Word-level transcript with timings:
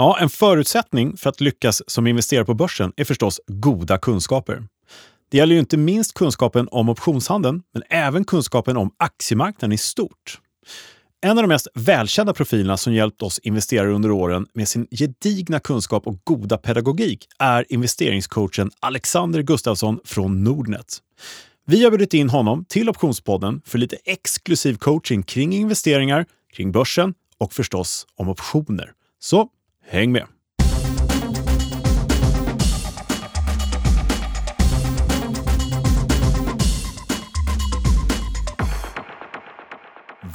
Ja, 0.00 0.18
en 0.20 0.28
förutsättning 0.28 1.16
för 1.16 1.30
att 1.30 1.40
lyckas 1.40 1.82
som 1.86 2.06
investerare 2.06 2.44
på 2.44 2.54
börsen 2.54 2.92
är 2.96 3.04
förstås 3.04 3.40
goda 3.46 3.98
kunskaper. 3.98 4.62
Det 5.30 5.36
gäller 5.36 5.54
ju 5.54 5.60
inte 5.60 5.76
minst 5.76 6.14
kunskapen 6.14 6.68
om 6.70 6.88
optionshandeln, 6.88 7.62
men 7.74 7.82
även 7.90 8.24
kunskapen 8.24 8.76
om 8.76 8.90
aktiemarknaden 8.96 9.72
i 9.72 9.78
stort. 9.78 10.40
En 11.20 11.30
av 11.38 11.42
de 11.42 11.48
mest 11.48 11.68
välkända 11.74 12.34
profilerna 12.34 12.76
som 12.76 12.92
hjälpt 12.94 13.22
oss 13.22 13.38
investerare 13.38 13.92
under 13.92 14.10
åren 14.10 14.46
med 14.54 14.68
sin 14.68 14.86
gedigna 14.90 15.60
kunskap 15.60 16.06
och 16.06 16.20
goda 16.24 16.58
pedagogik 16.58 17.26
är 17.38 17.72
investeringscoachen 17.72 18.70
Alexander 18.80 19.42
Gustafsson 19.42 20.00
från 20.04 20.44
Nordnet. 20.44 20.98
Vi 21.66 21.84
har 21.84 21.90
bjudit 21.90 22.14
in 22.14 22.30
honom 22.30 22.64
till 22.64 22.88
Optionspodden 22.88 23.62
för 23.64 23.78
lite 23.78 23.96
exklusiv 24.04 24.74
coaching 24.74 25.22
kring 25.22 25.52
investeringar, 25.52 26.26
kring 26.52 26.72
börsen 26.72 27.14
och 27.38 27.52
förstås 27.52 28.06
om 28.16 28.28
optioner. 28.28 28.92
Så 29.20 29.48
häng 29.88 30.12
med! 30.12 30.26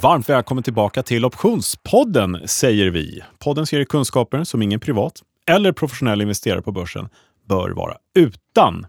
Varmt 0.00 0.28
välkommen 0.28 0.64
tillbaka 0.64 1.02
till 1.02 1.24
Optionspodden, 1.24 2.48
säger 2.48 2.90
vi. 2.90 3.22
Podden 3.38 3.66
ger 3.70 3.84
kunskaper 3.84 4.44
som 4.44 4.62
ingen 4.62 4.80
privat 4.80 5.22
eller 5.46 5.72
professionell 5.72 6.20
investerare 6.20 6.62
på 6.62 6.72
börsen 6.72 7.08
bör 7.48 7.70
vara 7.70 7.96
utan. 8.14 8.86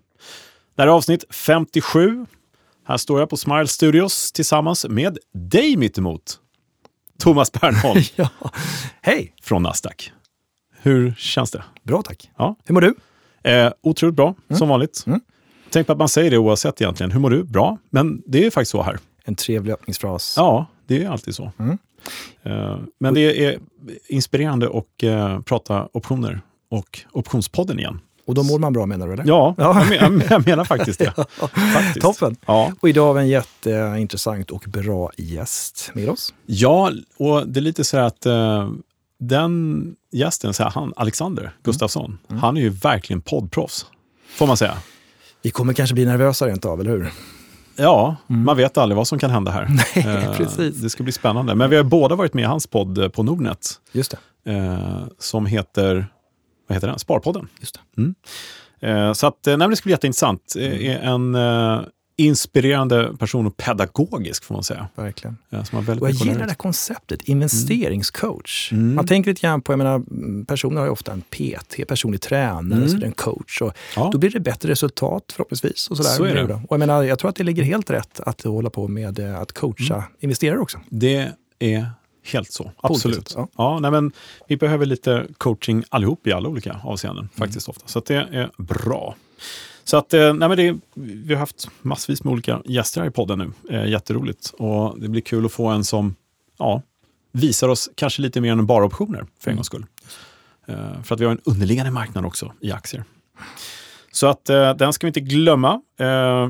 Det 0.76 0.82
här 0.82 0.88
är 0.88 0.92
avsnitt 0.92 1.24
57. 1.30 2.26
Här 2.88 2.98
står 2.98 3.20
jag 3.20 3.30
på 3.30 3.38
Smile 3.38 3.68
Studios 3.68 4.32
tillsammans 4.32 4.86
med 4.90 5.18
dig 5.34 5.78
mittemot. 5.78 6.40
Thomas 7.20 7.52
Bernholm. 7.52 8.02
ja. 8.16 8.30
Hej! 9.02 9.34
Från 9.42 9.64
Nasdaq. 9.64 10.12
Hur 10.86 11.14
känns 11.18 11.52
det? 11.52 11.64
Bra 11.84 12.02
tack. 12.02 12.32
Ja. 12.38 12.56
Hur 12.66 12.74
mår 12.74 12.82
du? 12.82 12.96
Eh, 13.44 13.72
otroligt 13.82 14.16
bra, 14.16 14.36
mm. 14.50 14.58
som 14.60 14.70
vanligt. 14.70 15.04
Mm. 15.08 15.22
Tänk 15.70 15.88
på 15.88 15.94
att 15.94 16.00
man 16.00 16.10
säger 16.10 16.32
det 16.32 16.38
oavsett 16.38 16.82
egentligen. 16.82 17.12
Hur 17.12 17.20
mår 17.20 17.30
du? 17.30 17.44
Bra. 17.44 17.78
Men 17.90 18.24
det 18.26 18.46
är 18.46 18.52
faktiskt 18.52 18.72
så 18.72 18.82
här. 18.82 19.00
En 19.24 19.36
trevlig 19.36 19.74
öppningsfras. 19.74 20.34
Ja, 20.38 20.66
det 20.88 21.04
är 21.04 21.10
alltid 21.10 21.36
så. 21.36 21.52
Mm. 21.60 21.78
Uh, 22.46 22.78
men 23.00 23.14
det 23.14 23.46
är 23.46 23.60
inspirerande 24.08 24.68
att 24.68 25.04
uh, 25.04 25.42
prata 25.42 25.88
optioner 25.92 26.42
och 26.70 27.00
Optionspodden 27.12 27.80
igen. 27.80 28.00
Och 28.26 28.36
då 28.36 28.44
mår 28.44 28.60
man 28.60 28.74
bra 28.74 28.86
menar 28.86 29.08
du? 29.08 29.14
Eller? 29.14 29.26
Ja, 29.28 29.56
ja. 29.58 29.86
Jag, 29.92 30.12
menar, 30.12 30.26
jag 30.30 30.48
menar 30.48 30.64
faktiskt 30.64 31.00
det. 31.00 31.14
faktiskt. 31.74 32.02
Toppen! 32.02 32.36
Ja. 32.46 32.72
Och 32.80 32.90
idag 32.90 33.06
har 33.06 33.14
vi 33.14 33.20
en 33.20 33.28
jätteintressant 33.28 34.52
och 34.52 34.66
bra 34.68 35.12
gäst 35.18 35.92
med 35.94 36.10
oss. 36.10 36.34
Ja, 36.46 36.92
och 37.18 37.48
det 37.48 37.60
är 37.60 37.62
lite 37.62 37.84
så 37.84 37.98
här 37.98 38.04
att 38.04 38.26
uh, 38.26 38.72
den 39.20 39.96
gästen, 40.12 40.54
så 40.54 40.64
här, 40.64 40.70
han, 40.70 40.94
Alexander 40.96 41.44
mm. 41.44 41.54
Gustafsson, 41.64 42.18
mm. 42.30 42.42
han 42.42 42.58
är 42.58 42.62
ju 42.62 42.70
verkligen 42.70 43.22
poddproffs, 43.22 43.86
får 44.30 44.48
man 44.48 44.58
säga. 44.58 44.78
Vi 45.42 45.52
kommer 45.52 45.74
kanske 45.74 45.94
bli 45.94 46.06
nervösa 46.06 46.48
rent 46.48 46.66
av, 46.66 46.80
eller 46.80 46.92
hur? 46.92 47.12
Ja, 47.76 48.16
mm. 48.30 48.44
man 48.44 48.58
vet 48.58 48.78
aldrig 48.78 48.98
vad 48.98 49.08
som 49.08 49.20
kan 49.20 49.30
hända 49.32 49.52
här. 49.52 49.68
Nej, 49.96 50.24
eh, 50.24 50.38
precis. 50.38 50.76
Det 50.76 50.90
ska 50.90 51.04
bli 51.04 51.12
spännande. 51.12 51.56
Men 51.56 51.70
vi 51.70 51.76
har 51.76 51.84
båda 51.84 52.16
varit 52.16 52.34
med 52.34 52.42
i 52.42 52.46
hans 52.46 52.68
podd 52.68 52.98
eh, 52.98 53.10
på 53.10 53.24
Nordnet. 53.24 53.68
Just 53.92 54.16
det. 54.44 54.52
Eh, 54.54 55.04
som 55.20 55.46
heter, 55.46 56.08
vad 56.68 56.76
heter 56.76 56.88
den? 56.88 57.00
Sparpodden. 57.00 57.48
Just 57.60 57.80
det. 57.96 58.02
Mm. 58.02 58.16
Så 59.16 59.28
att, 59.28 59.40
nej, 59.46 59.70
det 59.70 59.76
ska 59.76 59.84
bli 59.84 59.94
jätteintressant. 59.94 60.54
Mm. 60.58 61.34
En 61.36 61.36
inspirerande 62.18 63.16
person 63.20 63.48
och 63.48 63.58
pedagogisk 63.58 64.44
får 64.44 64.56
man 64.56 64.64
säga. 64.64 64.88
Verkligen. 64.96 65.38
Ja, 65.50 65.66
som 65.66 65.86
har 65.86 66.02
och 66.02 66.10
jag 66.10 66.16
gillar 66.16 66.40
det 66.40 66.46
här 66.46 66.54
konceptet, 66.54 67.22
investeringscoach. 67.22 68.72
Mm. 68.72 68.96
Man 68.96 69.08
tänker 69.08 69.32
lite 69.32 69.42
grann 69.42 69.62
på, 69.62 69.72
jag 69.72 69.78
menar, 69.78 70.04
personer 70.46 70.78
har 70.78 70.86
ju 70.86 70.92
ofta 70.92 71.12
en 71.12 71.22
PT, 71.22 71.88
personlig 71.88 72.22
tränare, 72.22 72.80
mm. 72.80 72.90
så 72.90 73.06
en 73.06 73.12
coach. 73.12 73.62
Och 73.62 73.74
ja. 73.96 74.10
Då 74.12 74.18
blir 74.18 74.30
det 74.30 74.40
bättre 74.40 74.70
resultat 74.70 75.32
förhoppningsvis. 75.36 75.88
Och 75.88 75.98
sådär. 75.98 76.10
Så 76.10 76.24
är 76.24 76.36
det. 76.36 76.54
Och 76.54 76.62
jag, 76.70 76.80
menar, 76.80 77.04
jag 77.04 77.20
tror 77.20 77.30
att 77.30 77.36
det 77.36 77.44
ligger 77.44 77.64
helt 77.64 77.90
rätt 77.90 78.20
att 78.20 78.44
hålla 78.44 78.70
på 78.70 78.88
med 78.88 79.20
eh, 79.20 79.40
att 79.40 79.52
coacha 79.52 79.96
mm. 79.96 80.08
investerare 80.20 80.60
också. 80.60 80.80
Det 80.90 81.32
är 81.60 81.90
helt 82.24 82.52
så. 82.52 82.72
Absolut. 82.78 83.34
Ja. 83.36 83.48
ja. 83.58 83.80
nej, 83.80 83.92
men 83.92 84.12
vi 84.48 84.58
behöver 84.58 84.86
lite 84.86 85.28
coaching 85.38 85.84
allihop 85.90 86.28
i 86.28 86.32
alla 86.32 86.50
olika 86.50 86.80
avseenden. 86.84 87.30
faktiskt 87.36 87.70
ofta. 87.70 87.88
Så 87.88 88.00
det 88.00 88.16
är 88.16 88.52
bra. 88.58 89.16
Så 89.86 89.98
att, 89.98 90.14
eh, 90.14 90.34
nej 90.34 90.50
men 90.50 90.58
det, 90.58 90.78
vi 90.94 91.34
har 91.34 91.40
haft 91.40 91.70
massvis 91.82 92.24
med 92.24 92.32
olika 92.32 92.62
gäster 92.66 93.02
här 93.02 93.08
i 93.08 93.12
podden 93.12 93.40
nu. 93.40 93.76
Eh, 93.78 93.90
jätteroligt. 93.90 94.54
Och 94.58 95.00
det 95.00 95.08
blir 95.08 95.22
kul 95.22 95.46
att 95.46 95.52
få 95.52 95.68
en 95.68 95.84
som 95.84 96.16
ja, 96.58 96.82
visar 97.32 97.70
oss 97.70 97.90
kanske 97.96 98.22
lite 98.22 98.42
mer 98.42 98.52
än 98.52 98.66
bara 98.66 98.86
optioner 98.86 99.26
för 99.40 99.52
en 99.52 99.58
gångs 99.58 99.68
skull. 99.68 99.86
Eh, 100.68 101.02
för 101.04 101.16
att 101.16 101.22
vi 101.22 101.26
har 101.26 101.32
en 101.32 101.42
underliggande 101.44 101.92
marknad 101.92 102.26
också 102.26 102.54
i 102.62 102.72
aktier. 102.72 103.04
Så 104.12 104.28
att 104.28 104.50
eh, 104.50 104.76
den 104.76 104.94
ska 104.94 105.08
vi 105.08 105.10
inte 105.10 105.20
glömma. 105.20 105.82
Eh, 106.00 106.50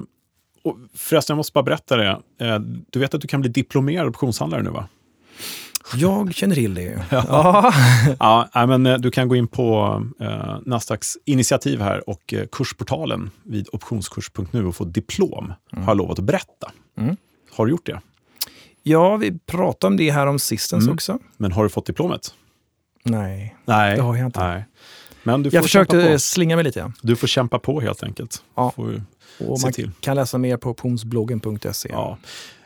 och 0.63 0.77
förresten, 0.93 1.33
jag 1.33 1.37
måste 1.37 1.53
bara 1.53 1.63
berätta 1.63 1.97
det. 1.97 2.21
Eh, 2.39 2.59
du 2.89 2.99
vet 2.99 3.13
att 3.13 3.21
du 3.21 3.27
kan 3.27 3.41
bli 3.41 3.49
diplomerad 3.49 4.07
optionshandlare 4.07 4.63
nu 4.63 4.69
va? 4.69 4.87
Jag 5.93 6.33
känner 6.33 6.55
till 6.55 6.73
det. 6.73 7.05
Ja. 7.09 7.73
ja, 8.19 8.49
men 8.67 8.85
eh, 8.85 8.97
du 8.97 9.11
kan 9.11 9.27
gå 9.27 9.35
in 9.35 9.47
på 9.47 10.01
eh, 10.19 10.57
Nasdaqs 10.65 11.17
initiativ 11.25 11.81
här 11.81 12.09
och 12.09 12.33
eh, 12.33 12.45
kursportalen 12.51 13.29
vid 13.43 13.67
optionskurs.nu 13.71 14.65
och 14.65 14.75
få 14.75 14.83
diplom, 14.83 15.53
mm. 15.73 15.85
har 15.85 15.91
jag 15.91 15.97
lovat 15.97 16.19
att 16.19 16.25
berätta. 16.25 16.71
Mm. 16.97 17.17
Har 17.51 17.65
du 17.65 17.71
gjort 17.71 17.85
det? 17.85 18.01
Ja, 18.83 19.17
vi 19.17 19.39
pratade 19.45 19.91
om 19.91 19.97
det 19.97 20.11
här 20.11 20.27
om 20.27 20.39
sistens 20.39 20.83
mm. 20.83 20.93
också. 20.93 21.19
Men 21.37 21.51
har 21.51 21.63
du 21.63 21.69
fått 21.69 21.85
diplomet? 21.85 22.33
Nej, 23.03 23.55
Nej. 23.65 23.95
det 23.95 24.01
har 24.01 24.15
jag 24.15 24.25
inte. 24.25 24.47
Nej. 24.47 24.65
Men 25.23 25.43
du 25.43 25.49
får 25.49 25.55
jag 25.55 25.63
försökte 25.63 26.19
slinga 26.19 26.55
mig 26.55 26.63
lite. 26.63 26.79
Ja. 26.79 26.91
Du 27.01 27.15
får 27.15 27.27
kämpa 27.27 27.59
på 27.59 27.81
helt 27.81 28.03
enkelt. 28.03 28.43
Ja. 28.55 28.71
Får 28.75 29.01
och 29.39 29.59
man 29.61 29.73
till. 29.73 29.91
kan 29.99 30.15
läsa 30.15 30.37
mer 30.37 30.57
på 30.57 30.69
optionsbloggen.se. 30.69 31.89
Ja. 31.91 32.17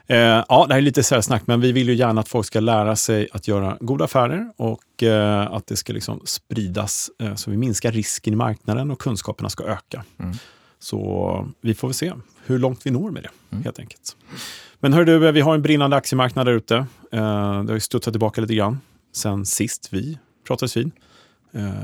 Eh, 0.09 0.43
ja, 0.49 0.65
det 0.67 0.73
här 0.73 0.77
är 0.77 0.81
lite 0.81 1.03
så 1.03 1.21
snack, 1.21 1.43
men 1.45 1.61
vi 1.61 1.71
vill 1.71 1.89
ju 1.89 1.95
gärna 1.95 2.21
att 2.21 2.29
folk 2.29 2.47
ska 2.47 2.59
lära 2.59 2.95
sig 2.95 3.27
att 3.31 3.47
göra 3.47 3.77
goda 3.81 4.05
affärer 4.05 4.53
och 4.57 5.03
eh, 5.03 5.53
att 5.53 5.67
det 5.67 5.75
ska 5.75 5.93
liksom 5.93 6.21
spridas 6.25 7.11
eh, 7.19 7.35
så 7.35 7.51
vi 7.51 7.57
minskar 7.57 7.91
risken 7.91 8.33
i 8.33 8.35
marknaden 8.35 8.91
och 8.91 8.99
kunskaperna 8.99 9.49
ska 9.49 9.63
öka. 9.63 10.03
Mm. 10.19 10.35
Så 10.79 11.49
vi 11.61 11.73
får 11.73 11.87
väl 11.87 11.95
se 11.95 12.13
hur 12.45 12.59
långt 12.59 12.85
vi 12.85 12.91
når 12.91 13.11
med 13.11 13.23
det, 13.23 13.29
mm. 13.51 13.63
helt 13.63 13.79
enkelt. 13.79 14.15
Men 14.79 14.93
hör 14.93 15.05
du, 15.05 15.31
vi 15.31 15.41
har 15.41 15.53
en 15.53 15.61
brinnande 15.61 15.95
aktiemarknad 15.95 16.47
där 16.47 16.53
ute. 16.53 16.85
det 17.11 17.17
har 17.17 17.73
ju 17.73 17.79
studsat 17.79 18.13
tillbaka 18.13 18.41
lite 18.41 18.55
grann 18.55 18.79
sen 19.13 19.45
sist 19.45 19.87
vi 19.91 20.17
pratades 20.47 20.77
vid. 20.77 20.91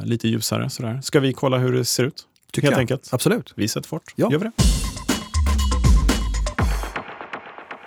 lite 0.03 0.27
ljusare 0.27 0.69
sådär. 0.69 0.99
Ska 1.03 1.19
vi 1.19 1.33
kolla 1.33 1.57
hur 1.57 1.73
det 1.73 1.85
ser 1.85 2.03
ut? 2.03 2.27
Tycker 2.51 2.67
helt 2.67 2.73
jag. 2.73 2.79
enkelt. 2.79 3.09
Absolut. 3.13 3.53
Vi 3.55 3.67
sätter 3.67 3.87
fart. 3.87 4.13
Ja. 4.15 4.31
Gör 4.31 4.39
vi 4.39 4.45
det. 4.45 4.94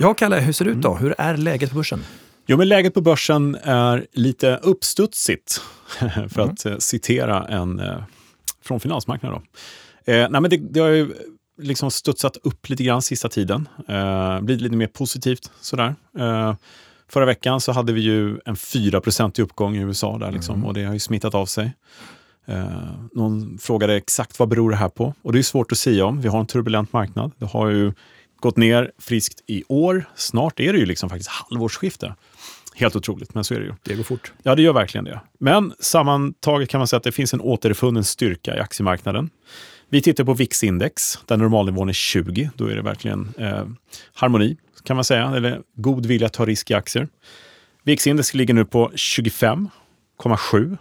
Ja, 0.01 0.15
Kalle, 0.15 0.41
hur 0.41 0.53
ser 0.53 0.65
det 0.65 0.71
ut 0.71 0.83
då? 0.83 0.91
Mm. 0.91 1.03
Hur 1.03 1.15
är 1.19 1.37
läget 1.37 1.71
på 1.71 1.77
börsen? 1.77 2.05
Jo, 2.47 2.57
men 2.57 2.69
läget 2.69 2.95
på 2.95 3.01
börsen 3.01 3.59
är 3.63 4.07
lite 4.13 4.57
uppstudsigt, 4.57 5.61
för 6.29 6.41
mm. 6.41 6.51
att 6.51 6.67
eh, 6.67 6.77
citera 6.79 7.47
en 7.47 7.81
eh, 7.81 8.03
från 8.63 8.81
finansmarknaden. 8.81 9.41
Då. 10.05 10.13
Eh, 10.13 10.29
nej, 10.31 10.41
men 10.41 10.51
det, 10.51 10.57
det, 10.57 10.81
har 10.81 10.89
ju 10.89 11.15
liksom 11.63 11.91
studsat 11.91 12.37
upp 12.37 12.69
lite 12.69 12.85
grann 12.85 13.03
sista 13.03 13.29
tiden, 13.29 13.69
eh, 13.89 14.41
blivit 14.41 14.63
lite 14.63 14.77
mer 14.77 14.87
positivt 14.87 15.51
sådär. 15.61 15.95
Eh, 16.19 16.55
förra 17.09 17.25
veckan 17.25 17.61
så 17.61 17.73
hade 17.73 17.93
vi 17.93 18.01
ju 18.01 18.39
en 18.45 18.57
4 18.57 19.03
i 19.39 19.43
uppgång 19.43 19.77
i 19.77 19.81
USA 19.81 20.19
där 20.19 20.33
liksom, 20.33 20.55
mm. 20.55 20.67
och 20.67 20.75
det 20.75 20.85
har 20.85 20.93
ju 20.93 21.01
smittat 21.01 21.35
av 21.35 21.47
sig. 21.47 21.73
Eh, 22.47 22.67
någon 23.13 23.59
frågade 23.59 23.97
exakt 23.97 24.39
vad 24.39 24.49
beror 24.49 24.71
det 24.71 24.77
här 24.77 24.89
på? 24.89 25.15
Och 25.23 25.33
det 25.33 25.39
är 25.39 25.43
svårt 25.43 25.73
att 25.73 25.79
säga 25.79 26.07
om. 26.07 26.21
Vi 26.21 26.29
har 26.29 26.41
en 26.41 26.47
turbulent 26.47 26.93
marknad. 26.93 27.33
Det 27.39 27.47
har 27.47 27.69
ju 27.69 27.93
gått 28.41 28.57
ner 28.57 28.93
friskt 28.99 29.41
i 29.47 29.65
år. 29.69 30.05
Snart 30.15 30.61
är 30.61 30.73
det 30.73 30.79
ju 30.79 30.87
liksom 30.87 31.09
faktiskt 31.09 31.31
halvårsskifte. 31.31 32.15
Helt 32.75 32.97
otroligt, 32.97 33.35
men 33.35 33.45
så 33.45 33.55
är 33.55 33.61
det 33.61 33.67
ju. 33.67 33.73
Det 33.83 33.95
går 33.95 34.05
fort. 34.05 34.33
Ja, 34.43 34.55
det 34.55 34.63
gör 34.63 34.73
verkligen 34.73 35.05
det. 35.05 35.21
Men 35.41 35.73
sammantaget 35.81 36.69
kan 36.69 36.79
man 36.79 36.89
säga 36.89 36.99
att 36.99 37.05
det 37.05 37.13
finns 37.13 37.35
en 37.35 37.41
återfunnen 37.41 38.05
styrka 38.05 38.57
i 38.57 38.59
aktiemarknaden. 38.59 39.31
Vi 39.89 40.03
tittar 40.03 40.25
på 40.25 40.35
VIX-index, 40.35 41.19
där 41.27 41.37
normalnivån 41.37 41.89
är 41.89 41.93
20. 41.93 42.51
Då 42.55 42.67
är 42.67 42.77
det 42.77 42.83
verkligen 42.83 43.35
eh, 43.39 43.67
harmoni, 44.15 44.57
kan 44.85 44.97
man 44.97 45.05
säga, 45.05 45.33
eller 45.37 45.61
god 45.75 46.07
vilja 46.07 46.27
att 46.27 46.33
ta 46.33 46.47
risk 46.47 46.71
i 46.71 46.75
aktier. 46.75 47.09
VIX-index 47.85 48.35
ligger 48.35 48.55
nu 48.55 48.65
på 48.65 48.91
25,7. 48.95 50.79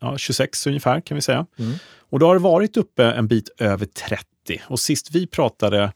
Ja, 0.00 0.18
26 0.18 0.66
ungefär 0.66 1.00
kan 1.00 1.14
vi 1.14 1.20
säga. 1.20 1.46
Mm. 1.58 1.74
Och 2.10 2.18
då 2.18 2.26
har 2.26 2.34
det 2.34 2.40
varit 2.40 2.76
uppe 2.76 3.04
en 3.04 3.28
bit 3.28 3.48
över 3.58 3.86
30. 3.86 4.26
Och 4.66 4.80
sist 4.80 5.10
vi 5.14 5.26
pratade 5.26 5.92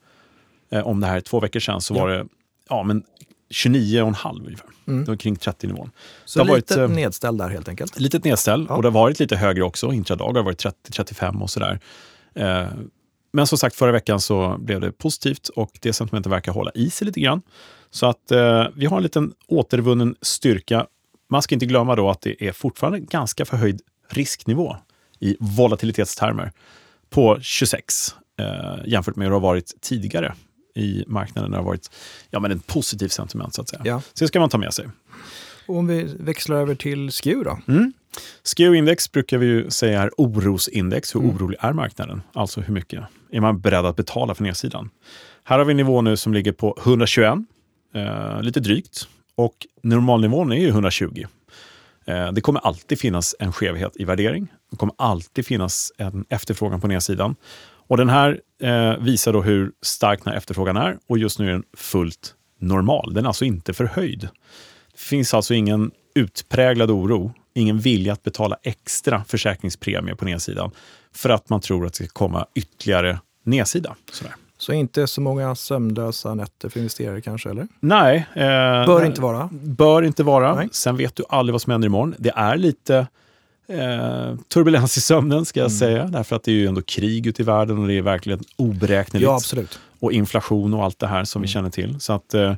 om 0.85 1.01
det 1.01 1.07
här 1.07 1.21
två 1.21 1.41
veckor 1.41 1.61
sedan 1.61 1.81
så 1.81 1.95
ja. 1.95 2.01
var 2.01 2.09
det 2.09 2.27
ja, 2.69 2.83
men 2.83 3.03
29,5 3.51 4.47
ungefär. 4.47 4.67
Mm. 4.87 5.05
Det 5.05 5.11
var 5.11 5.17
kring 5.17 5.37
30-nivån. 5.37 5.91
Så 6.25 6.39
det 6.39 6.57
lite 6.57 6.77
varit, 6.77 6.91
eh, 6.91 6.97
nedställd 6.97 7.39
där 7.39 7.49
helt 7.49 7.69
enkelt? 7.69 8.01
Litet 8.01 8.25
nedställ 8.25 8.67
ja. 8.69 8.77
och 8.77 8.83
det 8.83 8.89
har 8.89 8.93
varit 8.93 9.21
lite 9.21 9.37
högre 9.37 9.63
också. 9.63 9.93
Intradag 9.93 10.33
har 10.33 10.43
varit 10.43 10.65
30-35 10.65 11.43
och 11.43 11.51
sådär. 11.51 11.81
Eh, 12.35 12.67
men 13.33 13.47
som 13.47 13.59
sagt, 13.59 13.77
förra 13.77 13.93
veckan 13.93 14.21
så 14.21 14.57
blev 14.59 14.81
det 14.81 14.93
positivt 14.93 15.49
och 15.49 15.79
det 15.81 15.93
sentimentet 15.93 16.33
verkar 16.33 16.53
hålla 16.53 16.71
i 16.75 16.91
sig 16.91 17.07
lite 17.07 17.21
grann. 17.21 17.43
Så 17.91 18.07
att 18.07 18.31
eh, 18.31 18.67
vi 18.75 18.87
har 18.87 18.97
en 18.97 19.03
liten 19.03 19.33
återvunnen 19.47 20.17
styrka. 20.23 20.87
Man 21.31 21.43
ska 21.43 21.55
inte 21.55 21.67
glömma 21.67 21.97
då 21.97 22.11
att 22.11 22.21
det 22.21 22.49
är 22.49 22.53
fortfarande 22.53 22.99
ganska 22.99 23.45
förhöjd 23.45 23.81
risknivå 24.11 24.77
i 25.21 25.37
volatilitetstermer 25.41 26.53
på 27.11 27.39
26 27.41 28.15
eh, 28.39 28.47
jämfört 28.87 29.17
med 29.17 29.25
hur 29.25 29.31
det 29.31 29.37
har 29.37 29.41
varit 29.41 29.75
tidigare 29.81 30.35
i 30.79 31.05
marknaden. 31.07 31.51
Det 31.51 31.57
har 31.57 31.65
varit 31.65 31.91
ja, 32.31 32.41
men 32.41 32.51
en 32.51 32.61
positiv 32.61 33.09
sentiment 33.09 33.55
så 33.55 33.63
att 33.63 33.69
säga. 33.69 33.83
Ja. 33.85 34.01
Så 34.01 34.25
det 34.25 34.29
ska 34.29 34.41
man 34.41 34.49
ta 34.49 34.59
med 34.59 34.75
sig. 34.75 34.87
Och 35.67 35.77
om 35.77 35.87
vi 35.87 36.15
växlar 36.19 36.57
över 36.57 36.75
till 36.75 37.11
SKEW 37.13 37.45
då? 37.45 37.73
Mm. 37.73 37.93
SKEW-index 38.43 39.13
brukar 39.13 39.39
vi 39.39 39.47
ju 39.47 39.71
säga 39.71 40.03
är 40.03 40.11
orosindex. 40.17 41.15
Hur 41.15 41.21
mm. 41.21 41.37
orolig 41.37 41.59
är 41.61 41.73
marknaden? 41.73 42.23
Alltså 42.33 42.61
hur 42.61 42.75
mycket 42.75 43.05
är 43.31 43.41
man 43.41 43.61
beredd 43.61 43.87
att 43.87 43.97
betala 43.97 44.35
för 44.35 44.43
nedsidan? 44.43 44.91
Här 45.45 45.59
har 45.59 45.65
vi 45.65 45.71
en 45.71 45.77
nivå 45.77 46.01
nu 46.01 46.17
som 46.17 46.35
ligger 46.35 46.53
på 46.53 46.79
121, 46.83 47.35
eh, 47.95 48.43
lite 48.43 48.61
drygt. 48.61 49.09
Och 49.35 49.67
normalnivån 49.83 50.53
är 50.53 50.57
ju 50.57 50.69
120. 50.69 51.27
Eh, 52.07 52.33
det 52.33 52.41
kommer 52.41 52.61
alltid 52.61 52.99
finnas 52.99 53.35
en 53.39 53.53
skevhet 53.53 53.93
i 53.97 54.05
värdering. 54.05 54.49
Det 54.71 54.77
kommer 54.77 54.95
alltid 54.99 55.47
finnas 55.47 55.93
en 55.99 56.25
efterfrågan 56.29 56.81
på 56.81 56.89
nedsidan. 56.89 57.37
Och 57.89 57.97
den 57.97 58.09
här 58.09 58.41
eh, 58.63 58.97
visar 58.99 59.33
då 59.33 59.43
hur 59.43 59.73
stark 59.83 60.25
den 60.25 60.31
här 60.33 60.39
efterfrågan 60.39 60.77
är 60.77 60.99
och 61.07 61.19
just 61.19 61.39
nu 61.39 61.49
är 61.49 61.53
den 61.53 61.65
fullt 61.77 62.35
normal. 62.61 63.15
Den 63.15 63.25
är 63.25 63.29
alltså 63.29 63.45
inte 63.45 63.73
förhöjd. 63.73 64.29
Det 64.93 65.01
finns 65.01 65.35
alltså 65.35 65.55
ingen 65.55 65.91
utpräglad 66.15 66.91
oro, 66.91 67.33
ingen 67.55 67.79
vilja 67.79 68.13
att 68.13 68.23
betala 68.23 68.57
extra 68.63 69.25
försäkringspremie 69.25 70.15
på 70.15 70.25
nedsidan 70.25 70.71
för 71.13 71.31
att 71.31 71.49
man 71.49 71.61
tror 71.61 71.87
att 71.87 71.93
det 71.93 71.97
ska 71.97 72.07
komma 72.07 72.47
ytterligare 72.55 73.19
nedsida. 73.45 73.97
Sådär. 74.13 74.35
Så 74.59 74.73
inte 74.73 75.07
så 75.07 75.21
många 75.21 75.55
sömnlösa 75.55 76.35
nätter 76.35 76.69
för 76.69 76.79
investerare 76.81 77.21
kanske? 77.21 77.51
eller? 77.51 77.69
Nej. 77.81 78.27
Eh, 78.35 78.87
bör 78.87 79.05
inte 79.05 79.21
vara? 79.21 79.49
Bör 79.53 80.03
inte 80.03 80.23
vara. 80.23 80.55
Nej. 80.55 80.69
Sen 80.73 80.97
vet 80.97 81.17
du 81.17 81.25
aldrig 81.29 81.53
vad 81.53 81.63
som 81.63 81.71
händer 81.71 81.87
imorgon. 81.87 82.15
Det 82.19 82.33
är 82.37 82.57
lite 82.57 83.07
eh, 83.69 84.37
turbulens 84.49 84.97
i 84.97 85.01
sömnen 85.01 85.45
ska 85.45 85.61
jag 85.61 85.71
mm. 85.71 85.79
säga. 85.79 86.05
Därför 86.07 86.37
att 86.37 86.43
det 86.43 86.51
är 86.51 86.55
ju 86.55 86.67
ändå 86.67 86.83
krig 86.83 87.27
ute 87.27 87.43
i 87.43 87.45
världen 87.45 87.79
och 87.79 87.89
det 87.89 87.95
är 87.95 88.03
verkligen 88.03 88.41
oberäkneligt. 88.57 89.27
Ja, 89.27 89.35
absolut. 89.35 89.81
Och 90.01 90.13
inflation 90.13 90.75
och 90.75 90.85
allt 90.85 90.99
det 90.99 91.07
här 91.07 91.25
som 91.25 91.39
mm. 91.39 91.47
vi 91.47 91.53
känner 91.53 91.71
till. 91.71 92.01
Så 92.01 92.13
att, 92.13 92.35
eh, 92.35 92.55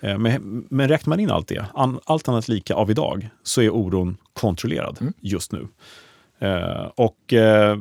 eh, 0.00 0.18
men, 0.18 0.64
men 0.70 0.88
räknar 0.88 1.10
man 1.10 1.20
in 1.20 1.30
allt 1.30 1.48
det, 1.48 1.66
allt 2.04 2.28
annat 2.28 2.48
lika 2.48 2.74
av 2.74 2.90
idag, 2.90 3.28
så 3.42 3.62
är 3.62 3.70
oron 3.70 4.16
kontrollerad 4.32 4.98
mm. 5.00 5.12
just 5.20 5.52
nu. 5.52 5.68
Eh, 6.38 6.90
och 6.94 7.32
eh, 7.32 7.78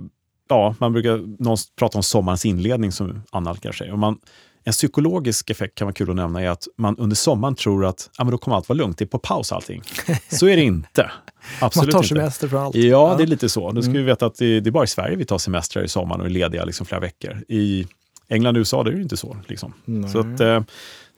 ja, 0.47 0.75
man 0.79 0.93
brukar 0.93 1.43
någon 1.43 1.57
prata 1.75 1.97
om 1.97 2.03
sommarens 2.03 2.45
inledning 2.45 2.91
som 2.91 3.23
annalkar 3.31 3.71
sig. 3.71 3.91
Och 3.91 3.99
man, 3.99 4.19
en 4.63 4.73
psykologisk 4.73 5.49
effekt 5.49 5.75
kan 5.75 5.85
vara 5.85 5.93
kul 5.93 6.09
att 6.09 6.15
nämna 6.15 6.41
är 6.41 6.49
att 6.49 6.67
man 6.77 6.97
under 6.97 7.15
sommaren 7.15 7.55
tror 7.55 7.85
att 7.85 8.09
ja, 8.17 8.23
men 8.23 8.31
då 8.31 8.37
kommer 8.37 8.57
allt 8.57 8.69
vara 8.69 8.77
lugnt, 8.77 8.97
det 8.97 9.03
är 9.03 9.07
på 9.07 9.19
paus 9.19 9.51
allting. 9.51 9.81
Så 10.27 10.47
är 10.47 10.55
det 10.55 10.63
inte. 10.63 11.11
Absolut 11.61 11.93
man 11.93 12.01
tar 12.01 12.07
semester 12.07 12.47
från 12.47 12.61
allt. 12.61 12.75
Ja, 12.75 12.83
ja, 12.83 13.15
det 13.17 13.23
är 13.23 13.27
lite 13.27 13.49
så. 13.49 13.71
Du 13.71 13.81
ska 13.81 13.89
mm. 13.89 14.01
vi 14.01 14.05
veta 14.07 14.25
att 14.25 14.35
det, 14.35 14.59
det, 14.59 14.69
är 14.69 14.71
bara 14.71 14.83
i 14.83 14.87
Sverige 14.87 15.15
vi 15.15 15.25
tar 15.25 15.37
semester 15.37 15.83
i 15.83 15.87
sommaren 15.87 16.21
och 16.21 16.27
är 16.27 16.31
lediga 16.31 16.65
liksom 16.65 16.85
flera 16.85 17.01
veckor. 17.01 17.43
I 17.47 17.87
England 18.27 18.55
och 18.55 18.59
USA 18.59 18.83
det 18.83 18.91
är 18.91 18.95
det 18.95 19.01
inte 19.01 19.17
så. 19.17 19.37
Liksom. 19.47 19.73
Så 20.11 20.19
att, 20.19 20.39
eh, 20.39 20.61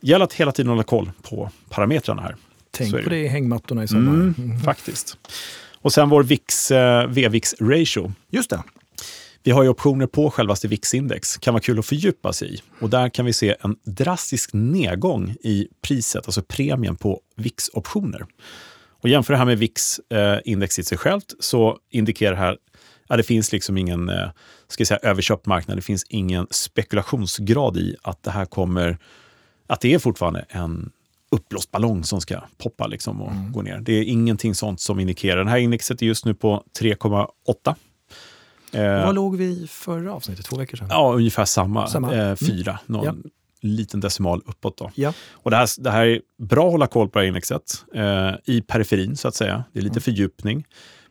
gäller 0.02 0.26
att 0.26 0.34
hela 0.34 0.52
tiden 0.52 0.70
hålla 0.70 0.84
koll 0.84 1.12
på 1.22 1.50
parametrarna 1.70 2.22
här. 2.22 2.36
Tänk 2.72 3.04
på 3.04 3.10
det 3.10 3.18
i 3.18 3.28
hängmattorna 3.28 3.84
i 3.84 3.88
sommar. 3.88 4.14
Mm, 4.14 4.36
mm. 4.38 4.60
Faktiskt. 4.60 5.18
Och 5.82 5.94
sen 5.94 6.10
vår 6.10 6.24
VIX, 6.24 6.72
eh, 6.72 7.08
VVIX 7.08 7.56
ratio. 7.60 8.14
Just 8.30 8.50
det. 8.50 8.64
Vi 9.44 9.52
har 9.52 9.64
ju 9.64 9.70
optioner 9.70 10.08
på 10.08 10.32
självaste 10.32 10.68
VIX-index. 10.68 11.38
kan 11.38 11.54
vara 11.54 11.62
kul 11.62 11.80
att 11.80 11.86
fördjupa 11.86 12.34
sig 12.34 12.56
i. 12.56 12.62
Och 12.80 12.90
där 12.90 13.10
kan 13.10 13.26
vi 13.26 13.34
se 13.34 13.56
en 13.62 13.76
drastisk 13.84 14.50
nedgång 14.54 15.36
i 15.42 15.68
priset, 15.82 16.26
alltså 16.26 16.42
premien 16.42 16.96
på 16.96 17.20
VIX-optioner. 17.36 18.26
Och 19.04 19.10
jämför 19.10 19.34
det 19.34 19.38
här 19.38 19.46
med 19.46 19.58
VIX-index 19.58 20.78
eh, 20.78 20.82
i 20.82 20.84
sig 20.84 20.98
självt 20.98 21.34
så 21.40 21.78
indikerar 21.90 22.32
det 22.32 22.38
här 22.38 22.58
att 23.08 23.18
det 23.18 23.24
finns 23.24 23.52
liksom 23.52 23.78
ingen 23.78 24.10
eh, 24.10 24.30
ska 24.68 24.82
jag 24.82 24.88
säga, 24.88 25.00
överköpt 25.04 25.46
marknad. 25.46 25.78
Det 25.78 25.82
finns 25.82 26.06
ingen 26.10 26.48
spekulationsgrad 26.52 27.78
i 27.78 27.96
att 28.02 28.24
det 28.24 28.32
här 28.32 28.46
kommer... 28.46 28.98
Att 29.68 29.82
det 29.82 29.94
är 29.94 30.00
fortfarande 30.00 30.46
en 30.50 30.92
uppblåst 31.32 31.72
ballong 31.72 32.04
som 32.04 32.22
ska 32.22 32.42
poppa 32.58 32.88
liksom 32.88 33.22
och 33.22 33.32
mm. 33.32 33.52
gå 33.52 33.62
ner. 33.62 33.80
Det 33.80 33.94
är 33.94 34.04
ingenting 34.04 34.56
sånt 34.56 34.82
som 34.82 35.00
indikerar. 35.00 35.44
Det 35.44 35.50
här 35.50 35.58
indexet 35.58 36.02
är 36.02 36.06
just 36.06 36.26
nu 36.26 36.34
på 36.34 36.64
3,8 36.80 37.76
Eh, 38.74 39.06
Vad 39.06 39.16
låg 39.16 39.38
vi 39.38 39.68
förra 39.68 40.14
avsnittet? 40.14 40.46
Två 40.46 40.58
veckor 40.58 40.78
sedan? 40.78 40.88
Ja, 40.90 41.14
ungefär 41.16 41.46
samma. 41.46 41.88
samma. 41.88 42.16
Eh, 42.16 42.36
fyra. 42.36 42.72
Mm. 42.72 43.02
Någon 43.02 43.22
ja. 43.24 43.30
Liten 43.64 44.00
decimal 44.00 44.42
uppåt. 44.46 44.78
Då. 44.78 44.92
Ja. 44.96 45.14
Och 45.32 45.52
det, 45.52 45.58
här, 45.58 45.70
det 45.84 45.92
här 45.92 46.06
är 46.06 46.22
bra 46.42 46.66
att 46.66 46.72
hålla 46.72 46.88
koll 46.88 47.10
på 47.10 47.20
det 47.20 47.24
här 47.24 47.28
indexet 47.28 47.86
eh, 47.96 48.32
i 48.46 48.62
periferin, 48.62 49.18
så 49.18 49.28
att 49.28 49.36
säga. 49.36 49.64
Det 49.74 49.80
är 49.80 49.84
lite 49.84 49.94
mm. 49.94 50.02
fördjupning. 50.02 50.66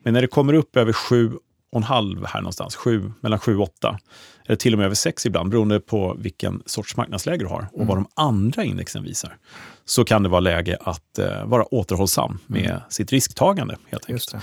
Men 0.05 0.15
när 0.15 0.21
det 0.21 0.27
kommer 0.27 0.53
upp 0.53 0.77
över 0.77 0.93
sju 0.93 1.33
och 1.73 1.77
en 1.77 1.83
halv 1.83 2.27
här 2.27 2.41
någonstans, 2.41 2.77
sju, 2.77 3.13
mellan 3.21 3.39
7 3.39 3.57
och 3.57 3.63
8, 3.63 3.99
eller 4.47 4.57
till 4.57 4.73
och 4.75 4.79
med 4.79 4.85
över 4.85 4.95
6 4.95 5.27
ibland, 5.27 5.51
beroende 5.51 5.81
på 5.81 6.17
vilken 6.19 6.63
sorts 6.67 6.97
marknadsläge 6.97 7.39
du 7.39 7.47
har 7.47 7.69
och 7.73 7.77
mm. 7.77 7.89
vad 7.89 7.97
de 7.97 8.07
andra 8.15 8.65
indexen 8.65 9.05
visar, 9.05 9.37
så 9.85 10.05
kan 10.05 10.23
det 10.23 10.29
vara 10.29 10.41
läge 10.41 10.79
att 10.81 11.19
eh, 11.19 11.45
vara 11.45 11.75
återhållsam 11.75 12.39
med 12.47 12.71
mm. 12.71 12.81
sitt 12.89 13.13
risktagande. 13.13 13.77
helt 13.91 14.11
enkelt. 14.11 14.35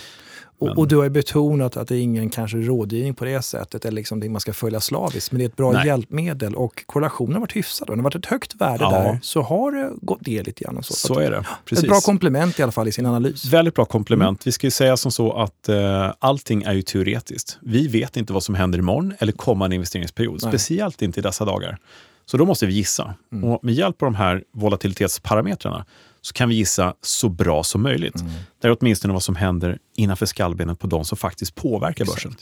Och, 0.60 0.78
och, 0.78 0.88
du 0.88 0.96
har 0.96 1.04
ju 1.04 1.10
betonat 1.10 1.78
att 1.78 1.88
det 1.88 1.96
är 1.96 2.00
ingen 2.00 2.30
kanske 2.30 2.58
rådgivning 2.58 3.14
på 3.14 3.26
det 3.26 3.42
sättet, 3.42 3.86
eller 3.86 3.96
liksom 3.96 4.20
det 4.20 4.30
man 4.30 4.42
ska 4.42 4.54
följa 4.54 4.80
slaviskt, 4.80 5.32
men 5.32 5.40
det 5.40 5.46
är 5.46 5.50
ett 5.50 5.56
bra 5.56 5.72
Nej. 5.72 5.88
hjälpmedel 5.88 6.56
och 6.56 6.84
korrelationen 6.86 7.34
har 7.34 7.40
varit 7.40 7.56
hyfsad. 7.56 7.90
Om 7.90 7.96
det 7.96 8.00
har 8.00 8.04
varit 8.04 8.16
ett 8.16 8.26
högt 8.26 8.56
värde 8.56 8.84
ja. 8.84 8.92
där 8.92 9.20
så 9.22 9.42
har 9.42 9.72
det 9.72 9.92
gått 10.02 10.28
ner 10.28 10.44
lite 10.44 10.64
grann. 10.64 10.78
Och 10.78 10.86
så 10.86 10.94
så 10.94 11.20
är 11.20 11.32
det. 11.32 11.46
Precis. 11.66 11.84
Ett 11.84 11.90
bra 11.90 12.00
komplement 12.02 12.60
i 12.60 12.64
alla 12.64 12.72
fall 12.72 12.88
i 12.88 12.92
sin 12.92 13.06
analys. 13.06 13.46
Väldigt 13.46 13.76
bra 13.76 13.86
komplement. 13.86 14.40
Mm. 14.40 14.42
Vi 14.46 14.52
ska 14.52 14.68
ju 14.68 14.72
säga 14.72 14.98
som 14.98 15.12
så 15.12 15.34
att 15.34 15.70
uh, 15.70 16.14
allting 16.20 16.64
är 16.64 16.74
ju 16.74 16.82
teoretiskt. 16.82 17.58
Vi 17.62 17.88
vet 17.88 18.18
inte 18.18 18.34
vad 18.34 18.44
som 18.44 18.56
händer 18.56 18.80
imorgon 18.80 19.14
eller 19.20 19.32
kommande 19.32 19.76
investeringsperiod, 19.76 20.40
Nej. 20.44 20.52
speciellt 20.52 21.02
inte 21.02 21.20
i 21.20 21.24
dessa 21.24 21.46
dagar. 21.46 21.78
Så 22.26 22.38
då 22.38 22.46
måste 22.46 22.66
vi 22.66 22.74
gissa. 22.74 23.14
Mm. 23.32 23.44
Och 23.44 23.64
med 23.64 23.74
hjälp 23.74 24.02
av 24.02 24.06
de 24.06 24.16
här 24.16 24.44
volatilitetsparametrarna 24.52 25.86
så 26.22 26.34
kan 26.34 26.50
vi 26.50 26.56
gissa 26.56 26.94
så 27.02 27.30
bra 27.30 27.64
som 27.64 27.82
möjligt. 27.82 28.16
Mm. 28.16 28.32
Det 28.62 28.68
är 28.68 28.78
åtminstone 28.80 29.14
vad 29.14 29.24
som 29.24 29.36
händer 29.36 29.78
innanför 29.96 30.26
skallbenet 30.26 30.80
på 30.80 30.88
de 30.88 31.06
som 31.06 31.18
faktiskt 31.18 31.56
påverkar 31.56 32.04
Exakt. 32.04 32.24
börsen. 32.24 32.36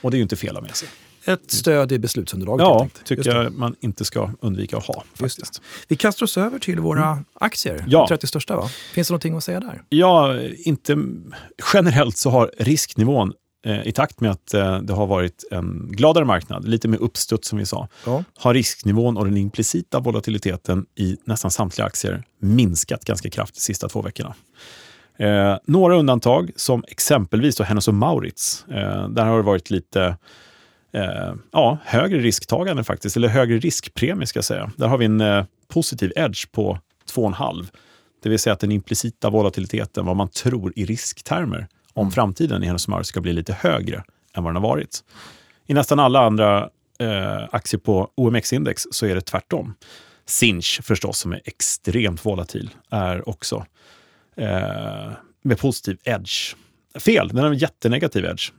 Och 0.00 0.10
det 0.10 0.14
är 0.14 0.18
ju 0.18 0.22
inte 0.22 0.36
fel 0.36 0.62
med 0.62 0.76
sig. 0.76 0.88
Ett 1.26 1.50
stöd 1.50 1.92
i 1.92 1.98
beslutsunderlaget. 1.98 2.64
Ja, 2.64 2.88
tycker 3.04 3.34
jag 3.34 3.52
man 3.52 3.76
inte 3.80 4.04
ska 4.04 4.30
undvika 4.40 4.76
att 4.76 4.86
ha. 4.86 5.04
Faktiskt. 5.14 5.62
Vi 5.88 5.96
kastar 5.96 6.24
oss 6.24 6.38
över 6.38 6.58
till 6.58 6.80
våra 6.80 7.06
mm. 7.06 7.24
aktier, 7.34 7.84
ja. 7.88 8.06
30 8.08 8.26
största. 8.26 8.56
Va? 8.56 8.68
Finns 8.92 9.08
det 9.08 9.12
någonting 9.12 9.36
att 9.36 9.44
säga 9.44 9.60
där? 9.60 9.82
Ja, 9.88 10.40
inte, 10.64 10.98
generellt 11.72 12.16
så 12.16 12.30
har 12.30 12.50
risknivån 12.58 13.32
i 13.64 13.92
takt 13.92 14.20
med 14.20 14.30
att 14.30 14.54
eh, 14.54 14.78
det 14.78 14.92
har 14.92 15.06
varit 15.06 15.44
en 15.50 15.88
gladare 15.90 16.24
marknad, 16.24 16.68
lite 16.68 16.88
mer 16.88 16.98
uppstuds 16.98 17.48
som 17.48 17.58
vi 17.58 17.66
sa, 17.66 17.88
ja. 18.06 18.24
har 18.36 18.54
risknivån 18.54 19.16
och 19.16 19.24
den 19.24 19.36
implicita 19.36 20.00
volatiliteten 20.00 20.86
i 20.94 21.16
nästan 21.24 21.50
samtliga 21.50 21.86
aktier 21.86 22.22
minskat 22.38 23.04
ganska 23.04 23.30
kraftigt 23.30 23.54
de 23.54 23.60
sista 23.60 23.88
två 23.88 24.02
veckorna. 24.02 24.34
Eh, 25.16 25.56
några 25.66 25.96
undantag, 25.96 26.50
som 26.56 26.84
exempelvis 26.88 27.56
då 27.56 27.64
Hennes 27.64 27.88
Maurits. 27.88 28.64
Eh, 28.68 29.08
där 29.08 29.24
har 29.24 29.36
det 29.36 29.42
varit 29.42 29.70
lite 29.70 30.16
eh, 30.92 31.34
ja, 31.52 31.78
högre 31.84 32.18
risktagande 32.18 32.84
faktiskt, 32.84 33.16
eller 33.16 33.28
högre 33.28 33.58
riskpremie 33.58 34.26
ska 34.26 34.36
jag 34.36 34.44
säga. 34.44 34.70
Där 34.76 34.88
har 34.88 34.98
vi 34.98 35.04
en 35.04 35.20
eh, 35.20 35.44
positiv 35.68 36.12
edge 36.16 36.52
på 36.52 36.78
2,5. 37.14 37.66
Det 38.22 38.28
vill 38.28 38.38
säga 38.38 38.54
att 38.54 38.60
den 38.60 38.72
implicita 38.72 39.30
volatiliteten, 39.30 40.06
vad 40.06 40.16
man 40.16 40.28
tror 40.28 40.72
i 40.76 40.84
risktermer, 40.84 41.68
om 41.94 42.10
framtiden 42.10 42.62
i 42.62 42.66
Hennes 42.66 42.86
ska 43.02 43.20
bli 43.20 43.32
lite 43.32 43.52
högre 43.52 44.04
än 44.34 44.44
vad 44.44 44.54
den 44.54 44.62
har 44.62 44.68
varit. 44.68 45.04
I 45.66 45.74
nästan 45.74 46.00
alla 46.00 46.26
andra 46.26 46.70
eh, 46.98 47.48
aktier 47.50 47.80
på 47.80 48.10
OMX-index 48.14 48.86
så 48.90 49.06
är 49.06 49.14
det 49.14 49.20
tvärtom. 49.20 49.74
Sinch 50.26 50.80
förstås, 50.82 51.18
som 51.18 51.32
är 51.32 51.40
extremt 51.44 52.26
volatil, 52.26 52.70
är 52.90 53.28
också 53.28 53.66
eh, 54.36 55.10
med 55.42 55.58
positiv 55.58 55.98
edge. 56.04 56.54
Fel, 56.98 57.28
den 57.28 57.38
har 57.38 57.46
en 57.46 57.58
jättenegativ 57.58 58.24
edge. 58.24 58.52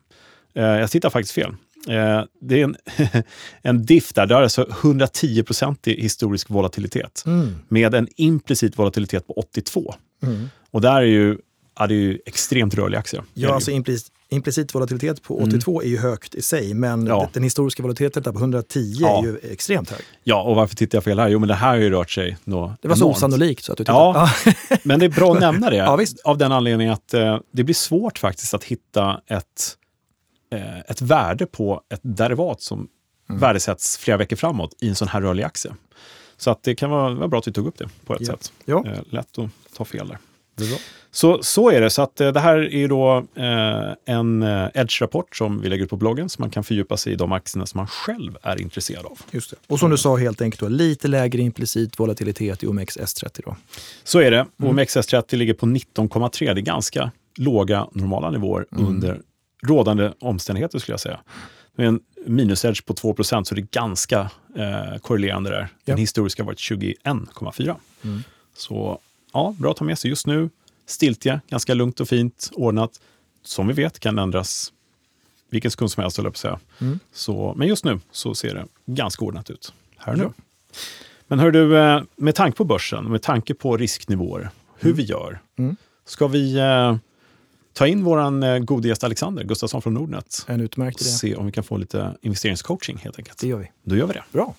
Eh, 0.53 0.63
jag 0.63 0.91
tittar 0.91 1.09
faktiskt 1.09 1.33
fel. 1.33 1.55
Eh, 1.87 2.23
det 2.41 2.61
är 2.61 2.63
en, 2.63 2.75
en 3.61 3.85
diff 3.85 4.13
där, 4.13 4.25
det 4.25 4.35
har 4.35 4.41
alltså 4.41 4.69
110 4.69 5.43
i 5.85 6.01
historisk 6.01 6.49
volatilitet 6.49 7.23
mm. 7.25 7.55
med 7.67 7.93
en 7.93 8.07
implicit 8.15 8.77
volatilitet 8.77 9.27
på 9.27 9.33
82. 9.33 9.95
Mm. 10.23 10.49
Och 10.71 10.81
där 10.81 10.95
är 10.95 11.01
ju 11.01 11.37
Ja, 11.79 11.87
det 11.87 11.93
är 11.93 11.97
ju 11.97 12.19
extremt 12.25 12.73
rörlig 12.73 12.97
aktie. 12.97 13.23
Ja, 13.33 13.53
alltså 13.53 13.71
implicit, 13.71 14.11
implicit 14.29 14.75
volatilitet 14.75 15.23
på 15.23 15.37
82 15.37 15.81
mm. 15.81 15.87
är 15.87 15.91
ju 15.91 15.97
högt 15.97 16.35
i 16.35 16.41
sig, 16.41 16.73
men 16.73 17.07
ja. 17.07 17.29
den 17.33 17.43
historiska 17.43 17.83
volatiliteten 17.83 18.33
på 18.33 18.39
110 18.39 18.93
ja. 18.99 19.19
är 19.19 19.27
ju 19.27 19.39
extremt 19.51 19.89
hög. 19.89 20.01
Ja, 20.23 20.41
och 20.41 20.55
varför 20.55 20.75
tittar 20.75 20.95
jag 20.95 21.03
fel 21.03 21.19
här? 21.19 21.29
Jo, 21.29 21.39
men 21.39 21.47
det 21.47 21.55
här 21.55 21.67
har 21.67 21.75
ju 21.75 21.89
rört 21.89 22.11
sig 22.11 22.37
något 22.43 22.81
Det 22.81 22.87
var 22.87 22.95
så 22.95 23.09
osannolikt 23.09 23.63
så 23.63 23.71
att 23.71 23.77
du 23.77 23.83
tittade. 23.83 23.99
Ja, 23.99 24.29
men 24.83 24.99
det 24.99 25.05
är 25.05 25.09
bra 25.09 25.33
att 25.33 25.39
nämna 25.39 25.69
det. 25.69 25.75
ja, 25.75 25.99
av 26.23 26.37
den 26.37 26.51
anledningen 26.51 26.93
att 26.93 27.13
eh, 27.13 27.39
det 27.51 27.63
blir 27.63 27.75
svårt 27.75 28.17
faktiskt 28.17 28.53
att 28.53 28.63
hitta 28.63 29.21
ett, 29.27 29.77
eh, 30.53 30.79
ett 30.79 31.01
värde 31.01 31.45
på 31.45 31.81
ett 31.93 32.01
derivat 32.03 32.61
som 32.61 32.87
mm. 33.29 33.41
värdesätts 33.41 33.97
flera 33.97 34.17
veckor 34.17 34.35
framåt 34.35 34.75
i 34.81 34.89
en 34.89 34.95
sån 34.95 35.07
här 35.07 35.21
rörlig 35.21 35.43
aktie. 35.43 35.71
Så 36.37 36.51
att 36.51 36.63
det 36.63 36.75
kan 36.75 36.89
vara, 36.89 37.13
vara 37.13 37.27
bra 37.27 37.39
att 37.39 37.47
vi 37.47 37.51
tog 37.51 37.67
upp 37.67 37.77
det 37.77 37.89
på 38.05 38.13
ett 38.15 38.21
ja. 38.21 38.27
sätt. 38.27 38.51
Ja. 38.65 38.83
Eh, 38.87 38.99
lätt 39.09 39.39
att 39.39 39.49
ta 39.77 39.85
fel 39.85 40.07
där. 40.07 40.17
Så, 41.11 41.43
så 41.43 41.69
är 41.69 41.81
det. 41.81 41.89
Så 41.89 42.01
att, 42.01 42.21
eh, 42.21 42.31
det 42.31 42.39
här 42.39 42.73
är 42.73 42.87
då 42.87 43.25
eh, 43.35 44.15
en 44.15 44.43
eh, 44.43 44.67
Edge-rapport 44.73 45.35
som 45.35 45.61
vi 45.61 45.69
lägger 45.69 45.83
ut 45.83 45.89
på 45.89 45.97
bloggen 45.97 46.29
så 46.29 46.41
man 46.41 46.49
kan 46.49 46.63
fördjupa 46.63 46.97
sig 46.97 47.13
i 47.13 47.15
de 47.15 47.31
aktierna 47.31 47.65
som 47.65 47.77
man 47.77 47.87
själv 47.87 48.37
är 48.41 48.61
intresserad 48.61 49.05
av. 49.05 49.19
Just 49.31 49.49
det. 49.49 49.57
Och 49.67 49.79
som 49.79 49.91
du 49.91 49.97
sa 49.97 50.15
helt 50.15 50.41
enkelt, 50.41 50.61
då, 50.61 50.67
lite 50.67 51.07
lägre 51.07 51.41
implicit 51.41 51.99
volatilitet 51.99 52.63
i 52.63 52.67
OMXS30 52.67 53.41
då? 53.45 53.55
Så 54.03 54.19
är 54.19 54.31
det. 54.31 54.45
Mm. 54.61 54.79
OMXS30 54.79 55.35
ligger 55.35 55.53
på 55.53 55.65
19,3. 55.65 56.53
Det 56.53 56.59
är 56.59 56.61
ganska 56.61 57.11
låga 57.37 57.87
normala 57.91 58.31
nivåer 58.31 58.65
mm. 58.71 58.87
under 58.87 59.21
rådande 59.67 60.11
omständigheter 60.19 60.79
skulle 60.79 60.93
jag 60.93 60.99
säga. 60.99 61.19
Med 61.77 61.87
en 61.87 61.99
minus-edge 62.25 62.85
på 62.85 62.93
2% 62.93 63.43
så 63.43 63.53
är 63.53 63.55
det 63.55 63.71
ganska 63.71 64.19
eh, 64.55 64.97
korrelerande 65.01 65.49
där. 65.49 65.59
Den 65.59 65.67
ja. 65.85 65.95
historiska 65.95 66.43
har 66.43 66.47
varit 66.47 66.59
21,4. 66.59 67.75
Mm. 68.03 68.23
Så 68.57 68.99
ja, 69.35 69.55
bra 69.59 69.71
att 69.71 69.77
ta 69.77 69.85
med 69.85 69.99
sig 69.99 70.09
just 70.09 70.27
nu 70.27 70.49
stiltje, 70.85 71.41
ganska 71.49 71.73
lugnt 71.73 71.99
och 71.99 72.07
fint 72.09 72.51
ordnat. 72.53 73.01
Som 73.43 73.67
vi 73.67 73.73
vet 73.73 73.99
kan 73.99 74.19
ändras 74.19 74.73
vilken 75.49 75.71
sekund 75.71 75.91
som 75.91 76.01
helst, 76.01 76.17
jag 76.17 76.25
på 76.25 76.29
att 76.29 76.37
säga. 76.37 76.59
Mm. 76.81 76.99
Så, 77.13 77.53
men 77.57 77.67
just 77.67 77.85
nu 77.85 77.99
så 78.11 78.35
ser 78.35 78.55
det 78.55 78.65
ganska 78.85 79.25
ordnat 79.25 79.49
ut. 79.49 79.73
Här 79.97 80.13
och 80.13 80.19
nu. 80.19 80.31
Men 81.27 81.39
hör 81.39 81.51
du, 81.51 81.77
eh, 81.77 82.01
med 82.15 82.35
tanke 82.35 82.57
på 82.57 82.63
börsen, 82.63 83.11
med 83.11 83.21
tanke 83.21 83.53
på 83.53 83.77
risknivåer, 83.77 84.49
hur 84.79 84.91
mm. 84.91 84.97
vi 84.97 85.03
gör, 85.03 85.39
mm. 85.57 85.75
ska 86.05 86.27
vi 86.27 86.57
eh, 86.57 86.95
ta 87.73 87.87
in 87.87 88.03
vår 88.03 88.43
eh, 88.43 88.59
gode 88.59 88.87
gäst 88.87 89.03
Alexander 89.03 89.43
Gustafsson 89.43 89.81
från 89.81 89.93
Nordnet? 89.93 90.45
En 90.47 90.61
utmärkt 90.61 91.01
idé. 91.01 91.09
Se 91.09 91.35
om 91.35 91.45
vi 91.45 91.51
kan 91.51 91.63
få 91.63 91.77
lite 91.77 92.17
investeringscoaching 92.21 92.97
helt 92.97 93.19
enkelt. 93.19 93.37
Det 93.37 93.47
gör 93.47 93.59
vi. 93.59 93.71
Då 93.83 93.95
gör 93.95 94.07
vi 94.07 94.13
det. 94.13 94.23
Bra. 94.31 94.55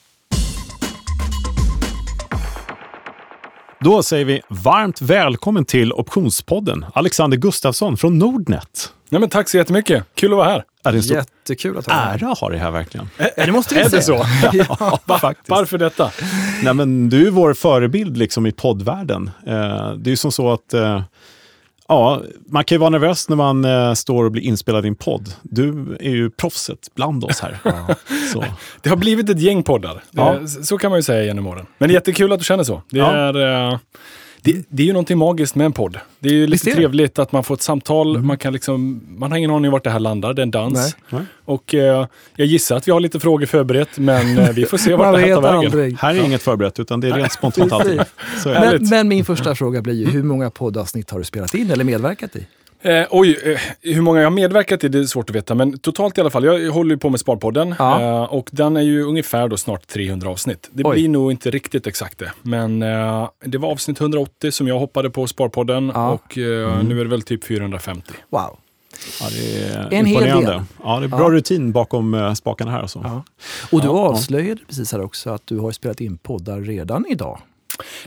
Då 3.80 4.02
säger 4.02 4.25
vi 4.25 4.42
varmt 4.49 5.00
välkommen 5.00 5.64
till 5.64 5.92
Optionspodden, 5.92 6.85
Alexander 6.95 7.37
Gustafsson 7.37 7.97
från 7.97 8.18
Nordnet. 8.18 8.92
Nej, 9.09 9.21
men 9.21 9.30
tack 9.30 9.49
så 9.49 9.56
jättemycket. 9.56 10.04
Kul 10.14 10.33
att 10.33 10.37
vara 10.37 10.49
här. 10.49 10.64
Är 10.85 10.92
det 10.92 11.02
så 11.02 11.14
Jättekul 11.14 11.78
att 11.78 11.87
ha 11.87 11.95
dig 11.95 12.14
Ära 12.14 12.35
har 12.40 12.50
det 12.50 12.59
här 12.59 12.71
verkligen. 12.71 13.09
Ä 13.18 13.47
det 13.47 13.52
måste 13.52 13.75
vi 13.75 13.80
är 13.80 13.88
säga. 13.88 13.99
det 13.99 14.02
så? 14.02 14.26
ja, 15.09 15.18
faktiskt. 15.18 15.49
Varför 15.49 15.78
detta? 15.78 16.11
Nej, 16.62 16.75
men 16.75 17.09
du 17.09 17.26
är 17.26 17.30
vår 17.30 17.54
förebild 17.54 18.16
liksom, 18.16 18.47
i 18.47 18.52
poddvärlden. 18.52 19.30
Eh, 19.47 19.92
det 19.92 20.09
är 20.09 20.11
ju 20.11 20.16
som 20.16 20.33
så 20.33 20.52
att 20.52 20.75
eh, 20.75 21.02
Ja, 21.88 22.23
man 22.47 22.64
kan 22.64 22.76
ju 22.76 22.81
vara 22.81 22.90
nervös 22.90 23.28
när 23.28 23.37
man 23.37 23.64
eh, 23.64 23.93
står 23.93 24.25
och 24.25 24.33
blir 24.33 24.43
inspelad 24.43 24.85
i 24.85 24.88
en 24.88 24.95
podd. 24.95 25.33
Du 25.43 25.97
är 26.00 26.11
ju 26.11 26.31
proffset 26.31 26.78
bland 26.95 27.25
oss 27.25 27.40
här. 27.40 27.59
så. 28.33 28.45
Det 28.83 28.88
har 28.88 28.97
blivit 28.97 29.31
ett 29.31 29.40
gäng 29.40 29.62
poddar. 29.62 30.02
Ja. 30.11 30.38
Det, 30.40 30.49
så 30.49 30.78
kan 30.78 30.90
man 30.90 30.99
ju 30.99 31.02
säga 31.02 31.25
genom 31.25 31.47
åren. 31.47 31.66
Men 31.78 31.88
det 31.88 31.93
är 31.93 31.95
jättekul 31.95 32.33
att 32.33 32.38
du 32.38 32.45
känner 32.45 32.64
så. 32.64 32.83
Det 32.90 32.99
ja. 32.99 33.12
är... 33.12 33.71
Eh, 33.73 33.78
det, 34.53 34.67
det, 34.69 34.83
är 34.83 34.87
ju 34.87 34.93
någonting 34.93 35.19
magiskt 35.19 35.55
med 35.55 35.65
en 35.65 35.73
podd. 35.73 35.99
Det 36.19 36.29
är 36.29 36.33
ju 36.33 36.47
lite 36.47 36.71
trevligt 36.71 37.19
att 37.19 37.33
man 37.33 37.45
får 37.45 37.55
ett 37.55 37.62
samtal. 37.62 38.15
Mm. 38.17 38.26
Man, 38.26 38.38
kan 38.38 38.53
liksom, 38.53 39.03
man 39.19 39.31
har 39.31 39.38
ingen 39.38 39.50
aning 39.50 39.69
om 39.69 39.73
vart 39.73 39.85
det 39.85 39.91
här 39.91 39.99
landar. 39.99 40.35
Det 40.35 40.41
är 40.41 40.43
en 40.43 40.50
dans. 40.50 40.97
Nej. 41.11 41.23
Och 41.45 41.75
eh, 41.75 42.07
jag 42.37 42.47
gissar 42.47 42.76
att 42.76 42.88
vi 42.88 42.93
har 42.93 43.00
lite 43.00 43.21
frågor 43.21 43.47
förberett, 43.47 43.99
men 43.99 44.38
eh, 44.38 44.50
vi 44.50 44.67
får 44.67 44.79
se 44.79 44.95
vart 44.95 45.15
det 45.15 45.21
här 45.21 45.35
tar 45.35 45.43
vägen. 45.43 45.57
Aldrig. 45.59 45.99
Här 45.99 46.15
är 46.15 46.19
ja. 46.19 46.25
inget 46.25 46.43
förberett, 46.43 46.81
utan 46.81 47.00
det 47.00 47.09
är 47.09 47.12
rent 47.12 47.33
spontant 47.33 47.73
alltid. 47.73 48.00
Men, 48.45 48.88
men, 48.91 49.09
min 49.09 49.25
första 49.25 49.55
fråga 49.55 49.83
blir 49.83 49.95
ju, 49.95 50.11
hur 50.11 50.23
många 50.23 50.50
poddavsnitt 50.50 51.11
har 51.11 51.19
du 51.19 51.25
spelat 51.25 51.55
in 51.55 51.71
eller 51.71 51.85
medverkat 51.85 52.37
i? 52.37 52.47
Eh, 52.83 53.06
oj, 53.11 53.38
eh, 53.45 53.95
hur 53.95 54.00
många 54.00 54.21
jag 54.21 54.26
har 54.26 54.35
medverkat 54.35 54.85
i 54.85 54.88
det 54.88 54.99
är 54.99 55.04
svårt 55.04 55.30
att 55.30 55.37
veta, 55.37 55.54
men 55.54 55.78
totalt 55.78 56.18
i 56.18 56.21
alla 56.21 56.30
fall. 56.30 56.45
Jag 56.45 56.73
håller 56.73 56.90
ju 56.90 56.99
på 56.99 57.11
med 57.11 57.21
Sparpodden 57.21 57.75
ja. 57.78 58.00
eh, 58.00 58.23
och 58.23 58.49
den 58.52 58.76
är 58.76 58.80
ju 58.80 59.02
ungefär 59.02 59.49
då 59.49 59.56
snart 59.56 59.87
300 59.87 60.30
avsnitt. 60.30 60.71
Det 60.73 60.85
oj. 60.85 60.92
blir 60.92 61.09
nog 61.09 61.30
inte 61.30 61.50
riktigt 61.50 61.87
exakt 61.87 62.18
det, 62.18 62.33
men 62.42 62.83
eh, 62.83 63.28
det 63.45 63.59
var 63.59 63.71
avsnitt 63.71 64.00
180 64.00 64.50
som 64.50 64.68
jag 64.68 64.78
hoppade 64.78 65.11
på 65.11 65.26
Sparpodden 65.26 65.92
ja. 65.95 66.11
och 66.11 66.38
eh, 66.38 66.73
mm. 66.73 66.87
nu 66.87 67.00
är 67.00 67.04
det 67.04 67.11
väl 67.11 67.23
typ 67.23 67.45
450. 67.45 68.12
Wow. 68.30 68.59
Ja, 69.21 69.26
det 69.30 69.62
är 69.64 69.99
en 69.99 70.06
hel 70.06 70.23
del. 70.23 70.61
Ja, 70.83 70.99
det 70.99 71.06
är 71.06 71.09
bra 71.09 71.21
ja. 71.21 71.30
rutin 71.30 71.73
bakom 71.73 72.14
uh, 72.14 72.35
spakarna 72.35 72.71
här. 72.71 72.83
Och, 72.83 72.90
så. 72.90 73.00
Ja. 73.04 73.25
och 73.73 73.83
du 73.83 73.88
avslöjade 73.88 74.61
precis 74.68 74.92
här 74.92 75.00
också 75.00 75.30
att 75.30 75.42
du 75.45 75.59
har 75.59 75.73
spelat 75.73 76.00
in 76.00 76.18
poddar 76.18 76.61
redan 76.61 77.06
idag. 77.09 77.40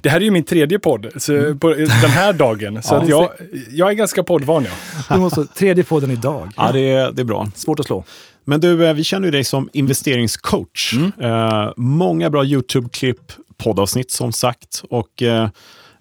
Det 0.01 0.09
här 0.09 0.17
är 0.17 0.23
ju 0.23 0.31
min 0.31 0.43
tredje 0.43 0.79
podd 0.79 1.07
så, 1.17 1.33
mm. 1.33 1.59
på 1.59 1.69
den 1.73 1.88
här 1.88 2.33
dagen, 2.33 2.83
så 2.83 2.93
ja, 2.95 3.01
att 3.01 3.09
jag, 3.09 3.29
jag 3.69 3.89
är 3.89 3.93
ganska 3.93 4.23
poddvan. 4.23 4.65
Ja. 5.09 5.15
Du 5.15 5.21
måste, 5.21 5.45
tredje 5.45 5.83
podden 5.83 6.11
idag. 6.11 6.51
Ja, 6.57 6.71
det 6.71 6.91
är, 6.91 7.11
det 7.11 7.21
är 7.21 7.25
bra. 7.25 7.51
Svårt 7.55 7.79
att 7.79 7.85
slå. 7.85 8.03
Men 8.45 8.59
du, 8.59 8.88
eh, 8.88 8.93
vi 8.93 9.03
känner 9.03 9.27
ju 9.27 9.31
dig 9.31 9.43
som 9.43 9.69
investeringscoach. 9.73 10.93
Mm. 10.93 11.31
Uh, 11.31 11.73
många 11.77 12.29
bra 12.29 12.43
YouTube-klipp, 12.43 13.31
poddavsnitt 13.57 14.11
som 14.11 14.31
sagt. 14.31 14.83
Och 14.89 15.21
uh, 15.21 15.47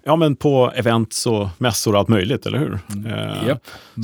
ja, 0.04 0.16
men 0.16 0.36
på 0.36 0.72
events 0.74 1.26
och 1.26 1.48
mässor 1.58 1.92
och 1.92 1.98
allt 1.98 2.08
möjligt, 2.08 2.46
eller 2.46 2.58
hur? 2.58 2.78
Mm. 2.92 3.46
Yep. 3.46 3.58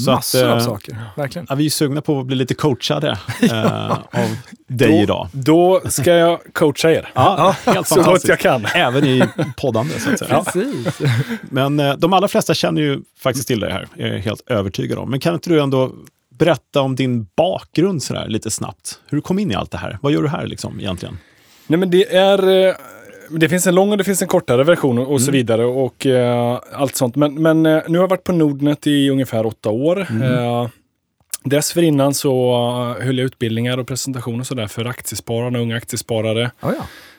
Så 0.05 0.11
Massor 0.11 0.45
att, 0.45 0.49
uh, 0.49 0.53
av 0.53 0.61
saker, 0.61 0.97
verkligen. 1.17 1.47
Ja, 1.51 1.55
vi 1.55 1.67
är 1.67 1.71
sugna 1.71 2.01
på 2.01 2.21
att 2.21 2.27
bli 2.27 2.37
lite 2.37 2.55
coachade 2.55 3.19
uh, 3.43 3.91
av 3.91 4.37
dig 4.67 4.89
då, 4.89 5.03
idag. 5.03 5.29
Då 5.33 5.81
ska 5.89 6.13
jag 6.13 6.41
coacha 6.53 6.91
er. 6.91 7.11
Ja, 7.15 7.57
helt 7.67 7.89
så 7.89 8.03
gott 8.03 8.29
jag 8.29 8.39
kan. 8.39 8.67
Även 8.75 9.05
i 9.05 9.23
poddande, 9.57 10.01
så 10.01 10.11
att 10.11 10.19
säga. 10.19 10.45
Precis. 10.45 11.01
Men 11.43 11.77
de 11.99 12.13
allra 12.13 12.29
flesta 12.29 12.55
känner 12.55 12.83
ju 12.83 13.01
faktiskt 13.19 13.49
till 13.49 13.61
dig 13.61 13.73
här, 13.73 13.89
är 13.97 14.07
jag 14.07 14.19
helt 14.19 14.43
övertygad 14.47 14.99
om. 14.99 15.11
Men 15.11 15.21
kan 15.21 15.35
inte 15.35 15.51
du 15.51 15.61
ändå 15.61 15.93
berätta 16.39 16.81
om 16.81 16.97
din 16.97 17.27
bakgrund 17.37 18.03
sådär, 18.03 18.29
lite 18.29 18.51
snabbt? 18.51 19.01
Hur 19.07 19.19
du 19.19 19.23
kom 19.23 19.39
in 19.39 19.51
i 19.51 19.55
allt 19.55 19.71
det 19.71 19.79
här? 19.79 19.99
Vad 20.03 20.13
gör 20.13 20.23
du 20.23 20.29
här 20.29 20.47
liksom, 20.47 20.81
egentligen? 20.81 21.19
Nej, 21.67 21.79
men 21.79 21.91
det 21.91 22.15
är 22.17 22.75
det 23.31 23.49
finns 23.49 23.67
en 23.67 23.75
lång 23.75 23.91
och 23.91 23.99
det 23.99 24.05
finns 24.05 24.23
en 24.23 24.29
kortare 24.29 24.65
version 24.65 24.99
och, 24.99 25.07
mm. 25.07 25.19
så 25.19 25.31
vidare 25.31 25.65
och 25.65 26.07
uh, 26.07 26.61
allt 26.73 26.97
sånt. 26.97 27.17
Men, 27.17 27.43
men 27.43 27.67
uh, 27.67 27.83
nu 27.89 27.99
har 27.99 28.03
jag 28.03 28.09
varit 28.09 28.25
på 28.25 28.33
Nordnet 28.33 28.87
i 28.87 29.11
ungefär 29.11 29.47
åtta 29.47 29.71
år. 29.71 30.07
Mm. 30.11 30.23
Uh, 30.23 30.69
dessförinnan 31.45 32.15
så 32.15 32.55
höll 33.01 33.19
jag 33.19 33.25
utbildningar 33.25 33.79
och 33.79 33.87
presentationer 33.87 34.41
och 34.41 34.47
sådär 34.47 34.67
för 34.67 34.85
aktiespararna, 34.85 35.59
unga 35.59 35.77
aktiesparare. 35.77 36.51
Oh 36.63 36.73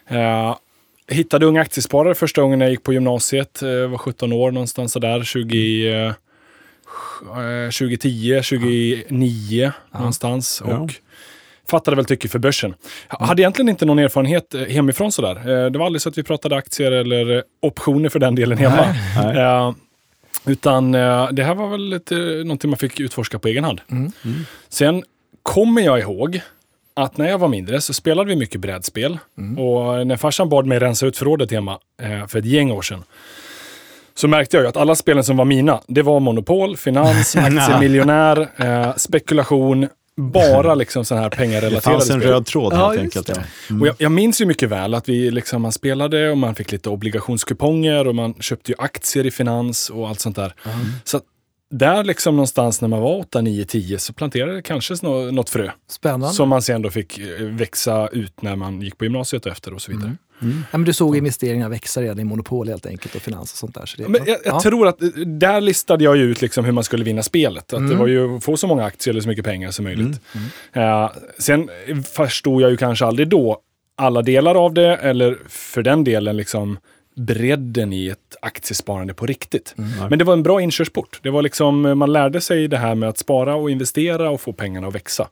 ja. 0.08 0.60
hittade 1.08 1.46
unga 1.46 1.62
aktiesparare 1.62 2.16
första 2.16 2.42
gången 2.42 2.62
jag 2.62 2.70
gick 2.70 2.84
på 2.84 2.94
gymnasiet. 2.94 3.60
Jag 3.62 3.88
var 3.88 3.98
17 3.98 4.34
år 4.34 4.52
någonstans 4.52 4.92
sådär. 4.92 5.24
20, 5.24 6.14
2010, 7.80 8.42
2009 8.42 9.72
ja. 9.92 9.98
någonstans. 10.00 10.64
Ja. 10.68 10.78
Och 10.78 10.94
fattade 11.70 11.96
väl 11.96 12.06
tycke 12.06 12.28
för 12.28 12.40
börsen. 12.40 12.76
Jag 13.10 13.18
hade 13.26 13.42
egentligen 13.42 13.70
inte 13.70 13.86
någon 13.86 14.00
erfarenhet 14.00 14.54
eh, 14.54 14.62
hemifrån 14.62 15.12
sådär. 15.12 15.36
Eh, 15.36 15.72
det 15.72 15.80
var 15.80 15.86
aldrig 15.86 16.02
så 16.02 16.10
att 16.10 16.18
vi 16.18 16.24
pratade 16.24 16.56
aktier 16.56 16.92
eller 16.92 17.44
optioner 17.62 18.10
för 18.10 18.20
den 18.20 18.36
delen 18.36 18.58
hemma. 18.58 18.96
Nej, 19.16 19.34
nej. 19.34 19.68
Uh, 19.68 19.74
utan 20.46 20.92
det 20.92 21.44
här 21.44 21.56
var 21.56 21.70
väl 21.70 21.90
lite, 21.90 22.16
någonting 22.16 22.70
man 22.70 22.78
fick 22.78 23.00
utforska 23.00 23.40
på 23.40 23.48
egen 23.48 23.64
hand. 23.64 23.82
Mm. 23.92 24.12
Mm. 24.26 24.46
Sen 24.70 25.04
kommer 25.44 25.82
jag 25.82 26.00
ihåg 26.00 26.42
att 26.96 27.18
när 27.18 27.30
jag 27.30 27.38
var 27.38 27.48
mindre 27.48 27.82
så 27.82 27.94
spelade 27.94 28.30
vi 28.30 28.36
mycket 28.36 28.62
brädspel. 28.62 29.18
Mm. 29.38 29.60
Och 29.60 30.08
när 30.08 30.18
farsan 30.18 30.50
bad 30.50 30.66
mig 30.66 30.80
rensa 30.80 31.06
ut 31.06 31.18
förrådet 31.18 31.52
hemma 31.52 31.80
för 32.28 32.40
ett 32.40 32.46
gäng 32.46 32.72
år 32.72 32.82
sedan 32.82 33.04
så 34.16 34.28
märkte 34.28 34.58
jag 34.58 34.64
ju 34.64 34.70
att 34.70 34.78
alla 34.78 34.96
spelen 34.96 35.24
som 35.24 35.38
var 35.38 35.46
mina, 35.46 35.82
det 35.88 36.02
var 36.02 36.20
Monopol, 36.20 36.78
Finans, 36.78 37.36
Aktiemiljonär, 37.36 38.48
eh, 38.58 38.96
spekulation 38.96 39.88
bara 40.18 40.76
liksom 40.76 41.06
sådana 41.06 41.24
här 41.24 41.30
pengarrelaterade 41.30 41.82
spel. 41.82 41.94
Det 41.94 41.98
fanns 41.98 42.10
en 42.10 42.20
spel. 42.20 42.32
röd 42.32 42.46
tråd 42.46 42.74
helt 42.74 42.96
ja, 42.96 43.02
enkelt. 43.02 43.30
Ja. 43.30 43.36
Mm. 43.70 43.82
Och 43.82 43.88
jag, 43.88 43.96
jag, 44.00 44.12
minns 44.12 44.42
ju 44.42 44.46
mycket 44.46 44.70
väl 44.70 44.94
att 44.94 45.10
vi 45.10 45.32
liksom, 45.32 45.62
man 45.62 45.72
spelade 45.72 46.32
och 46.32 46.38
man 46.38 46.56
fick 46.56 46.72
lite 46.72 46.90
obligationskuponger 46.90 48.08
och 48.08 48.16
man 48.16 48.34
köpte 48.34 48.72
ju 48.72 48.76
aktier 48.80 49.26
i 49.26 49.32
finans 49.32 49.90
och 49.90 50.10
allt 50.10 50.20
sånt 50.20 50.36
där. 50.36 50.54
Mm. 50.66 50.86
Så 51.04 51.22
där 51.70 52.04
liksom 52.04 52.36
någonstans 52.36 52.82
när 52.82 52.88
man 52.88 53.02
var 53.02 53.20
8, 53.20 53.42
9, 53.42 53.66
10 53.66 54.00
så 54.00 54.14
planterade 54.14 54.56
det 54.56 54.62
kanske 54.62 54.96
något 55.32 55.50
frö. 55.50 55.72
Spännande. 55.90 56.36
Som 56.36 56.50
man 56.50 56.62
sen 56.62 56.82
då 56.82 56.90
fick 56.90 57.20
eh, 57.20 57.46
växa 57.46 58.08
ut 58.08 58.42
när 58.42 58.56
man 58.56 58.82
gick 58.82 58.98
på 58.98 59.06
gymnasiet 59.06 59.46
efter 59.46 59.74
och 59.74 59.82
så 59.82 59.92
vidare. 59.92 60.06
Mm. 60.06 60.18
Mm. 60.42 60.64
Ja, 60.72 60.78
men 60.78 60.86
du 60.86 60.94
såg 60.94 61.18
investeringar 61.18 61.70
växa 61.70 62.02
redan 62.02 62.20
i 62.20 62.24
monopol 62.24 62.68
helt 62.68 62.86
enkelt 62.86 63.16
och 63.16 63.22
finans 63.22 63.52
och 63.52 63.58
sånt 63.58 63.76
där. 63.76 63.86
Så 63.86 63.98
det, 64.02 64.08
men 64.08 64.22
jag, 64.26 64.38
jag 64.46 64.62
tror 64.62 64.88
att 64.88 65.02
eh, 65.02 65.10
där 65.26 65.62
listade 65.62 66.04
jag 66.04 66.18
ut 66.18 66.42
liksom 66.42 66.66
hur 66.66 66.72
man 66.72 66.84
skulle 66.84 67.04
vinna 67.04 67.24
spelet. 67.24 67.74
Att 67.74 67.80
mm. 67.80 67.90
Det 67.90 67.96
var 67.96 68.08
ju 68.08 68.36
att 68.36 68.44
få 68.44 68.58
så 68.58 68.68
många 68.68 68.86
aktier 68.86 69.14
eller 69.14 69.22
så 69.22 69.28
mycket 69.28 69.46
pengar 69.46 69.72
som 69.72 69.86
möjligt. 69.86 70.22
Mm. 70.74 71.04
Uh, 71.04 71.12
sen 71.40 71.70
förstod 72.04 72.62
jag 72.62 72.72
ju 72.72 72.78
kanske 72.78 73.06
aldrig 73.06 73.28
då 73.28 73.60
alla 73.98 74.22
delar 74.22 74.56
av 74.66 74.74
det 74.74 74.96
eller 74.96 75.38
för 75.50 75.84
den 75.84 76.04
delen 76.04 76.38
liksom 76.38 76.78
bredden 77.16 77.94
i 77.94 78.08
ett 78.08 78.36
aktiesparande 78.42 79.14
på 79.14 79.26
riktigt. 79.26 79.76
Mm. 79.78 80.10
Men 80.10 80.20
det 80.20 80.26
var 80.26 80.34
en 80.34 80.44
bra 80.44 80.62
inkörsport. 80.62 81.20
Det 81.24 81.30
var 81.30 81.42
liksom, 81.42 81.82
man 81.82 82.14
lärde 82.14 82.42
sig 82.42 82.68
det 82.68 82.78
här 82.78 82.96
med 82.96 83.10
att 83.10 83.18
spara 83.18 83.56
och 83.56 83.72
investera 83.72 84.30
och 84.30 84.42
få 84.42 84.54
pengarna 84.54 84.88
att 84.88 84.96
växa. 84.96 85.28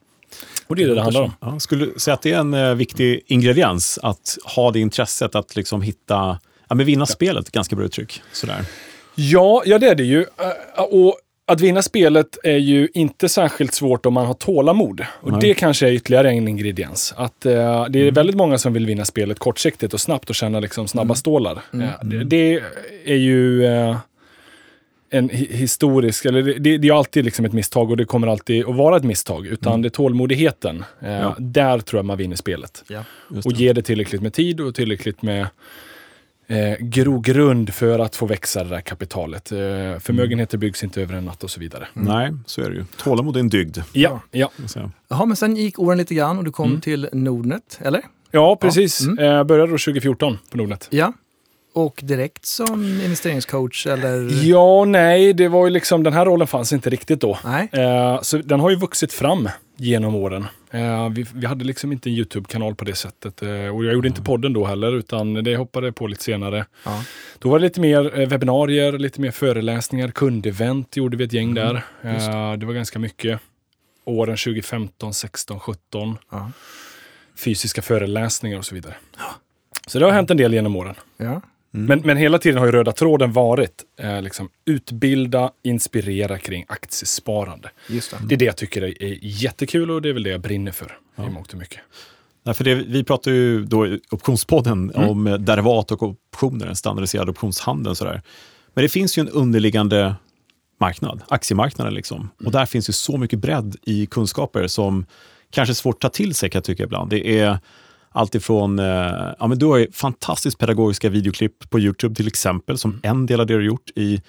Och 0.68 0.75
det 0.75 0.84
är 0.84 0.88
det 0.88 0.96
det 0.96 1.02
handlar 1.02 1.22
om. 1.22 1.34
Ja, 1.40 1.60
skulle 1.60 2.00
säga 2.00 2.13
att 2.13 2.22
det 2.22 2.32
är 2.32 2.40
en 2.40 2.54
uh, 2.54 2.75
viktig 2.75 3.22
ingrediens, 3.28 4.00
att 4.04 4.38
ha 4.56 4.72
det 4.72 4.80
intresset 4.80 5.36
att 5.36 5.56
liksom 5.56 5.82
hitta, 5.82 6.40
ja, 6.70 6.75
men 6.75 6.86
vinna 6.86 7.02
ja. 7.02 7.06
spelet, 7.06 7.52
ganska 7.52 7.75
bra 7.75 7.86
uttryck. 7.86 8.22
Sådär. 8.32 8.66
Ja, 9.16 9.63
ja, 9.66 9.80
det 9.80 9.88
är 9.88 9.96
det 9.96 10.04
ju. 10.04 10.20
Uh, 10.20 10.84
och 10.90 11.18
att 11.46 11.62
vinna 11.62 11.82
spelet 11.82 12.38
är 12.44 12.58
ju 12.58 12.90
inte 12.94 13.30
särskilt 13.30 13.74
svårt 13.74 14.06
om 14.06 14.13
man 14.13 14.25
har 14.25 14.34
tålamod. 14.34 15.06
Och 15.22 15.32
Nej. 15.32 15.42
det 15.42 15.54
kanske 15.54 15.88
är 15.88 15.92
ytterligare 15.92 16.32
en 16.32 16.48
ingrediens. 16.48 17.13
Att 17.18 17.46
uh, 17.46 17.52
det 17.90 18.00
är 18.00 18.04
mm. 18.04 18.13
väldigt 18.13 18.36
många 18.36 18.58
som 18.58 18.74
vill 18.74 18.86
vinna 18.86 19.06
spelet 19.06 19.40
kortsiktigt 19.40 19.94
och 19.94 20.02
snabbt 20.02 20.30
och 20.30 20.36
tjäna 20.36 20.60
liksom 20.60 20.88
snabba 20.88 21.04
mm. 21.04 21.16
stålar. 21.16 21.62
Mm. 21.74 21.90
Det, 22.04 22.24
det, 22.24 22.62
är 23.06 23.16
ju 23.16 23.66
en 25.13 25.29
historisk, 25.29 26.25
eller 26.25 26.43
det, 26.60 26.77
det 26.77 26.88
är 26.88 26.93
alltid 26.93 27.25
liksom 27.25 27.46
ett 27.46 27.53
misstag 27.53 27.91
och 27.91 27.98
det 27.98 28.05
kommer 28.05 28.27
alltid 28.27 28.65
att 28.65 28.75
vara 28.75 28.98
ett 28.98 29.03
misstag. 29.03 29.48
Utan 29.48 29.74
mm. 29.74 29.82
det 29.82 29.88
är 29.88 29.89
tålmodigheten. 29.89 30.86
Eh, 31.00 31.12
ja. 31.12 31.36
Där 31.39 31.79
tror 31.79 31.98
jag 31.98 32.05
man 32.05 32.17
vinner 32.17 32.36
spelet. 32.36 32.84
Ja, 32.88 33.03
och 33.46 33.51
ger 33.51 33.74
det 33.74 33.82
tillräckligt 33.82 34.22
med 34.22 34.34
tid 34.34 34.62
och 34.62 34.75
tillräckligt 34.75 35.22
med 35.22 35.48
eh, 36.48 36.75
grogrund 36.79 37.74
för 37.74 38.00
att 38.00 38.15
få 38.15 38.25
växa 38.25 38.63
det 38.63 38.70
där 38.70 38.82
kapitalet. 38.82 39.51
Eh, 39.51 39.58
förmögenheter 40.00 40.58
byggs 40.58 40.84
inte 40.84 41.01
över 41.01 41.15
en 41.15 41.25
natt 41.25 41.43
och 41.43 41.51
så 41.51 41.60
vidare. 41.60 41.88
Mm. 41.96 42.08
Nej, 42.08 42.32
så 42.46 42.62
är 42.62 42.70
det 42.70 42.75
ju. 42.75 42.86
Tålamod 42.98 43.36
är 43.36 43.39
en 43.39 43.50
dygd. 43.50 43.77
Ja. 43.91 44.22
ja. 44.32 44.51
Jaha, 45.08 45.25
men 45.25 45.36
sen 45.36 45.55
gick 45.55 45.79
åren 45.79 45.98
lite 45.98 46.15
grann 46.15 46.38
och 46.38 46.43
du 46.43 46.51
kom 46.51 46.70
mm. 46.70 46.82
till 46.82 47.10
Nordnet, 47.12 47.79
eller? 47.82 48.01
Ja, 48.32 48.55
precis. 48.62 49.01
Ja. 49.01 49.12
Mm. 49.12 49.38
Eh, 49.38 49.43
började 49.43 49.72
då 49.72 49.77
2014 49.77 50.38
på 50.51 50.58
Nordnet. 50.58 50.88
Ja. 50.89 51.13
Och 51.74 52.00
direkt 52.03 52.46
som 52.46 52.84
investeringscoach 52.84 53.88
eller? 53.88 54.46
Ja, 54.46 54.86
nej, 54.86 55.34
det 55.34 55.48
var 55.48 55.65
ju 55.65 55.72
liksom, 55.72 56.03
den 56.03 56.13
här 56.13 56.25
rollen 56.25 56.48
fanns 56.48 56.74
inte 56.74 56.89
riktigt 56.89 57.22
då. 57.22 57.39
Nej. 57.44 57.70
Eh, 57.72 58.22
så 58.22 58.38
den 58.38 58.60
har 58.60 58.70
ju 58.70 58.75
vuxit 58.75 59.13
fram 59.13 59.50
genom 59.77 60.15
åren. 60.15 60.48
Eh, 60.72 61.10
vi, 61.10 61.25
vi, 61.34 61.46
hade 61.46 61.65
liksom 61.65 61.92
inte 61.92 62.10
en 62.10 62.13
YouTube-kanal 62.13 62.75
på 62.75 62.86
det 62.86 62.96
sättet. 62.96 63.42
Eh, 63.42 63.50
och 63.50 63.86
jag 63.86 63.94
gjorde 63.94 64.08
inte 64.08 64.22
podden 64.22 64.53
då 64.53 64.65
heller, 64.65 64.92
utan 64.92 65.34
det 65.34 65.56
hoppade 65.56 65.92
på 65.92 66.08
lite 66.08 66.24
senare. 66.24 66.65
Ja. 66.86 67.03
Då 67.39 67.50
var 67.50 67.60
det 67.60 67.63
lite 67.63 67.82
mer 67.82 68.20
eh, 68.20 68.27
webbinarier, 68.27 68.92
lite 68.92 69.22
mer 69.22 69.32
föreläsningar, 69.32 70.08
kundevent 70.08 70.98
gjorde 70.98 71.18
vi 71.18 71.24
ett 71.24 71.34
gäng 71.34 71.58
mm, 71.58 71.63
där. 71.63 71.75
Eh, 72.01 72.58
det 72.58 72.65
var 72.65 72.74
ganska 72.74 73.00
mycket. 73.00 73.39
Åren 74.06 74.38
2015, 74.38 75.13
16, 75.13 75.60
17. 75.60 76.18
Ja. 76.32 76.51
Fysiska 77.36 77.82
föreläsningar 77.82 78.58
och 78.58 78.65
så 78.65 78.75
vidare. 78.75 78.96
Ja. 79.18 79.36
Så 79.88 80.00
det 80.00 80.06
har 80.06 80.12
hänt 80.12 80.32
en 80.32 80.38
del 80.38 80.53
genom 80.53 80.75
åren. 80.75 80.96
Ja. 81.18 81.42
Mm. 81.74 81.86
Men, 81.86 82.00
men 82.00 82.18
hela 82.18 82.39
tiden 82.39 82.58
har 82.58 82.65
ju 82.65 82.72
röda 82.72 82.92
tråden 82.92 83.32
varit 83.32 83.84
eh, 84.00 84.22
liksom, 84.22 84.50
utbilda, 84.65 85.51
inspirera 85.63 86.38
kring 86.38 86.65
aktiesparande. 86.68 87.70
Just 87.89 88.12
det. 88.12 88.18
det 88.27 88.36
är 88.36 88.39
det 88.39 88.46
jag 88.46 88.58
tycker 88.58 88.82
är 88.82 89.18
jättekul 89.22 89.92
och 89.92 90.01
det 90.01 90.10
är 90.10 90.13
väl 90.13 90.24
det 90.24 90.30
jag 90.30 90.42
brinner 90.42 90.72
för 90.72 90.98
ja. 91.15 91.27
i 91.27 91.30
mångt 91.30 91.53
och 91.53 91.60
mycket. 91.60 91.80
Ja, 92.44 92.53
för 92.53 92.63
det, 92.63 92.75
vi 92.75 93.03
pratar 93.03 93.32
ju 93.32 93.65
då 93.65 93.88
i 93.88 94.00
Optionspodden 94.12 94.92
mm. 94.96 95.10
om 95.10 95.38
derivat 95.39 95.92
och 95.92 96.03
optioner, 96.03 96.68
en 96.68 96.75
standardiserad 96.75 97.30
optionshandel. 97.30 97.96
Sådär. 97.96 98.22
Men 98.74 98.84
det 98.84 98.89
finns 98.89 99.18
ju 99.18 99.22
en 99.22 99.30
underliggande 99.30 100.15
marknad, 100.80 101.22
aktiemarknaden. 101.27 101.94
Liksom. 101.94 102.18
Mm. 102.18 102.32
Och 102.46 102.51
där 102.51 102.65
finns 102.65 102.89
ju 102.89 102.94
så 102.94 103.18
mycket 103.18 103.39
bredd 103.39 103.75
i 103.82 104.06
kunskaper 104.06 104.68
som 104.68 105.06
kanske 105.50 105.72
är 105.72 105.75
svårt 105.75 105.96
att 105.96 106.01
ta 106.01 106.10
till 106.10 106.36
sig 106.36 106.50
kan 106.50 106.60
jag 106.60 106.63
tycka 106.63 106.84
ibland. 106.84 107.10
Det 107.10 107.39
är 107.39 107.60
Alltifrån, 108.13 108.79
eh, 108.79 108.86
ja 109.39 109.48
men 109.48 109.60
du 109.60 109.65
har 109.65 109.77
ju 109.77 109.91
fantastiskt 109.91 110.58
pedagogiska 110.58 111.10
videoklipp 111.10 111.70
på 111.70 111.79
Youtube 111.79 112.15
till 112.15 112.27
exempel, 112.27 112.77
som 112.77 113.00
en 113.03 113.25
del 113.25 113.39
av 113.39 113.46
det 113.46 113.53
du 113.53 113.58
har 113.58 113.63
gjort 113.63 113.89
i 113.96 114.22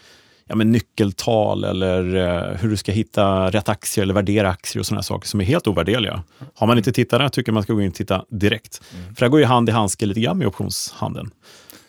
ja, 0.46 0.54
men 0.54 0.72
nyckeltal 0.72 1.64
eller 1.64 2.16
eh, 2.16 2.56
hur 2.56 2.70
du 2.70 2.76
ska 2.76 2.92
hitta 2.92 3.50
rätt 3.50 3.68
aktier 3.68 4.02
eller 4.02 4.14
värdera 4.14 4.50
aktier 4.50 4.80
och 4.80 4.86
sådana 4.86 5.02
saker 5.02 5.28
som 5.28 5.40
är 5.40 5.44
helt 5.44 5.66
ovärderliga. 5.66 6.22
Har 6.54 6.66
man 6.66 6.78
inte 6.78 6.92
tittat 6.92 7.20
där 7.20 7.28
tycker 7.28 7.50
jag 7.50 7.54
man 7.54 7.62
ska 7.62 7.72
gå 7.72 7.82
in 7.82 7.88
och 7.88 7.94
titta 7.94 8.24
direkt. 8.30 8.80
Mm. 8.94 9.14
För 9.14 9.26
det 9.26 9.30
går 9.30 9.40
ju 9.40 9.46
hand 9.46 9.68
i 9.68 9.72
handske 9.72 10.06
lite 10.06 10.20
grann 10.20 10.38
med 10.38 10.46
optionshandeln. 10.46 11.30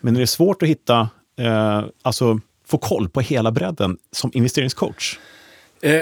Men 0.01 0.13
det 0.13 0.21
är 0.21 0.25
svårt 0.25 0.61
att 0.61 0.69
hitta, 0.69 1.09
eh, 1.39 1.83
alltså 2.01 2.39
få 2.67 2.77
koll 2.77 3.09
på 3.09 3.21
hela 3.21 3.51
bredden 3.51 3.97
som 4.11 4.31
investeringscoach. 4.33 5.17
Eh, 5.81 6.01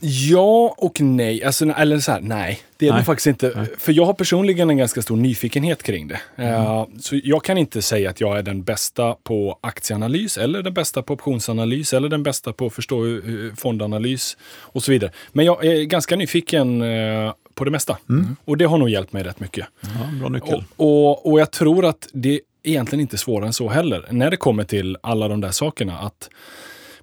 ja 0.00 0.74
och 0.78 1.00
nej. 1.00 1.44
Alltså, 1.44 1.70
eller 1.70 1.98
så 1.98 2.12
här, 2.12 2.20
nej. 2.20 2.60
Det 2.76 2.86
är 2.86 2.90
nej. 2.90 3.00
det 3.00 3.04
faktiskt 3.04 3.26
inte. 3.26 3.52
Nej. 3.56 3.66
För 3.78 3.92
jag 3.92 4.04
har 4.04 4.14
personligen 4.14 4.70
en 4.70 4.76
ganska 4.76 5.02
stor 5.02 5.16
nyfikenhet 5.16 5.82
kring 5.82 6.08
det. 6.08 6.20
Mm. 6.36 6.54
Uh, 6.54 6.86
så 7.00 7.20
jag 7.24 7.44
kan 7.44 7.58
inte 7.58 7.82
säga 7.82 8.10
att 8.10 8.20
jag 8.20 8.38
är 8.38 8.42
den 8.42 8.62
bästa 8.62 9.16
på 9.22 9.58
aktieanalys, 9.60 10.38
eller 10.38 10.62
den 10.62 10.74
bästa 10.74 11.02
på 11.02 11.14
optionsanalys, 11.14 11.92
eller 11.92 12.08
den 12.08 12.22
bästa 12.22 12.52
på 12.52 12.66
att 12.66 12.72
förstå 12.72 13.04
uh, 13.04 13.54
fondanalys 13.54 14.36
och 14.58 14.82
så 14.82 14.92
vidare. 14.92 15.12
Men 15.32 15.44
jag 15.44 15.64
är 15.64 15.82
ganska 15.82 16.16
nyfiken 16.16 16.82
uh, 16.82 17.32
på 17.54 17.64
det 17.64 17.70
mesta. 17.70 17.98
Mm. 18.08 18.36
Och 18.44 18.56
det 18.56 18.64
har 18.64 18.78
nog 18.78 18.90
hjälpt 18.90 19.12
mig 19.12 19.22
rätt 19.22 19.40
mycket. 19.40 19.66
Ja, 19.80 19.88
bra 20.20 20.28
nyckel. 20.28 20.64
Och, 20.76 21.08
och, 21.08 21.32
och 21.32 21.40
jag 21.40 21.50
tror 21.50 21.84
att 21.84 22.08
det 22.12 22.34
är 22.34 22.40
egentligen 22.62 23.00
inte 23.00 23.18
svårare 23.18 23.46
än 23.46 23.52
så 23.52 23.68
heller. 23.68 24.06
När 24.10 24.30
det 24.30 24.36
kommer 24.36 24.64
till 24.64 24.96
alla 25.00 25.28
de 25.28 25.40
där 25.40 25.50
sakerna. 25.50 25.98
att 25.98 26.30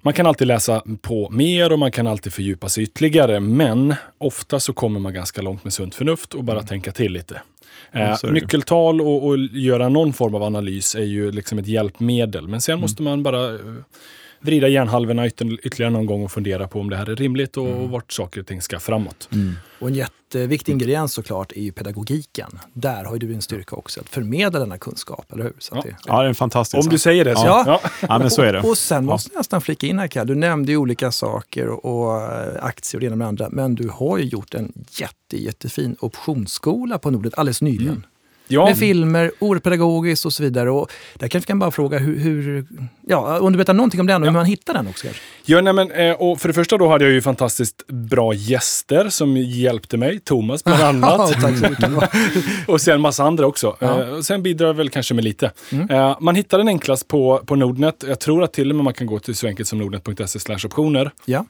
man 0.08 0.14
kan 0.14 0.26
alltid 0.26 0.46
läsa 0.46 0.82
på 1.02 1.30
mer 1.30 1.72
och 1.72 1.78
man 1.78 1.92
kan 1.92 2.06
alltid 2.06 2.32
fördjupa 2.32 2.68
sig 2.68 2.84
ytterligare. 2.84 3.40
Men 3.40 3.94
ofta 4.18 4.60
så 4.60 4.72
kommer 4.72 5.00
man 5.00 5.14
ganska 5.14 5.42
långt 5.42 5.64
med 5.64 5.72
sunt 5.72 5.94
förnuft 5.94 6.34
och 6.34 6.44
bara 6.44 6.56
mm. 6.58 6.66
tänka 6.66 6.92
till 6.92 7.12
lite. 7.12 7.42
Eh, 7.92 8.16
nyckeltal 8.32 9.00
och, 9.00 9.26
och, 9.26 9.38
göra 9.38 9.88
någon 9.88 10.12
form 10.12 10.34
av 10.34 10.42
analys 10.42 10.94
är 10.94 11.02
ju 11.02 11.32
liksom 11.32 11.58
ett 11.58 11.66
hjälpmedel. 11.66 12.48
Men 12.48 12.60
sen 12.60 12.72
mm. 12.72 12.80
måste 12.80 13.02
man 13.02 13.22
bara 13.22 13.54
eh, 13.54 13.60
vrida 14.40 14.68
hjärnhalvorna 14.68 15.26
ytterligare 15.26 15.90
någon 15.90 16.06
gång 16.06 16.24
och 16.24 16.32
fundera 16.32 16.68
på 16.68 16.80
om 16.80 16.90
det 16.90 16.96
här 16.96 17.10
är 17.10 17.16
rimligt 17.16 17.56
och, 17.56 17.68
mm. 17.68 17.90
vart 17.90 18.12
saker 18.12 18.40
och 18.40 18.46
ting 18.46 18.62
ska 18.62 18.80
framåt. 18.80 19.28
Mm. 19.32 19.54
Och 19.78 19.88
en 19.88 19.94
jätteviktig 19.94 20.72
ingrediens 20.72 21.12
såklart 21.12 21.52
är 21.52 21.60
ju 21.60 21.72
pedagogiken. 21.72 22.50
Där 22.72 23.04
har 23.04 23.12
ju 23.12 23.18
du 23.18 23.26
din 23.26 23.42
styrka 23.42 23.76
också, 23.76 24.00
att 24.00 24.08
förmedla 24.08 24.58
denna 24.58 24.78
kunskap, 24.78 25.32
eller 25.32 25.44
hur? 25.44 25.52
Så 25.58 25.74
ja. 25.76 25.82
Det, 25.82 25.96
ja, 26.06 26.22
det 26.22 26.28
är 26.28 26.34
fantastiskt. 26.34 26.86
Om 26.86 26.90
du 26.90 26.98
säger 26.98 27.24
det 27.24 27.36
så. 27.36 27.46
Ja, 27.46 27.64
ja. 27.66 27.90
ja 28.08 28.18
men 28.18 28.30
så 28.30 28.42
är 28.42 28.52
det. 28.52 28.58
Och, 28.58 28.64
och 28.68 28.78
sen 28.78 29.04
måste 29.04 29.30
jag 29.32 29.40
nästan 29.40 29.60
flika 29.60 29.86
in 29.86 29.98
här, 29.98 30.08
Kalle. 30.08 30.26
Du 30.26 30.34
nämnde 30.34 30.72
ju 30.72 30.78
olika 30.78 31.12
saker 31.12 31.68
och, 31.68 31.84
och 31.84 32.22
eh, 32.22 32.64
aktier 32.64 32.98
och 32.98 33.00
det 33.00 33.06
ena 33.06 33.16
med 33.16 33.24
det 33.24 33.28
andra. 33.28 33.48
Men 33.50 33.74
du 33.74 33.88
har 33.88 34.18
ju 34.18 34.24
gjort 34.24 34.54
en 34.54 34.72
jätte, 34.90 35.42
jättefin 35.42 35.96
optionsskola 36.00 36.98
på 36.98 37.10
Nordnet 37.10 37.38
alldeles 37.38 37.62
nyligen. 37.62 37.88
Mm. 37.88 38.02
Ja. 38.48 38.64
Med 38.64 38.78
filmer, 38.78 39.32
oerhört 39.38 39.62
pedagogiskt 39.62 40.26
och 40.26 40.32
så 40.32 40.42
vidare. 40.42 40.70
Och 40.70 40.92
där 41.14 41.28
kanske 41.28 41.48
kan 41.48 41.58
bara 41.58 41.70
fråga 41.70 41.98
hur, 41.98 42.18
hur, 42.18 42.66
ja, 43.06 43.40
om 43.40 43.52
du 43.52 43.56
berättar 43.56 43.74
någonting 43.74 44.00
om 44.00 44.06
den 44.06 44.22
och 44.22 44.26
ja. 44.26 44.30
hur 44.30 44.38
man 44.38 44.46
hittar 44.46 44.74
den 44.74 44.88
också 44.88 45.06
kanske? 45.06 45.22
Ja, 45.44 45.60
nej, 45.60 45.72
men, 45.72 45.90
eh, 45.90 46.12
och 46.12 46.40
för 46.40 46.48
det 46.48 46.54
första 46.54 46.78
då 46.78 46.88
hade 46.88 47.04
jag 47.04 47.12
ju 47.12 47.22
fantastiskt 47.22 47.86
bra 47.86 48.34
gäster 48.34 49.08
som 49.08 49.36
hjälpte 49.36 49.96
mig. 49.96 50.20
Thomas 50.20 50.64
bland 50.64 51.04
annat. 51.04 51.36
och 52.66 52.80
sen 52.80 53.00
massa 53.00 53.24
andra 53.24 53.46
också. 53.46 53.76
Ja. 53.78 54.02
Eh, 54.02 54.20
sen 54.20 54.42
bidrar 54.42 54.72
väl 54.72 54.90
kanske 54.90 55.14
med 55.14 55.24
lite. 55.24 55.50
Mm. 55.72 55.90
Eh, 55.90 56.16
man 56.20 56.34
hittar 56.34 56.58
den 56.58 56.68
enklast 56.68 57.08
på, 57.08 57.42
på 57.46 57.56
Nordnet. 57.56 58.04
Jag 58.08 58.20
tror 58.20 58.42
att 58.42 58.52
till 58.52 58.70
och 58.70 58.76
med 58.76 58.84
man 58.84 58.94
kan 58.94 59.06
gå 59.06 59.18
till 59.18 59.34
så 59.34 59.46
enkelt 59.46 59.68
som 59.68 59.78
nordnet.se 59.78 60.66
optioner. 60.66 61.10
Ja. 61.24 61.44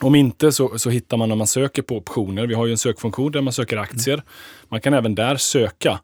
Om 0.00 0.14
inte 0.14 0.52
så, 0.52 0.78
så 0.78 0.90
hittar 0.90 1.16
man 1.16 1.28
när 1.28 1.36
man 1.36 1.46
söker 1.46 1.82
på 1.82 1.96
optioner. 1.96 2.46
Vi 2.46 2.54
har 2.54 2.66
ju 2.66 2.72
en 2.72 2.78
sökfunktion 2.78 3.32
där 3.32 3.40
man 3.40 3.52
söker 3.52 3.76
aktier. 3.76 4.14
Mm. 4.14 4.26
Man 4.68 4.80
kan 4.80 4.94
även 4.94 5.14
där 5.14 5.36
söka 5.36 6.00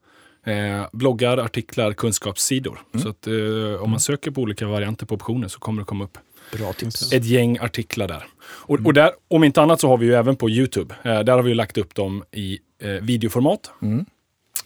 Eh, 0.46 0.86
bloggar, 0.92 1.38
artiklar, 1.38 1.92
kunskapssidor. 1.92 2.78
Mm. 2.94 3.02
Så 3.02 3.08
att, 3.08 3.26
eh, 3.26 3.82
om 3.82 3.90
man 3.90 4.00
söker 4.00 4.30
på 4.30 4.40
olika 4.40 4.66
varianter 4.66 5.06
på 5.06 5.14
optioner 5.14 5.48
så 5.48 5.58
kommer 5.58 5.82
det 5.82 5.86
komma 5.86 6.04
upp 6.04 6.18
Bra 6.52 6.72
tips. 6.72 7.12
ett 7.12 7.24
gäng 7.24 7.58
artiklar 7.58 8.08
där. 8.08 8.24
Och, 8.42 8.74
mm. 8.74 8.86
och, 8.86 8.94
där, 8.94 9.10
om 9.28 9.44
inte 9.44 9.62
annat 9.62 9.80
så 9.80 9.88
har 9.88 9.98
vi 9.98 10.06
ju 10.06 10.14
även 10.14 10.36
på 10.36 10.50
Youtube. 10.50 10.94
Eh, 11.02 11.20
där 11.20 11.32
har 11.32 11.42
vi 11.42 11.54
lagt 11.54 11.78
upp 11.78 11.94
dem 11.94 12.24
i 12.32 12.58
eh, 12.82 12.90
videoformat. 12.90 13.70
Mm. 13.82 14.06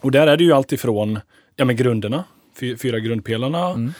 Och 0.00 0.10
där 0.10 0.26
är 0.26 0.36
det 0.36 0.44
ju 0.44 0.52
alltifrån 0.52 1.20
ja, 1.56 1.64
med 1.64 1.76
grunderna, 1.76 2.24
fyra 2.82 2.98
grundpelarna, 2.98 3.70
mm. 3.70 3.92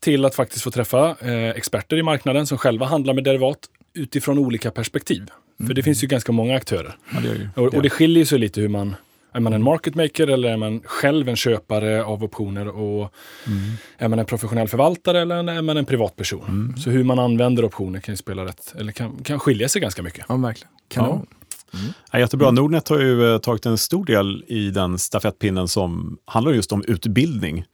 till 0.00 0.24
att 0.24 0.34
faktiskt 0.34 0.64
få 0.64 0.70
träffa 0.70 1.16
eh, 1.20 1.48
experter 1.48 1.96
i 1.96 2.02
marknaden 2.02 2.46
som 2.46 2.58
själva 2.58 2.86
handlar 2.86 3.14
med 3.14 3.24
derivat 3.24 3.58
utifrån 3.94 4.38
olika 4.38 4.70
perspektiv. 4.70 5.30
För 5.58 5.66
det 5.66 5.72
mm. 5.72 5.82
finns 5.82 6.04
ju 6.04 6.06
ganska 6.06 6.32
många 6.32 6.56
aktörer. 6.56 6.96
Ja, 7.12 7.20
det 7.20 7.62
och, 7.62 7.74
och, 7.74 7.82
det 7.82 7.90
skiljer 7.90 8.24
sig 8.24 8.38
lite 8.38 8.60
hur 8.60 8.68
man 8.68 8.96
är 9.34 9.40
man 9.40 9.52
en 9.52 9.62
market 9.62 9.94
maker 9.94 10.26
eller 10.26 10.48
är 10.48 10.56
man 10.56 10.80
själv 10.84 11.28
en 11.28 11.36
köpare 11.36 12.04
av 12.04 12.24
optioner? 12.24 12.68
Och 12.68 13.14
mm. 13.46 13.60
Är 13.98 14.08
man 14.08 14.18
en 14.18 14.26
professionell 14.26 14.68
förvaltare 14.68 15.20
eller 15.20 15.36
är 15.36 15.62
man 15.62 15.76
en 15.76 15.84
privatperson? 15.84 16.44
Mm. 16.48 16.76
Så 16.76 16.90
hur 16.90 17.04
man 17.04 17.18
använder 17.18 17.64
optioner 17.64 18.00
kan 18.00 18.12
ju 18.12 18.16
spela 18.16 18.44
rätt, 18.44 18.74
eller 18.78 18.92
kan, 18.92 19.22
kan 19.22 19.40
skilja 19.40 19.68
sig 19.68 19.82
ganska 19.82 20.02
mycket. 20.02 20.24
Ja, 20.28 20.36
verkligen. 20.36 20.72
Kanon. 20.88 21.26
Ja. 21.30 21.78
Mm. 21.78 21.92
Ja, 22.12 22.18
jättebra. 22.18 22.50
Nordnet 22.50 22.88
har 22.88 22.98
ju 22.98 23.32
eh, 23.32 23.38
tagit 23.38 23.66
en 23.66 23.78
stor 23.78 24.04
del 24.04 24.44
i 24.46 24.70
den 24.70 24.98
stafettpinnen 24.98 25.68
som 25.68 26.18
handlar 26.24 26.52
just 26.52 26.72
om 26.72 26.84
utbildning. 26.88 27.64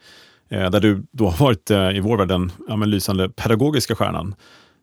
Eh, 0.50 0.70
där 0.70 0.80
du 0.80 1.02
då 1.12 1.28
har 1.28 1.44
varit 1.44 1.70
eh, 1.70 1.96
i 1.96 2.00
vår 2.00 2.16
värld 2.16 2.28
den 2.28 2.52
ja, 2.68 2.76
lysande 2.76 3.28
pedagogiska 3.28 3.94
stjärnan. 3.94 4.34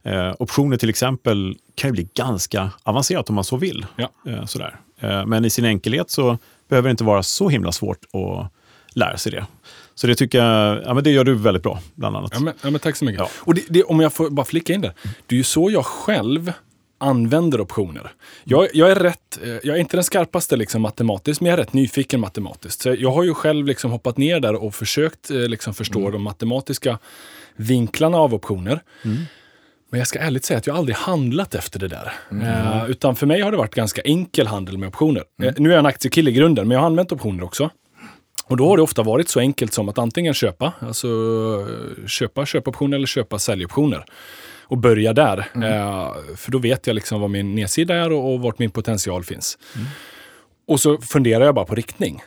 Eh, 0.04 0.34
optioner 0.40 0.78
till 0.78 0.90
exempel 0.90 1.58
kan 1.76 1.88
ju 1.88 1.92
bli 1.92 2.10
ganska 2.14 2.72
avancerat 2.84 3.30
om 3.30 3.36
man 3.36 3.44
så 3.44 3.58
vill. 3.58 3.86
Ja. 3.96 4.10
Eh, 4.28 4.46
sådär. 4.46 4.80
Eh, 5.00 5.26
men 5.26 5.46
i 5.46 5.50
sin 5.50 5.66
enkelhet 5.66 6.10
så 6.10 6.38
behöver 6.68 6.90
inte 6.90 7.04
vara 7.04 7.24
så 7.24 7.50
himla 7.50 7.72
svårt 7.72 8.06
att 8.14 8.52
lära 8.96 9.18
sig 9.18 9.32
det. 9.32 9.46
Så 9.96 10.08
det 10.08 10.16
tycker 10.16 10.38
jag, 10.38 10.84
ja, 10.86 10.94
men 10.94 11.04
det 11.04 11.12
gör 11.12 11.24
du 11.24 11.36
väldigt 11.36 11.64
bra, 11.64 11.80
bland 11.96 12.18
annat. 12.18 12.32
Ja, 12.34 12.40
men, 12.40 12.54
ja, 12.62 12.70
men 12.70 12.80
tack 12.80 12.96
så 12.96 13.06
mycket. 13.06 13.20
Ja. 13.20 13.30
Och 13.36 13.54
det, 13.54 13.62
det, 13.70 13.84
om 13.84 14.00
jag 14.00 14.14
får 14.14 14.30
bara 14.30 14.46
flicka 14.46 14.74
in 14.74 14.82
det. 14.82 14.94
Det 15.26 15.36
är 15.36 15.38
ju 15.38 15.44
så 15.44 15.72
jag 15.72 15.86
själv 15.86 16.52
använder 16.98 17.62
optioner. 17.62 18.12
Jag, 18.44 18.68
jag, 18.74 18.92
är 18.92 18.96
rätt, 18.96 19.40
eh, 19.44 19.50
jag 19.50 19.68
är 19.68 19.78
inte 19.78 19.98
den 19.98 20.04
skarpaste 20.04 20.56
liksom 20.56 20.82
matematiskt, 20.82 21.42
men 21.42 21.50
jag 21.50 21.60
är 21.60 21.64
rätt 21.64 21.74
nyfiken 21.74 22.20
matematiskt. 22.20 22.82
Så 22.82 22.96
jag 23.00 23.12
har 23.12 23.24
ju 23.24 23.34
själv 23.34 23.66
liksom 23.66 23.92
hoppat 23.92 24.18
ner 24.18 24.40
där 24.40 24.56
och 24.56 24.76
försökt 24.76 25.32
eh, 25.32 25.38
liksom 25.38 25.74
förstå 25.74 26.00
mm. 26.00 26.12
de 26.12 26.22
matematiska 26.22 27.00
vinklarna 27.56 28.18
av 28.18 28.34
optioner. 28.34 28.82
Mm. 29.04 29.18
Men 29.90 29.98
jag 29.98 30.08
ska 30.08 30.20
ärligt 30.20 30.46
säga 30.46 30.58
att 30.58 30.68
jag 30.68 30.76
aldrig 30.76 30.96
handlat 30.96 31.56
efter 31.56 31.80
det 31.80 31.88
där. 31.88 32.14
Mm. 32.32 32.48
Uh, 32.48 32.90
utan 32.90 33.16
för 33.16 33.26
mig 33.26 33.42
har 33.42 33.52
det 33.52 33.58
varit 33.58 33.76
ganska 33.76 34.02
enkel 34.02 34.48
handel 34.48 34.78
med 34.78 34.88
optioner. 34.88 35.24
Mm. 35.40 35.54
Uh, 35.54 35.62
nu 35.62 35.70
är 35.70 35.74
jag 35.74 35.80
en 35.80 35.86
aktiekille 35.86 36.32
i 36.32 36.34
grunden, 36.34 36.68
men 36.68 36.76
jag 36.76 36.80
har 36.80 36.88
använt 36.88 37.12
optioner 37.12 37.44
också. 37.44 37.70
Och 38.46 38.58
då 38.58 38.68
har 38.70 38.78
det 38.78 38.84
ofta 38.84 39.04
varit 39.04 39.30
så 39.30 39.40
enkelt 39.40 39.74
som 39.74 39.90
att 39.90 39.98
antingen 39.98 40.34
köpa, 40.34 40.74
alltså 40.80 41.08
köpa 42.08 42.46
köpoptioner 42.46 42.98
eller 42.98 43.08
köpa 43.08 43.40
säljoptioner. 43.40 44.06
och 44.70 44.78
börja 44.78 45.14
där. 45.14 45.48
Mm. 45.56 45.74
Eh, 45.74 46.14
för 46.36 46.52
då 46.52 46.58
vet 46.58 46.88
jag 46.88 46.94
liksom 46.94 47.22
vad 47.22 47.30
min 47.30 47.56
nedsida 47.56 47.96
är 47.96 48.12
och, 48.12 48.34
och 48.34 48.42
vart 48.42 48.60
min 48.60 48.72
potential 48.72 49.24
finns. 49.24 49.58
Mm. 49.76 49.88
Och 50.68 50.80
så 50.80 50.98
funderar 50.98 51.46
jag 51.46 51.56
bara 51.56 51.66
på 51.66 51.76
riktning. 51.76 52.24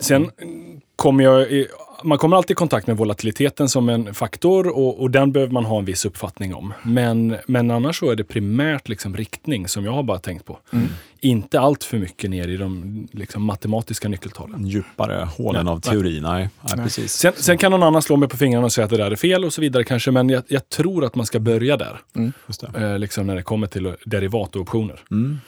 Sen 0.00 0.30
mm. 0.38 0.80
kommer 0.96 1.24
jag 1.24 1.66
man 2.04 2.18
kommer 2.18 2.36
alltid 2.36 2.50
i 2.50 2.54
kontakt 2.54 2.86
med 2.86 2.96
volatiliteten 2.96 3.68
som 3.68 3.88
en 3.88 4.14
faktor 4.14 4.68
och, 4.68 5.00
och, 5.00 5.10
den 5.10 5.32
behöver 5.32 5.52
man 5.52 5.64
ha 5.64 5.78
en 5.78 5.84
viss 5.84 6.04
uppfattning 6.04 6.54
om. 6.54 6.74
Men, 6.82 7.36
men 7.46 7.70
annars 7.70 7.98
så 7.98 8.10
är 8.10 8.16
det 8.16 8.24
primärt 8.24 8.88
liksom 8.88 9.16
riktning 9.16 9.68
som 9.68 9.84
jag 9.84 9.92
har 9.92 10.02
bara 10.02 10.18
tänkt 10.18 10.44
på. 10.44 10.58
Mm. 10.72 10.86
Inte 11.20 11.60
allt 11.60 11.84
för 11.84 11.98
mycket 11.98 12.30
ner 12.30 12.48
i 12.48 12.56
de 12.56 13.08
liksom, 13.12 13.42
matematiska 13.42 14.08
nyckeltalen. 14.08 14.66
Djupare 14.66 15.28
hålen 15.36 15.64
nej. 15.64 15.72
av 15.72 15.80
teori, 15.80 16.20
nej. 16.20 16.32
nej, 16.32 16.48
nej. 16.76 16.84
precis. 16.84 17.12
Sen, 17.12 17.32
sen, 17.36 17.58
kan 17.58 17.70
någon 17.70 17.82
annan 17.82 18.02
slå 18.02 18.16
mig 18.16 18.28
på 18.28 18.36
fingrarna 18.36 18.64
och 18.64 18.72
säga 18.72 18.84
att 18.84 18.90
det 18.90 18.96
där 18.96 19.10
är 19.10 19.16
fel 19.16 19.44
och 19.44 19.52
så 19.52 19.60
vidare 19.60 19.84
kanske, 19.84 20.10
men 20.10 20.28
jag, 20.28 20.42
jag 20.48 20.68
tror 20.68 21.04
att 21.04 21.14
man 21.14 21.26
ska 21.26 21.38
börja 21.38 21.76
där. 21.76 22.00
Mm. 22.16 22.32
Eh, 22.74 22.98
liksom 22.98 23.26
när 23.26 23.36
det 23.36 23.42
kommer 23.42 23.66
till 23.66 23.94
derivat 24.04 24.56
och 24.56 24.62
optioner. 24.62 25.00
Mm. 25.10 25.40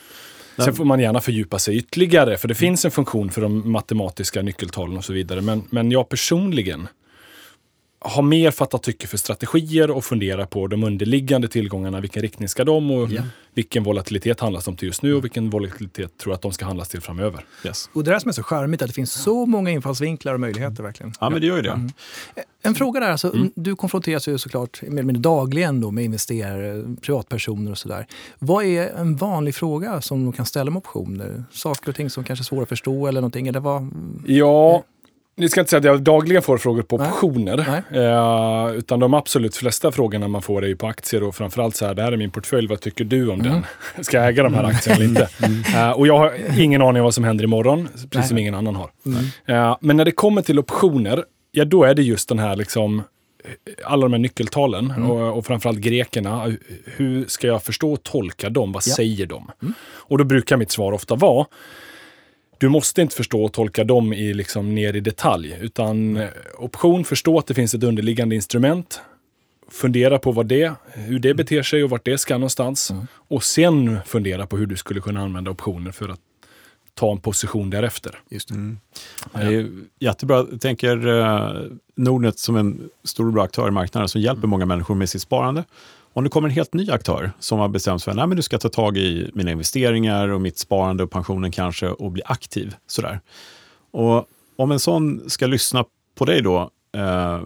Sen 0.57 0.75
får 0.75 0.85
man 0.85 1.01
gärna 1.01 1.21
fördjupa 1.21 1.59
sig 1.59 1.77
ytterligare, 1.77 2.37
för 2.37 2.49
det 2.49 2.55
finns 2.55 2.85
en 2.85 2.91
funktion 2.91 3.31
för 3.31 3.41
de 3.41 3.73
matematiska 3.73 4.43
nyckeltalen 4.43 4.97
och 4.97 5.05
så 5.05 5.13
vidare. 5.13 5.41
Men, 5.41 5.63
men 5.71 5.91
jag 5.91 6.09
personligen 6.09 6.89
har 8.07 8.23
mer 8.23 8.51
fattat 8.51 8.83
tycke 8.83 9.07
för 9.07 9.17
strategier 9.17 9.91
och 9.91 10.05
fundera 10.05 10.47
på 10.47 10.67
de 10.67 10.85
underliggande 10.85 11.49
tillgångarna. 11.49 12.01
Vilken 12.01 12.23
riktning 12.23 12.49
ska 12.49 12.65
de 12.65 12.91
och 12.91 13.11
yeah. 13.11 13.25
vilken 13.55 13.85
volatilitet 13.85 14.41
handlas 14.41 14.65
de 14.65 14.77
till 14.77 14.89
just 14.89 15.03
nu 15.03 15.15
och 15.15 15.25
vilken 15.25 15.51
volatilitet 15.51 16.19
tror 16.19 16.33
jag 16.33 16.37
att 16.37 16.43
de 16.43 16.53
ska 16.53 16.65
handlas 16.65 16.89
till 16.89 17.01
framöver. 17.01 17.45
Yes. 17.65 17.91
Och 17.93 18.05
det 18.05 18.11
är 18.11 18.15
det 18.15 18.21
som 18.21 18.29
är 18.29 18.33
så 18.33 18.43
charmigt, 18.43 18.83
att 18.83 18.89
det 18.89 18.95
finns 18.95 19.13
så 19.13 19.47
många 19.47 19.71
infallsvinklar 19.71 20.35
och 20.35 20.41
möjligheter 20.41 20.83
verkligen. 20.83 21.13
Ja, 21.21 21.31
men 21.31 21.41
det 21.41 21.47
gör 21.47 21.57
ju 21.57 21.63
det. 21.63 21.71
Mm. 21.71 21.91
En 22.63 22.75
fråga 22.75 23.01
där, 23.01 23.11
alltså, 23.11 23.35
mm. 23.35 23.51
du 23.55 23.77
konfronteras 23.77 24.29
ju 24.29 24.39
såklart 24.39 24.83
med, 24.83 25.05
med 25.05 25.15
dagligen 25.15 25.81
då 25.81 25.91
med 25.91 26.05
investerare, 26.05 26.97
privatpersoner 27.03 27.71
och 27.71 27.79
sådär. 27.79 28.07
Vad 28.39 28.65
är 28.65 28.89
en 28.89 29.17
vanlig 29.17 29.55
fråga 29.55 30.01
som 30.01 30.25
de 30.25 30.33
kan 30.33 30.47
ställa 30.47 30.71
med 30.71 30.79
optioner? 30.79 31.45
Saker 31.53 31.89
och 31.89 31.97
ting 31.97 32.11
som 32.11 32.25
kanske 32.25 32.43
är 32.43 32.45
svåra 32.45 32.63
att 32.63 32.69
förstå 32.69 33.07
eller 33.07 33.21
någonting? 33.21 33.49
Eller 33.49 33.61
vad? 33.61 33.91
Ja, 34.27 34.85
ni 35.37 35.49
ska 35.49 35.61
inte 35.61 35.71
säga 35.71 35.79
att 35.79 35.85
jag 35.85 36.03
dagligen 36.03 36.43
får 36.43 36.59
frågor 36.59 36.83
på 36.83 36.97
optioner. 36.97 37.83
Eh, 37.91 38.77
utan 38.77 39.01
de 39.01 39.15
absolut 39.15 39.57
flesta 39.57 39.93
frågorna 39.93 40.29
man 40.29 40.43
får 40.43 40.65
är 40.65 40.69
ju 40.69 40.77
på 40.77 40.87
aktier 40.87 41.23
och 41.23 41.35
framförallt 41.35 41.77
så 41.77 41.87
här, 41.87 41.95
det 41.95 42.03
här 42.03 42.13
är 42.13 42.17
min 42.17 42.31
portfölj, 42.31 42.67
vad 42.67 42.81
tycker 42.81 43.05
du 43.05 43.29
om 43.29 43.41
mm. 43.41 43.53
den? 43.53 43.65
ska 44.05 44.17
jag 44.17 44.29
äga 44.29 44.43
de 44.43 44.55
här 44.55 44.61
mm. 44.61 44.77
aktierna 44.77 44.97
eller 44.97 45.09
inte? 45.09 45.29
Mm. 45.45 45.63
Eh, 45.75 45.91
och 45.91 46.07
jag 46.07 46.19
har 46.19 46.61
ingen 46.61 46.83
aning 46.83 47.01
om 47.01 47.05
vad 47.05 47.15
som 47.15 47.25
händer 47.25 47.45
imorgon, 47.45 47.89
precis 47.93 48.09
Nej. 48.15 48.29
som 48.29 48.39
ingen 48.39 48.55
annan 48.55 48.77
har. 48.77 48.91
Mm. 49.07 49.25
Eh, 49.47 49.77
men 49.81 49.97
när 49.97 50.05
det 50.05 50.13
kommer 50.13 50.43
till 50.43 50.59
optioner, 50.59 51.25
ja 51.53 51.65
då 51.65 51.85
är 51.85 51.95
det 51.95 52.03
just 52.03 52.29
den 52.29 52.39
här 52.39 52.57
liksom 52.57 53.03
alla 53.85 54.03
de 54.03 54.13
här 54.13 54.19
nyckeltalen 54.19 54.91
mm. 54.91 55.11
och, 55.11 55.39
och 55.39 55.47
framförallt 55.47 55.79
grekerna. 55.79 56.57
Hur 56.85 57.25
ska 57.29 57.47
jag 57.47 57.63
förstå 57.63 57.93
och 57.93 58.03
tolka 58.03 58.51
dem? 58.51 58.73
Vad 58.73 58.83
ja. 58.87 58.95
säger 58.95 59.27
de? 59.27 59.51
Mm. 59.63 59.75
Och 59.85 60.19
då 60.19 60.25
brukar 60.25 60.57
mitt 60.57 60.71
svar 60.71 60.93
ofta 60.93 61.15
vara 61.15 61.47
du 62.65 62.69
måste 62.69 63.03
inte 63.03 63.17
förstå 63.17 63.45
och 63.45 63.53
tolka 63.53 63.85
dem 63.85 64.13
i, 64.13 64.35
liksom, 64.35 64.75
ner 64.75 64.97
i 64.97 65.01
detalj. 65.01 65.59
Utan 65.61 66.17
mm. 66.17 66.29
option, 66.59 67.05
förstå 67.05 67.39
att 67.39 67.47
det 67.47 67.55
finns 67.55 67.75
ett 67.75 67.83
underliggande 67.83 68.35
instrument. 68.35 69.01
Fundera 69.71 70.19
på 70.19 70.33
vad 70.33 70.47
det, 70.47 70.73
hur 70.93 71.19
det 71.19 71.35
beter 71.35 71.63
sig 71.63 71.85
och 71.85 71.91
vart 71.91 72.05
det 72.05 72.19
ska 72.19 72.35
någonstans. 72.35 72.91
Mm. 72.91 73.07
Och 73.29 73.45
sen 73.45 73.99
fundera 74.07 74.47
på 74.47 74.57
hur 74.57 74.67
du 74.67 74.77
skulle 74.77 75.01
kunna 75.01 75.21
använda 75.21 75.51
optioner 75.51 75.93
för 75.93 76.09
att 76.09 76.21
ta 76.95 77.13
en 77.13 77.21
position 77.21 77.71
därefter. 77.71 78.21
Just 78.29 78.49
det. 78.49 78.55
Mm. 78.55 78.79
Ja. 79.33 79.41
det 79.41 79.55
är 79.55 79.71
jättebra. 79.99 80.47
Jag 80.51 80.61
tänker 80.61 81.07
uh, 81.07 81.63
Nordnet 81.97 82.39
som 82.39 82.57
en 82.57 82.89
stor 83.05 83.27
och 83.27 83.33
bra 83.33 83.43
aktör 83.43 83.69
i 83.69 83.71
marknaden 83.71 84.09
som 84.09 84.21
hjälper 84.21 84.41
mm. 84.41 84.51
många 84.51 84.67
människor 84.67 84.95
med 84.95 85.09
sitt 85.09 85.23
sparande. 85.23 85.65
Om 86.13 86.25
det 86.25 86.31
kommer 86.31 86.49
en 86.49 86.55
helt 86.55 86.75
ny 86.75 86.91
aktör 86.91 87.33
som 87.39 87.59
har 87.59 87.69
bestämt 87.69 88.03
sig 88.03 88.15
för 88.15 88.21
att 88.21 88.37
du 88.37 88.43
ska 88.43 88.59
ta 88.59 88.69
tag 88.69 88.97
i 88.97 89.31
mina 89.35 89.51
investeringar 89.51 90.29
och 90.29 90.41
mitt 90.41 90.59
sparande 90.59 91.03
och 91.03 91.11
pensionen 91.11 91.53
kanske 91.53 91.89
och 91.89 92.11
bli 92.11 92.23
aktiv. 92.27 92.75
Sådär. 92.87 93.21
Och 93.91 94.27
om 94.57 94.73
en 94.73 94.81
sån 94.81 95.31
ska 95.31 95.47
lyssna 95.47 95.85
på 96.15 96.25
dig 96.25 96.43
då, 96.43 96.71
eh, 96.97 97.41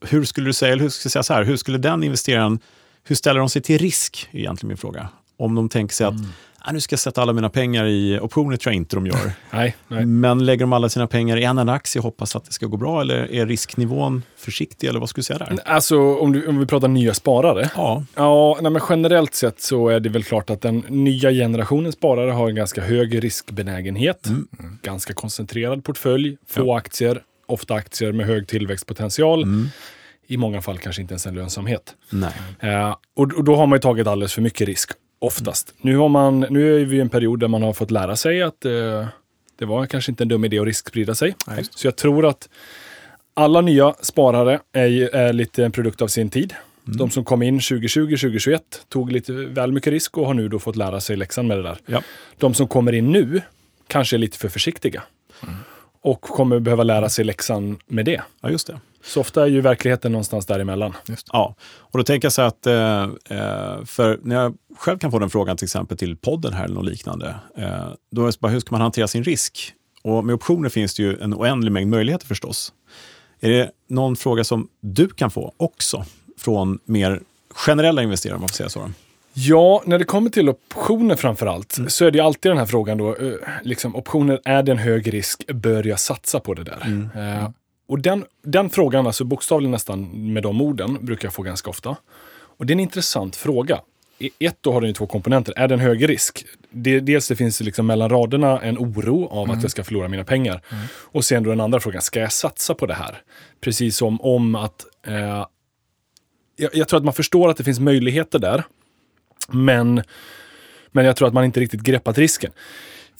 hur 0.00 0.24
skulle 0.24 0.46
du 0.46 0.52
säga, 0.52 0.72
eller 0.72 0.82
hur 0.82 0.88
ska 0.88 1.06
jag 1.06 1.12
säga 1.12 1.22
så 1.22 1.34
här, 1.34 1.44
hur 1.44 1.56
skulle 1.56 1.78
den 1.78 2.02
investeraren, 2.02 2.58
hur 3.04 3.16
ställer 3.16 3.40
de 3.40 3.48
sig 3.48 3.62
till 3.62 3.78
risk, 3.78 4.28
är 4.30 4.38
egentligen 4.38 4.68
min 4.68 4.76
fråga. 4.76 5.08
Om 5.36 5.54
de 5.54 5.68
tänker 5.68 5.94
sig 5.94 6.06
att 6.06 6.14
mm 6.14 6.26
ah, 6.26 6.51
nu 6.72 6.80
ska 6.80 6.92
jag 6.92 7.00
sätta 7.00 7.22
alla 7.22 7.32
mina 7.32 7.50
pengar 7.50 7.86
i 7.86 8.18
optioner, 8.20 8.56
tror 8.56 8.72
jag 8.72 8.76
inte 8.76 8.96
de 8.96 9.06
gör. 9.06 9.32
nej, 9.50 9.76
nej. 9.88 10.06
Men 10.06 10.46
lägger 10.46 10.60
de 10.60 10.72
alla 10.72 10.88
sina 10.88 11.06
pengar 11.06 11.36
i 11.36 11.44
en 11.44 11.58
enda 11.58 11.72
aktie 11.72 12.00
och 12.00 12.04
hoppas 12.04 12.36
att 12.36 12.44
det 12.44 12.52
ska 12.52 12.66
gå 12.66 12.76
bra, 12.76 13.00
eller 13.00 13.32
är 13.32 13.46
risknivån 13.46 14.22
försiktig, 14.36 14.88
eller 14.88 15.00
vad 15.00 15.08
skulle 15.08 15.20
du 15.20 15.24
säga 15.24 15.38
där? 15.38 15.58
Alltså, 15.64 16.16
om, 16.16 16.32
du, 16.32 16.46
om 16.46 16.58
vi 16.58 16.66
pratar 16.66 16.88
nya 16.88 17.14
sparare? 17.14 17.70
Ja. 17.76 18.04
Ja, 18.14 18.58
nej, 18.62 18.72
men 18.72 18.82
generellt 18.88 19.34
sett 19.34 19.60
så 19.60 19.88
är 19.88 20.00
det 20.00 20.08
väl 20.08 20.24
klart 20.24 20.50
att 20.50 20.60
den 20.60 20.84
nya 20.88 21.30
generationen 21.30 21.92
sparare 21.92 22.30
har 22.30 22.48
en 22.48 22.54
ganska 22.54 22.80
hög 22.80 23.24
riskbenägenhet. 23.24 24.26
Mm. 24.26 24.48
Ganska 24.82 25.14
koncentrerad 25.14 25.84
portfölj, 25.84 26.36
få 26.48 26.66
ja. 26.66 26.76
aktier, 26.76 27.22
ofta 27.46 27.74
aktier 27.74 28.12
med 28.12 28.26
hög 28.26 28.48
tillväxtpotential. 28.48 29.42
Mm 29.42 29.68
i 30.26 30.36
många 30.36 30.62
fall 30.62 30.78
kanske 30.78 31.02
inte 31.02 31.12
ens 31.12 31.26
en 31.26 31.34
lönsamhet. 31.34 31.94
Nej. 32.10 32.32
Eh, 32.60 32.96
och, 33.16 33.32
och, 33.32 33.44
då 33.44 33.56
har 33.56 33.66
man 33.66 33.76
ju 33.76 33.80
tagit 33.80 34.06
alldeles 34.06 34.32
för 34.32 34.42
mycket 34.42 34.66
risk. 34.68 34.90
Oftast. 35.22 35.74
Nu, 35.80 35.96
har 35.96 36.08
man, 36.08 36.40
nu 36.40 36.80
är 36.80 36.84
vi 36.84 36.96
i 36.96 37.00
en 37.00 37.08
period 37.08 37.40
där 37.40 37.48
man 37.48 37.62
har 37.62 37.72
fått 37.72 37.90
lära 37.90 38.16
sig 38.16 38.42
att 38.42 38.64
eh, 38.64 39.06
det 39.58 39.64
var 39.64 39.86
kanske 39.86 40.12
inte 40.12 40.24
en 40.24 40.28
dum 40.28 40.44
idé 40.44 40.58
att 40.58 40.66
risksprida 40.66 41.14
sig. 41.14 41.34
Nej. 41.46 41.64
Så 41.70 41.86
jag 41.86 41.96
tror 41.96 42.26
att 42.26 42.48
alla 43.34 43.60
nya 43.60 43.94
sparare 44.00 44.60
är, 44.72 45.14
är 45.14 45.32
lite 45.32 45.64
en 45.64 45.72
produkt 45.72 46.02
av 46.02 46.08
sin 46.08 46.30
tid. 46.30 46.54
Mm. 46.86 46.96
De 46.96 47.10
som 47.10 47.24
kom 47.24 47.42
in 47.42 47.60
2020, 47.60 48.16
2021 48.16 48.62
tog 48.88 49.12
lite 49.12 49.32
väl 49.32 49.72
mycket 49.72 49.92
risk 49.92 50.18
och 50.18 50.26
har 50.26 50.34
nu 50.34 50.48
då 50.48 50.58
fått 50.58 50.76
lära 50.76 51.00
sig 51.00 51.16
läxan 51.16 51.46
med 51.46 51.58
det 51.58 51.62
där. 51.62 51.78
Ja. 51.86 52.02
De 52.38 52.54
som 52.54 52.68
kommer 52.68 52.92
in 52.92 53.12
nu 53.12 53.42
kanske 53.86 54.16
är 54.16 54.18
lite 54.18 54.38
för 54.38 54.48
försiktiga. 54.48 55.02
Mm. 55.42 55.54
Och 56.02 56.20
kommer 56.20 56.60
behöva 56.60 56.82
lära 56.82 57.08
sig 57.08 57.24
läxan 57.24 57.78
med 57.86 58.04
det. 58.04 58.22
Ja, 58.40 58.50
just 58.50 58.66
det. 58.66 58.80
Så 59.04 59.20
ofta 59.20 59.42
är 59.42 59.46
ju 59.46 59.60
verkligheten 59.60 60.12
någonstans 60.12 60.46
däremellan. 60.46 60.92
Just. 61.08 61.26
Ja, 61.32 61.54
och 61.62 61.98
då 61.98 62.04
tänker 62.04 62.26
jag 62.26 62.32
så 62.32 62.42
att, 62.42 62.66
eh, 62.66 63.02
eh, 63.02 63.84
för 63.84 64.20
när 64.22 64.36
jag 64.36 64.54
själv 64.78 64.98
kan 64.98 65.10
få 65.10 65.18
den 65.18 65.30
frågan 65.30 65.56
till 65.56 65.64
exempel 65.64 65.96
till 65.96 66.16
podden 66.16 66.52
här 66.52 66.64
eller 66.64 66.74
något 66.74 66.84
liknande, 66.84 67.34
eh, 67.56 67.88
då 68.10 68.22
är 68.22 68.26
det 68.26 68.40
bara 68.40 68.52
hur 68.52 68.60
ska 68.60 68.74
man 68.74 68.80
hantera 68.80 69.08
sin 69.08 69.24
risk? 69.24 69.72
Och 70.02 70.24
med 70.24 70.34
optioner 70.34 70.68
finns 70.68 70.94
det 70.94 71.02
ju 71.02 71.20
en 71.20 71.34
oändlig 71.34 71.72
mängd 71.72 71.90
möjligheter 71.90 72.26
förstås. 72.26 72.72
Är 73.40 73.50
det 73.50 73.70
någon 73.88 74.16
fråga 74.16 74.44
som 74.44 74.68
du 74.80 75.08
kan 75.08 75.30
få 75.30 75.54
också 75.56 76.04
från 76.38 76.78
mer 76.84 77.20
generella 77.50 78.02
investerare, 78.02 78.34
om 78.36 78.40
man 78.40 78.48
får 78.48 78.56
säga 78.56 78.68
så? 78.68 78.90
Ja, 79.34 79.82
när 79.86 79.98
det 79.98 80.04
kommer 80.04 80.30
till 80.30 80.48
optioner 80.48 81.16
framför 81.16 81.46
allt, 81.46 81.78
mm. 81.78 81.90
så 81.90 82.04
är 82.04 82.10
det 82.10 82.20
alltid 82.20 82.50
den 82.50 82.58
här 82.58 82.66
frågan 82.66 82.98
då, 82.98 83.16
liksom, 83.62 83.96
optioner, 83.96 84.40
är 84.44 84.62
det 84.62 84.72
en 84.72 84.78
hög 84.78 85.14
risk? 85.14 85.46
Bör 85.46 85.86
jag 85.86 86.00
satsa 86.00 86.40
på 86.40 86.54
det 86.54 86.64
där? 86.64 86.82
Mm. 86.84 87.08
Uh, 87.16 87.50
och 87.88 87.98
den, 87.98 88.24
den 88.44 88.70
frågan, 88.70 89.06
alltså 89.06 89.24
bokstavligen 89.24 89.70
nästan 89.70 90.32
med 90.32 90.42
de 90.42 90.60
orden, 90.60 90.98
brukar 91.00 91.26
jag 91.26 91.34
få 91.34 91.42
ganska 91.42 91.70
ofta. 91.70 91.96
Och 92.56 92.66
det 92.66 92.70
är 92.70 92.74
en 92.74 92.80
intressant 92.80 93.36
fråga. 93.36 93.80
I 94.18 94.30
ett, 94.46 94.58
då 94.60 94.72
har 94.72 94.80
den 94.80 94.88
ju 94.88 94.94
två 94.94 95.06
komponenter. 95.06 95.54
Är 95.56 95.68
det 95.68 95.74
en 95.74 95.80
hög 95.80 96.08
risk? 96.08 96.44
Det, 96.70 97.00
dels 97.00 97.28
det 97.28 97.36
finns 97.36 97.60
liksom 97.60 97.86
mellan 97.86 98.10
raderna 98.10 98.60
en 98.60 98.78
oro 98.78 99.28
av 99.28 99.44
mm. 99.44 99.56
att 99.56 99.62
jag 99.62 99.70
ska 99.70 99.84
förlora 99.84 100.08
mina 100.08 100.24
pengar. 100.24 100.62
Mm. 100.70 100.84
Och 100.94 101.24
sen 101.24 101.42
då 101.42 101.50
den 101.50 101.60
andra 101.60 101.80
frågan, 101.80 102.02
ska 102.02 102.20
jag 102.20 102.32
satsa 102.32 102.74
på 102.74 102.86
det 102.86 102.94
här? 102.94 103.22
Precis 103.60 103.96
som 103.96 104.20
om 104.20 104.54
att... 104.54 104.84
Eh, 105.06 105.46
jag, 106.56 106.74
jag 106.74 106.88
tror 106.88 106.98
att 106.98 107.04
man 107.04 107.14
förstår 107.14 107.50
att 107.50 107.56
det 107.56 107.64
finns 107.64 107.80
möjligheter 107.80 108.38
där. 108.38 108.64
Men, 109.48 110.02
men 110.90 111.04
jag 111.04 111.16
tror 111.16 111.28
att 111.28 111.34
man 111.34 111.44
inte 111.44 111.60
riktigt 111.60 111.80
greppat 111.80 112.18
risken. 112.18 112.52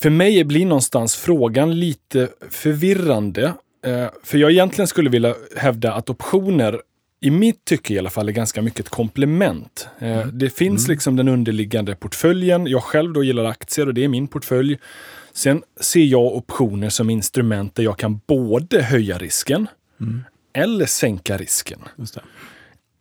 För 0.03 0.11
mig 0.11 0.45
blir 0.45 0.67
någonstans 0.67 1.17
frågan 1.17 1.81
lite 1.81 2.29
förvirrande 2.51 3.53
Eh, 3.87 4.09
för 4.23 4.39
jag 4.39 4.51
egentligen 4.51 4.89
skulle 4.89 5.11
vilja 5.11 5.35
hävda 5.57 5.93
att 5.93 6.11
optioner 6.11 6.81
i 7.21 7.31
mitt 7.31 7.65
tycke 7.65 7.95
i 7.95 7.99
alla 7.99 8.11
fall 8.11 8.29
är 8.29 8.33
ganska 8.33 8.63
mycket 8.63 8.81
ett 8.81 8.89
komplement. 8.89 9.89
Eh, 9.99 10.19
mm. 10.19 10.39
Det 10.39 10.51
finns 10.51 10.85
mm. 10.85 10.95
liksom 10.95 11.17
den 11.17 11.29
underliggande 11.29 11.95
portföljen. 11.95 12.67
Jag 12.67 12.83
själv 12.83 13.13
då 13.13 13.25
gillar 13.25 13.45
aktier 13.45 13.87
och 13.87 13.95
det 13.95 14.05
är 14.05 14.09
min 14.09 14.29
portfölj. 14.29 14.79
Sen 15.33 15.63
ser 15.81 16.05
jag 16.05 16.37
optioner 16.37 16.89
som 16.89 17.11
instrument 17.11 17.75
där 17.75 17.83
jag 17.83 17.99
kan 17.99 18.21
både 18.27 18.83
höja 18.83 19.19
risken 19.19 19.67
mm. 20.01 20.25
eller 20.53 20.87
sänka 20.87 21.37
risken. 21.37 21.79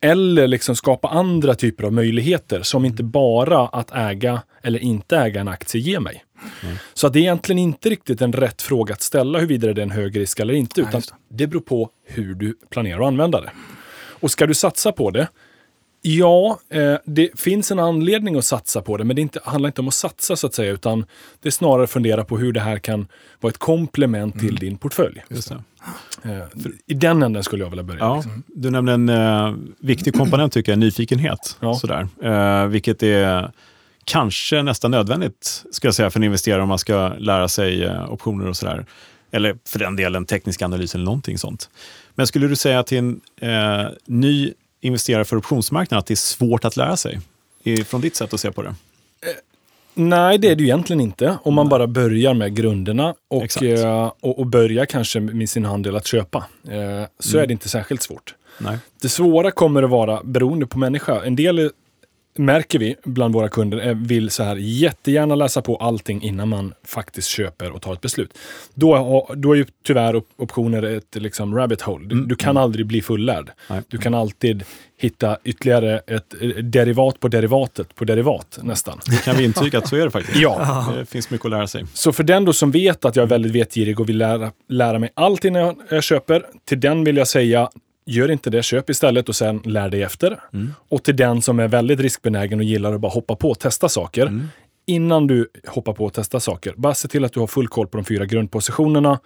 Eller 0.01 0.47
liksom 0.47 0.75
skapa 0.75 1.07
andra 1.07 1.55
typer 1.55 1.83
av 1.83 1.93
möjligheter 1.93 2.61
som 2.61 2.85
inte 2.85 3.03
bara 3.03 3.67
att 3.67 3.91
äga 3.91 4.41
eller 4.63 4.79
inte 4.79 5.17
äga 5.17 5.41
en 5.41 5.47
aktie 5.47 5.81
ger 5.81 5.99
mig. 5.99 6.25
Mm. 6.63 6.75
Så 6.93 7.09
det 7.09 7.19
är 7.19 7.21
egentligen 7.21 7.59
inte 7.59 7.89
riktigt 7.89 8.21
en 8.21 8.33
rätt 8.33 8.61
fråga 8.61 8.93
att 8.93 9.01
ställa 9.01 9.39
huruvida 9.39 9.73
det 9.73 9.81
är 9.81 9.83
en 9.83 9.91
hög 9.91 10.19
risk 10.19 10.39
eller 10.39 10.53
inte, 10.53 10.81
utan 10.81 11.01
det. 11.01 11.13
det 11.29 11.47
beror 11.47 11.61
på 11.61 11.89
hur 12.05 12.35
du 12.35 12.57
planerar 12.69 12.99
att 12.99 13.07
använda 13.07 13.41
det. 13.41 13.51
Och 14.19 14.31
ska 14.31 14.47
du 14.47 14.53
satsa 14.53 14.91
på 14.91 15.11
det, 15.11 15.27
Ja, 16.03 16.59
eh, 16.69 16.95
det 17.05 17.39
finns 17.39 17.71
en 17.71 17.79
anledning 17.79 18.35
att 18.35 18.45
satsa 18.45 18.81
på 18.81 18.97
det, 18.97 19.03
men 19.03 19.15
det 19.15 19.21
inte, 19.21 19.39
handlar 19.43 19.67
inte 19.69 19.81
om 19.81 19.87
att 19.87 19.93
satsa 19.93 20.35
så 20.35 20.47
att 20.47 20.53
säga, 20.53 20.71
utan 20.71 21.05
det 21.41 21.49
är 21.49 21.51
snarare 21.51 21.87
fundera 21.87 22.23
på 22.23 22.37
hur 22.37 22.53
det 22.53 22.59
här 22.59 22.77
kan 22.77 23.07
vara 23.39 23.51
ett 23.51 23.57
komplement 23.57 24.39
till 24.39 24.49
mm. 24.49 24.59
din 24.59 24.77
portfölj. 24.77 25.23
Eh, 26.23 26.43
I 26.87 26.93
den 26.93 27.23
änden 27.23 27.43
skulle 27.43 27.63
jag 27.63 27.69
vilja 27.69 27.83
börja. 27.83 27.99
Ja, 27.99 28.15
liksom. 28.15 28.43
Du 28.47 28.69
nämnde 28.69 28.93
en 28.93 29.09
eh, 29.09 29.53
viktig 29.79 30.13
komponent, 30.13 30.53
tycker 30.53 30.71
jag, 30.71 30.79
nyfikenhet. 30.79 31.57
Ja. 31.59 31.75
Sådär. 31.75 32.07
Eh, 32.23 32.67
vilket 32.67 33.03
är 33.03 33.51
kanske 34.03 34.61
nästan 34.61 34.91
nödvändigt, 34.91 35.63
ska 35.71 35.87
jag 35.87 35.95
säga, 35.95 36.09
för 36.09 36.19
en 36.19 36.23
investerare 36.23 36.61
om 36.61 36.69
man 36.69 36.79
ska 36.79 37.07
lära 37.17 37.47
sig 37.47 37.83
eh, 37.83 38.11
optioner 38.13 38.47
och 38.47 38.57
sådär. 38.57 38.85
Eller 39.31 39.57
för 39.65 39.79
den 39.79 39.95
delen 39.95 40.25
teknisk 40.25 40.61
analys 40.61 40.95
eller 40.95 41.05
någonting 41.05 41.37
sånt. 41.37 41.69
Men 42.15 42.27
skulle 42.27 42.47
du 42.47 42.55
säga 42.55 42.83
till 42.83 42.97
en 42.97 43.21
eh, 43.41 43.87
ny 44.05 44.53
investerare 44.81 45.25
för 45.25 45.37
optionsmarknaden 45.37 45.99
att 45.99 46.05
det 46.05 46.13
är 46.13 46.15
svårt 46.15 46.65
att 46.65 46.77
lära 46.77 46.97
sig? 46.97 47.19
Från 47.85 48.01
ditt 48.01 48.15
sätt 48.15 48.33
att 48.33 48.39
se 48.39 48.51
på 48.51 48.61
det? 48.61 48.75
Nej, 49.93 50.37
det 50.37 50.47
är 50.47 50.55
det 50.55 50.63
ju 50.63 50.67
egentligen 50.67 51.01
inte. 51.01 51.37
Om 51.43 51.53
man 51.53 51.69
bara 51.69 51.87
börjar 51.87 52.33
med 52.33 52.55
grunderna 52.55 53.15
och, 53.29 53.63
eh, 53.63 54.11
och, 54.21 54.39
och, 54.39 54.47
börjar 54.47 54.85
kanske 54.85 55.19
med 55.19 55.49
sin 55.49 55.65
handel 55.65 55.95
att 55.95 56.07
köpa. 56.07 56.37
Eh, 56.67 57.07
så 57.19 57.37
mm. 57.37 57.43
är 57.43 57.47
det 57.47 57.53
inte 57.53 57.69
särskilt 57.69 58.01
svårt. 58.01 58.35
Nej. 58.57 58.77
Det 59.01 59.09
svåra 59.09 59.51
kommer 59.51 59.83
att 59.83 59.89
vara 59.89 60.23
beroende 60.23 60.65
på 60.65 60.79
människa. 60.79 61.23
En 61.25 61.35
del 61.35 61.71
märker 62.37 62.79
vi 62.79 62.95
bland 63.03 63.33
våra 63.33 63.49
kunder 63.49 63.93
vill 63.93 64.29
så 64.29 64.43
här 64.43 64.55
jättegärna 64.55 65.35
läsa 65.35 65.61
på 65.61 65.75
allting 65.75 66.21
innan 66.23 66.49
man 66.49 66.73
faktiskt 66.83 67.27
köper 67.27 67.71
och 67.71 67.81
tar 67.81 67.93
ett 67.93 68.01
beslut. 68.01 68.37
Då, 68.73 69.27
då 69.35 69.51
är 69.51 69.55
ju 69.55 69.65
tyvärr 69.83 70.21
optioner 70.37 70.83
ett 70.83 71.15
liksom 71.15 71.55
rabbit 71.55 71.81
hole. 71.81 72.07
Du, 72.07 72.15
mm. 72.15 72.27
du 72.27 72.35
kan 72.35 72.49
mm. 72.49 72.63
aldrig 72.63 72.85
bli 72.85 73.01
fullärd. 73.01 73.51
Nej. 73.69 73.81
Du 73.87 73.97
kan 73.97 74.13
alltid 74.13 74.63
hitta 74.97 75.37
ytterligare 75.43 75.99
ett 76.07 76.33
derivat 76.61 77.19
på 77.19 77.27
derivatet 77.27 77.95
på 77.95 78.05
derivat 78.05 78.59
nästan. 78.61 78.99
Det 79.05 79.23
kan 79.23 79.37
vi 79.37 79.43
intyga 79.43 79.77
att 79.77 79.87
så 79.87 79.95
är 79.95 80.05
det 80.05 80.11
faktiskt. 80.11 80.37
ja. 80.37 80.93
Det 80.97 81.05
finns 81.05 81.29
mycket 81.29 81.45
att 81.45 81.51
lära 81.51 81.67
sig. 81.67 81.85
Så 81.93 82.13
för 82.13 82.23
den 82.23 82.45
då 82.45 82.53
som 82.53 82.71
vet 82.71 83.05
att 83.05 83.15
jag 83.15 83.23
är 83.23 83.27
väldigt 83.27 83.51
vetgirig 83.51 83.99
och 83.99 84.09
vill 84.09 84.17
lära, 84.17 84.51
lära 84.69 84.99
mig 84.99 85.09
allt 85.13 85.45
innan 85.45 85.75
jag 85.89 86.03
köper, 86.03 86.45
till 86.65 86.79
den 86.79 87.03
vill 87.03 87.17
jag 87.17 87.27
säga 87.27 87.69
Gör 88.05 88.31
inte 88.31 88.49
det, 88.49 88.63
köp 88.63 88.89
istället 88.89 89.29
och 89.29 89.35
sen 89.35 89.61
lär 89.65 89.89
dig 89.89 90.03
efter. 90.03 90.39
Mm. 90.53 90.73
Och 90.89 91.03
till 91.03 91.15
den 91.15 91.41
som 91.41 91.59
är 91.59 91.67
väldigt 91.67 91.99
riskbenägen 91.99 92.59
och 92.59 92.65
gillar 92.65 92.93
att 92.93 93.01
bara 93.01 93.11
hoppa 93.11 93.35
på 93.35 93.49
och 93.49 93.59
testa 93.59 93.89
saker. 93.89 94.27
Mm. 94.27 94.47
Innan 94.85 95.27
du 95.27 95.47
hoppar 95.67 95.93
på 95.93 96.05
och 96.05 96.13
testar 96.13 96.39
saker, 96.39 96.73
bara 96.77 96.93
se 96.93 97.07
till 97.07 97.25
att 97.25 97.33
du 97.33 97.39
har 97.39 97.47
full 97.47 97.67
koll 97.67 97.87
på 97.87 97.97
de 97.97 98.05
fyra 98.05 98.25
grundpositionerna. 98.25 99.19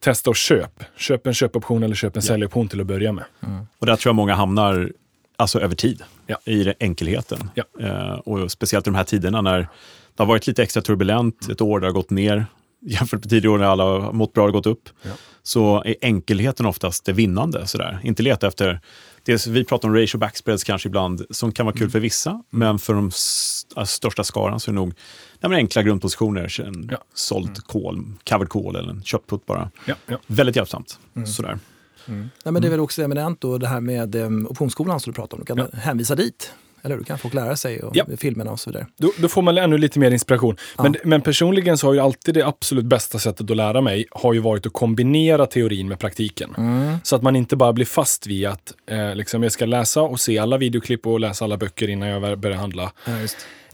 Testa 0.00 0.30
och 0.30 0.36
köp. 0.36 0.84
Köp 0.96 1.26
en 1.26 1.34
köpoption 1.34 1.82
eller 1.82 1.94
köp 1.94 2.16
en 2.16 2.22
ja. 2.22 2.28
säljoption 2.28 2.68
till 2.68 2.80
att 2.80 2.86
börja 2.86 3.12
med. 3.12 3.24
Mm. 3.46 3.66
Och 3.78 3.86
där 3.86 3.96
tror 3.96 4.10
jag 4.10 4.16
många 4.16 4.34
hamnar 4.34 4.92
alltså 5.36 5.60
över 5.60 5.74
tid, 5.74 6.02
ja. 6.26 6.36
i 6.44 6.74
enkelheten. 6.80 7.50
Ja. 7.54 7.64
Eh, 7.80 8.12
och 8.12 8.50
speciellt 8.50 8.86
i 8.86 8.90
de 8.90 8.94
här 8.94 9.04
tiderna 9.04 9.40
när 9.40 9.58
det 9.58 10.22
har 10.22 10.26
varit 10.26 10.46
lite 10.46 10.62
extra 10.62 10.82
turbulent, 10.82 11.48
ett 11.50 11.60
år 11.60 11.80
det 11.80 11.86
har 11.86 11.92
gått 11.92 12.10
ner 12.10 12.46
jämfört 12.82 13.20
med 13.20 13.30
tidigare 13.30 13.54
år 13.54 13.58
när 13.58 13.66
alla 13.66 13.84
har 13.84 14.12
mått 14.12 14.32
bra 14.32 14.44
och 14.44 14.52
gått 14.52 14.66
upp, 14.66 14.88
ja. 15.02 15.10
så 15.42 15.82
är 15.84 15.96
enkelheten 16.00 16.66
oftast 16.66 17.04
det 17.04 17.12
vinnande. 17.12 17.66
Sådär. 17.66 18.00
Inte 18.02 18.22
leta 18.22 18.46
efter, 18.46 18.80
det 19.24 19.46
vi 19.46 19.64
pratar 19.64 19.88
om 19.88 19.94
ratio 19.94 20.18
backspreads 20.18 20.64
kanske 20.64 20.88
ibland, 20.88 21.26
som 21.30 21.52
kan 21.52 21.66
vara 21.66 21.74
kul 21.74 21.82
mm. 21.82 21.90
för 21.90 22.00
vissa, 22.00 22.30
mm. 22.30 22.44
men 22.50 22.78
för 22.78 22.94
de 22.94 23.08
st 23.08 23.86
största 23.86 24.24
skaran 24.24 24.60
så 24.60 24.70
är 24.70 24.72
det 24.72 24.80
nog 24.80 24.94
nej, 25.40 25.56
enkla 25.56 25.82
grundpositioner, 25.82 26.60
en 26.60 26.88
ja. 26.90 26.98
såld 27.14 27.48
mm. 27.48 27.62
call, 27.66 28.04
covered 28.28 28.48
call 28.48 28.76
eller 28.76 28.90
en 28.90 29.02
köpt 29.02 29.26
put 29.30 29.46
bara. 29.46 29.70
Ja, 29.86 29.94
ja. 30.06 30.18
Väldigt 30.26 30.56
hjälpsamt. 30.56 30.98
Mm. 31.14 31.26
Sådär. 31.26 31.58
Mm. 32.08 32.30
Nej, 32.44 32.52
men 32.52 32.62
det 32.62 32.68
är 32.68 32.70
väl 32.70 32.80
också 32.80 33.02
eminent 33.02 33.40
då, 33.40 33.58
det 33.58 33.68
här 33.68 33.80
med 33.80 34.14
um, 34.14 34.46
optionsskolan 34.46 35.00
som 35.00 35.12
du 35.12 35.14
pratar 35.16 35.36
om. 35.36 35.40
Du 35.40 35.46
kan 35.46 35.58
ja. 35.58 35.78
hänvisa 35.78 36.14
dit. 36.14 36.52
Eller 36.84 36.96
hur? 36.96 37.04
kan 37.04 37.18
folk 37.18 37.34
lära 37.34 37.56
sig 37.56 37.82
och 37.82 37.96
ja. 37.96 38.04
filmerna 38.18 38.50
och 38.50 38.60
så 38.60 38.70
vidare. 38.70 38.86
Då, 38.96 39.12
då, 39.18 39.28
får 39.28 39.42
man 39.42 39.58
ännu 39.58 39.78
lite 39.78 39.98
mer 39.98 40.10
inspiration. 40.10 40.56
Ja. 40.76 40.82
Men, 40.82 40.96
men 41.04 41.20
personligen 41.20 41.78
så 41.78 41.86
har 41.86 41.94
ju 41.94 42.00
alltid 42.00 42.34
det 42.34 42.46
absolut 42.46 42.84
bästa 42.84 43.18
sättet 43.18 43.50
att 43.50 43.56
lära 43.56 43.80
mig 43.80 44.06
har 44.10 44.32
ju 44.32 44.40
varit 44.40 44.66
att 44.66 44.72
kombinera 44.72 45.46
teorin 45.46 45.88
med 45.88 45.98
praktiken. 45.98 46.54
Mm. 46.58 46.96
Så 47.02 47.16
att 47.16 47.22
man 47.22 47.36
inte 47.36 47.56
bara 47.56 47.72
blir 47.72 47.86
fast 47.86 48.26
vid 48.26 48.46
att 48.46 48.72
eh, 48.90 49.14
liksom 49.14 49.42
jag 49.42 49.52
ska 49.52 49.66
läsa 49.66 50.02
och 50.02 50.20
se 50.20 50.38
alla 50.38 50.58
videoklipp 50.58 51.06
och 51.06 51.20
läsa 51.20 51.44
alla 51.44 51.56
böcker 51.56 51.88
innan 51.88 52.08
jag 52.08 52.38
börjar 52.38 52.56
handla. 52.56 52.92
Ja, 53.04 53.12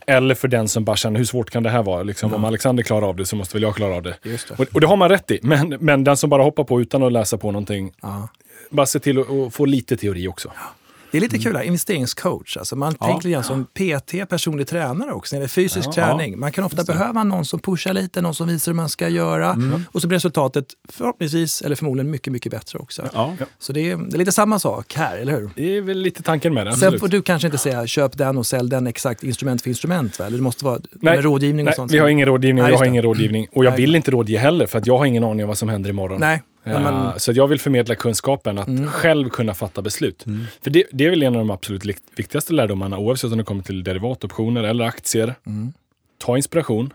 eller 0.09 0.35
för 0.35 0.47
den 0.47 0.67
som 0.67 0.85
bara 0.85 0.95
känner, 0.95 1.17
hur 1.17 1.25
svårt 1.25 1.49
kan 1.49 1.63
det 1.63 1.69
här 1.69 1.83
vara? 1.83 2.03
Liksom, 2.03 2.29
ja. 2.29 2.35
Om 2.35 2.45
Alexander 2.45 2.83
klarar 2.83 3.07
av 3.07 3.15
det 3.15 3.25
så 3.25 3.35
måste 3.35 3.55
väl 3.55 3.63
jag 3.63 3.75
klara 3.75 3.95
av 3.95 4.03
det. 4.03 4.15
det. 4.23 4.51
Och, 4.51 4.65
och, 4.73 4.81
det 4.81 4.87
har 4.87 4.97
man 4.97 5.09
rätt 5.09 5.31
i. 5.31 5.39
Men, 5.43 5.77
men 5.79 6.03
den 6.03 6.17
som 6.17 6.29
bara 6.29 6.43
hoppar 6.43 6.63
på 6.63 6.81
utan 6.81 7.03
att 7.03 7.11
läsa 7.11 7.37
på 7.37 7.51
någonting, 7.51 7.91
ja. 8.01 8.29
bara 8.69 8.85
se 8.85 8.99
till 8.99 9.19
att 9.19 9.53
få 9.53 9.65
lite 9.65 9.97
teori 9.97 10.27
också. 10.27 10.51
Ja. 10.55 10.78
Det 11.11 11.17
är 11.17 11.21
lite 11.21 11.35
mm. 11.35 11.43
kul, 11.43 11.55
här, 11.55 11.63
investeringscoach. 11.63 12.57
Alltså 12.57 12.75
man 12.75 12.95
ja. 12.99 13.05
tänker 13.07 13.29
lite 13.29 13.43
som 13.43 13.65
PT, 13.65 14.29
personlig 14.29 14.67
tränare 14.67 15.11
också, 15.13 15.35
när 15.35 15.39
det 15.39 15.45
är 15.45 15.47
fysisk 15.47 15.87
ja, 15.87 15.91
träning. 15.91 16.39
Man 16.39 16.51
kan 16.51 16.63
ofta 16.63 16.83
behöva 16.83 17.23
någon 17.23 17.45
som 17.45 17.59
pushar 17.59 17.93
lite, 17.93 18.21
någon 18.21 18.35
som 18.35 18.47
visar 18.47 18.71
hur 18.71 18.75
man 18.75 18.89
ska 18.89 19.09
göra. 19.09 19.51
Mm. 19.51 19.85
Och 19.91 20.01
så 20.01 20.07
blir 20.07 20.15
resultatet 20.15 20.65
förhoppningsvis, 20.89 21.61
eller 21.61 21.75
förmodligen 21.75 22.11
mycket, 22.11 22.33
mycket 22.33 22.51
bättre 22.51 22.79
också. 22.79 23.09
Ja. 23.13 23.33
Så 23.59 23.73
det 23.73 23.91
är, 23.91 23.97
det 23.97 24.15
är, 24.15 24.17
lite 24.17 24.31
samma 24.31 24.59
sak 24.59 24.93
här, 24.93 25.17
eller 25.17 25.33
hur? 25.33 25.49
Det 25.55 25.77
är 25.77 25.81
väl 25.81 25.97
lite 25.97 26.23
tanken 26.23 26.53
med 26.53 26.65
det. 26.65 26.71
Absolut. 26.71 26.91
Sen 26.91 26.99
får 26.99 27.07
du 27.07 27.21
kanske 27.21 27.47
inte 27.47 27.57
säga 27.57 27.87
köp 27.87 28.17
den 28.17 28.37
och 28.37 28.45
sälj 28.45 28.69
den 28.69 28.87
exakt 28.87 29.23
instrument 29.23 29.61
för 29.61 29.69
instrument. 29.69 30.19
Va? 30.19 30.25
Eller 30.25 30.37
det 30.37 30.43
måste 30.43 30.65
vara 30.65 30.79
nej, 30.91 31.15
med 31.15 31.23
rådgivning 31.23 31.65
nej, 31.65 31.71
och 31.71 31.75
sånt. 31.75 31.91
vi 31.91 31.97
har 31.97 32.07
ingen 32.07 32.25
rådgivning, 32.25 32.63
nej, 32.63 32.71
jag 32.71 32.79
har 32.79 32.85
ingen 32.85 33.03
rådgivning. 33.03 33.47
Och 33.51 33.65
jag 33.65 33.71
vill 33.71 33.95
inte 33.95 34.11
rådge 34.11 34.37
heller, 34.37 34.67
för 34.67 34.77
att 34.77 34.87
jag 34.87 34.97
har 34.97 35.05
ingen 35.05 35.23
aning 35.23 35.43
om 35.43 35.47
vad 35.47 35.57
som 35.57 35.69
händer 35.69 35.89
imorgon. 35.89 36.19
Nej, 36.19 36.41
Uh, 36.67 37.17
så 37.17 37.31
jag 37.31 37.47
vill 37.47 37.59
förmedla 37.59 37.95
kunskapen 37.95 38.57
att 38.57 38.67
mm. 38.67 38.87
själv 38.87 39.29
kunna 39.29 39.53
fatta 39.53 39.81
beslut. 39.81 40.25
Mm. 40.25 40.45
För 40.61 40.69
det, 40.69 40.83
det, 40.91 41.05
är 41.05 41.09
väl 41.09 41.23
en 41.23 41.35
av 41.35 41.39
de 41.39 41.51
absolut 41.51 41.85
viktigaste 42.15 42.53
lärdomarna 42.53 42.97
oavsett 42.97 43.31
om 43.31 43.37
det 43.37 43.43
kommer 43.43 43.63
till 43.63 43.83
derivatoptioner 43.83 44.63
eller 44.63 44.85
aktier. 44.85 45.35
Mm. 45.45 45.73
Ta 46.17 46.37
inspiration, 46.37 46.93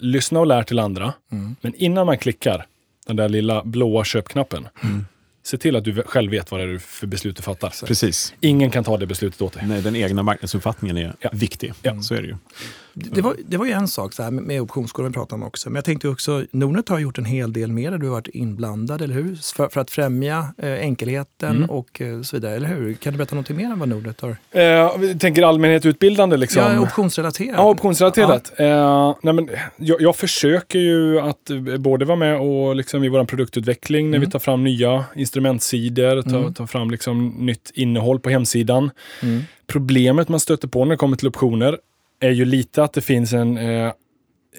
lyssna 0.00 0.40
och 0.40 0.46
lär 0.46 0.62
till 0.62 0.78
andra. 0.78 1.12
Mm. 1.32 1.56
Men 1.60 1.74
innan 1.74 2.06
man 2.06 2.18
klickar 2.18 2.66
den 3.06 3.16
där 3.16 3.28
lilla 3.28 3.64
blåa 3.64 4.04
köpknappen, 4.04 4.68
mm. 4.82 5.06
se 5.42 5.58
till 5.58 5.76
att 5.76 5.84
du 5.84 6.02
själv 6.02 6.30
vet 6.30 6.50
vad 6.50 6.60
det 6.60 6.74
är 6.74 6.78
för 6.78 7.06
beslut 7.06 7.36
du 7.36 7.42
fattar. 7.42 7.86
Precis. 7.86 8.34
Ingen 8.40 8.70
kan 8.70 8.84
ta 8.84 8.96
det 8.96 9.06
beslutet 9.06 9.42
åt 9.42 9.52
dig. 9.52 9.62
Nej, 9.66 9.82
den 9.82 9.96
egna 9.96 10.22
marknadsuppfattningen 10.22 10.96
är 10.96 11.14
ja. 11.20 11.30
viktig. 11.32 11.72
Ja. 11.82 12.02
Så 12.02 12.14
är 12.14 12.22
det 12.22 12.28
ju. 12.28 12.36
Det 13.04 13.20
var, 13.20 13.36
det 13.46 13.56
var 13.56 13.66
ju 13.66 13.72
en 13.72 13.88
sak 13.88 14.12
så 14.12 14.22
här, 14.22 14.30
med 14.30 14.60
optionskurvan 14.60 15.10
vi 15.10 15.14
pratade 15.14 15.42
om 15.42 15.48
också. 15.48 15.70
Men 15.70 15.74
jag 15.74 15.84
tänkte 15.84 16.08
också, 16.08 16.44
Nordnet 16.50 16.88
har 16.88 16.98
gjort 16.98 17.18
en 17.18 17.24
hel 17.24 17.52
del 17.52 17.72
mer 17.72 17.90
där 17.90 17.98
du 17.98 18.06
har 18.06 18.12
varit 18.12 18.28
inblandad, 18.28 19.02
eller 19.02 19.14
hur? 19.14 19.36
För, 19.56 19.68
för 19.68 19.80
att 19.80 19.90
främja 19.90 20.54
eh, 20.58 20.72
enkelheten 20.72 21.56
mm. 21.56 21.70
och 21.70 22.00
eh, 22.00 22.22
så 22.22 22.36
vidare, 22.36 22.56
eller 22.56 22.68
hur? 22.68 22.94
Kan 22.94 23.12
du 23.12 23.16
berätta 23.16 23.36
något 23.36 23.50
mer 23.50 23.72
om 23.72 23.78
vad 23.78 23.88
Nordnet 23.88 24.20
har? 24.20 24.36
Eh, 24.50 24.98
vi 24.98 25.18
tänker 25.18 25.42
allmänhet 25.42 25.86
utbildande 25.86 26.36
liksom? 26.36 26.62
Ja, 26.62 26.80
optionsrelaterat. 26.80 27.54
Ja, 27.56 27.70
optionsrelaterat. 27.70 28.52
Ja. 28.58 28.64
Eh, 29.10 29.16
nej, 29.22 29.34
men, 29.34 29.48
jag, 29.76 30.00
jag, 30.00 30.16
försöker 30.16 30.78
ju 30.78 31.20
att 31.20 31.50
både 31.78 32.04
vara 32.04 32.18
med 32.18 32.40
och 32.40 32.76
liksom, 32.76 33.04
i 33.04 33.08
vår 33.08 33.24
produktutveckling 33.24 34.10
när 34.10 34.16
mm. 34.16 34.26
vi 34.26 34.32
tar 34.32 34.38
fram 34.38 34.64
nya 34.64 35.04
instrumentsidor, 35.16 36.22
tar, 36.22 36.38
mm. 36.38 36.54
tar 36.54 36.66
fram 36.66 36.90
liksom, 36.90 37.28
nytt 37.28 37.70
innehåll 37.74 38.20
på 38.20 38.30
hemsidan. 38.30 38.90
Mm. 39.22 39.42
Problemet 39.66 40.28
man 40.28 40.40
stöter 40.40 40.68
på 40.68 40.84
när 40.84 40.90
det 40.90 40.96
kommer 40.96 41.16
till 41.16 41.28
optioner 41.28 41.78
är 42.20 42.30
ju 42.30 42.44
lite 42.44 42.84
att 42.84 42.92
det 42.92 43.00
finns 43.00 43.32
en, 43.32 43.58
eh, 43.58 43.92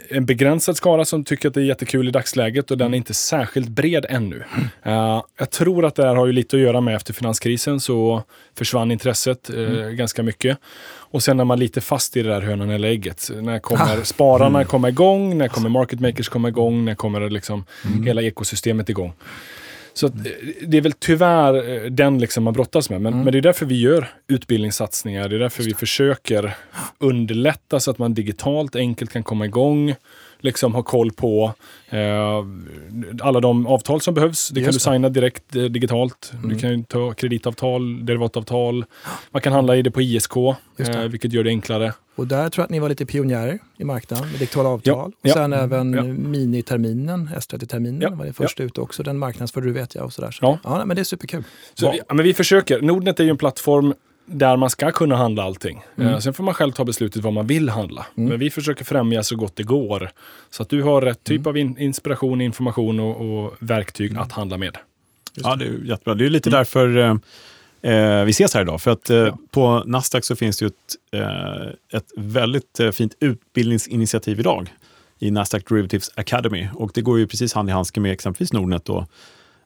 en 0.09 0.25
begränsad 0.25 0.77
skara 0.77 1.05
som 1.05 1.23
tycker 1.23 1.47
att 1.47 1.53
det 1.53 1.61
är 1.61 1.65
jättekul 1.65 2.07
i 2.07 2.11
dagsläget 2.11 2.71
och 2.71 2.77
den 2.77 2.93
är 2.93 2.97
inte 2.97 3.13
särskilt 3.13 3.69
bred 3.69 4.05
ännu. 4.09 4.43
Uh, 4.87 5.23
jag 5.39 5.49
tror 5.51 5.85
att 5.85 5.95
det 5.95 6.07
här 6.07 6.15
har 6.15 6.25
ju 6.25 6.31
lite 6.31 6.55
att 6.55 6.61
göra 6.61 6.81
med 6.81 6.95
efter 6.95 7.13
finanskrisen 7.13 7.79
så 7.79 8.23
försvann 8.57 8.91
intresset 8.91 9.49
uh, 9.53 9.71
mm. 9.71 9.95
ganska 9.95 10.23
mycket. 10.23 10.57
Och 11.11 11.23
sen 11.23 11.39
är 11.39 11.45
man 11.45 11.59
lite 11.59 11.81
fast 11.81 12.17
i 12.17 12.23
det 12.23 12.29
där 12.29 12.41
hönan 12.41 12.69
eller 12.69 12.87
ägget. 12.87 13.29
När 13.41 13.59
kommer 13.59 13.99
ah. 13.99 14.03
spararna 14.03 14.59
mm. 14.59 14.65
komma 14.65 14.89
igång? 14.89 15.37
När 15.37 15.47
kommer 15.47 15.69
market 15.69 15.99
makers 15.99 16.29
komma 16.29 16.47
igång? 16.47 16.85
När 16.85 16.95
kommer 16.95 17.29
liksom 17.29 17.65
mm. 17.85 18.03
hela 18.03 18.21
ekosystemet 18.21 18.89
igång? 18.89 19.13
Så 19.99 20.05
att, 20.05 20.13
eh, 20.15 20.31
det 20.67 20.77
är 20.77 20.81
väl 20.81 20.91
tyvärr 20.91 21.83
eh, 21.85 21.91
den 21.91 22.19
liksom 22.19 22.43
man 22.43 22.53
brottas 22.53 22.89
med. 22.89 23.01
Men, 23.01 23.13
mm. 23.13 23.23
men 23.23 23.31
det 23.31 23.37
är 23.37 23.41
därför 23.41 23.65
vi 23.65 23.79
gör 23.79 24.07
utbildningssatsningar. 24.27 25.29
Det 25.29 25.35
är 25.35 25.39
därför 25.39 25.63
vi 25.63 25.73
försöker 25.73 26.55
underlätta 26.97 27.79
så 27.79 27.91
att 27.91 27.97
man 27.97 28.13
digitalt 28.13 28.75
enkelt 28.75 29.11
kan 29.11 29.23
komma 29.23 29.45
igång 29.45 29.95
liksom 30.39 30.75
ha 30.75 30.83
koll 30.83 31.11
på 31.11 31.53
eh, 31.89 32.45
alla 33.21 33.39
de 33.39 33.67
avtal 33.67 34.01
som 34.01 34.13
behövs. 34.13 34.49
Det 34.49 34.61
kan 34.63 34.73
du 34.73 34.79
signa 34.79 35.09
direkt 35.09 35.55
eh, 35.55 35.63
digitalt. 35.63 36.31
Mm. 36.33 36.49
Du 36.49 36.59
kan 36.59 36.83
ta 36.83 37.13
kreditavtal, 37.13 38.05
derivatavtal. 38.05 38.85
Man 39.31 39.41
kan 39.41 39.53
handla 39.53 39.75
i 39.75 39.81
det 39.81 39.91
på 39.91 40.01
ISK, 40.01 40.35
eh, 40.37 41.01
vilket 41.09 41.33
gör 41.33 41.43
det 41.43 41.49
enklare. 41.49 41.93
Och 42.15 42.27
där 42.27 42.49
tror 42.49 42.61
jag 42.61 42.65
att 42.65 42.69
ni 42.69 42.79
var 42.79 42.89
lite 42.89 43.05
pionjärer 43.05 43.59
i 43.77 43.83
marknaden 43.83 44.29
med 44.29 44.39
digitala 44.39 44.69
avtal. 44.69 44.93
Ja, 44.93 45.03
och 45.03 45.13
ja, 45.21 45.33
sen 45.33 45.53
mm, 45.53 45.59
även 45.59 45.93
ja. 45.93 46.03
miniterminen, 46.03 47.29
S30-terminen 47.35 48.01
ja, 48.01 48.15
var 48.15 48.25
det 48.25 48.33
först 48.33 48.59
ja. 48.59 48.65
ut 48.65 48.77
också. 48.77 49.03
Den 49.03 49.17
marknadsförde 49.17 49.67
du 49.67 49.73
vet 49.73 49.95
jag 49.95 50.05
och 50.05 50.13
sådär. 50.13 50.31
Så. 50.31 50.45
Ja. 50.45 50.59
ja, 50.63 50.85
men 50.85 50.95
det 50.95 51.01
är 51.01 51.03
superkul. 51.03 51.43
Så, 51.73 51.93
ja, 52.07 52.13
men 52.13 52.23
vi 52.23 52.33
försöker. 52.33 52.81
Nordnet 52.81 53.19
är 53.19 53.23
ju 53.23 53.29
en 53.29 53.37
plattform 53.37 53.93
där 54.31 54.57
man 54.57 54.69
ska 54.69 54.91
kunna 54.91 55.15
handla 55.15 55.43
allting. 55.43 55.81
Mm. 55.97 56.13
Eh, 56.13 56.19
sen 56.19 56.33
får 56.33 56.43
man 56.43 56.53
själv 56.53 56.71
ta 56.71 56.85
beslutet 56.85 57.23
vad 57.23 57.33
man 57.33 57.47
vill 57.47 57.69
handla. 57.69 58.05
Mm. 58.17 58.29
Men 58.29 58.39
vi 58.39 58.49
försöker 58.49 58.85
främja 58.85 59.23
så 59.23 59.35
gott 59.35 59.55
det 59.55 59.63
går. 59.63 60.11
Så 60.49 60.63
att 60.63 60.69
du 60.69 60.83
har 60.83 61.01
rätt 61.01 61.23
typ 61.23 61.39
mm. 61.39 61.47
av 61.47 61.57
in 61.57 61.77
inspiration, 61.77 62.41
information 62.41 62.99
och, 62.99 63.43
och 63.45 63.53
verktyg 63.59 64.11
mm. 64.11 64.23
att 64.23 64.31
handla 64.31 64.57
med. 64.57 64.77
ja, 65.33 65.55
det 65.55 65.65
är 65.65 65.69
jättebra. 65.83 66.13
Det 66.13 66.25
är 66.25 66.29
lite 66.29 66.49
mm. 66.49 66.57
därför 66.57 66.97
eh, 66.97 67.15
eh, 67.93 68.25
vi 68.25 68.31
ses 68.31 68.53
här 68.53 68.61
idag. 68.61 68.81
För 68.81 68.91
att 68.91 69.09
eh, 69.09 69.17
ja. 69.17 69.37
på 69.51 69.83
Nasdaq 69.85 70.25
så 70.25 70.35
finns 70.35 70.57
det 70.57 70.65
ju 70.65 70.67
ett, 70.67 70.95
eh, 71.11 71.97
ett 71.97 72.11
väldigt 72.17 72.79
eh, 72.79 72.91
fint 72.91 73.15
utbildningsinitiativ 73.19 74.39
idag 74.39 74.69
i 75.19 75.31
Nasdaq 75.31 75.69
Derivatives 75.69 76.11
Academy. 76.15 76.67
Och 76.73 76.91
det 76.93 77.01
går 77.01 77.19
ju 77.19 77.27
precis 77.27 77.53
hand 77.53 77.69
i 77.69 77.71
handske 77.71 77.99
med 77.99 78.11
exempelvis 78.11 78.53
Nordnet 78.53 78.89
och 78.89 79.09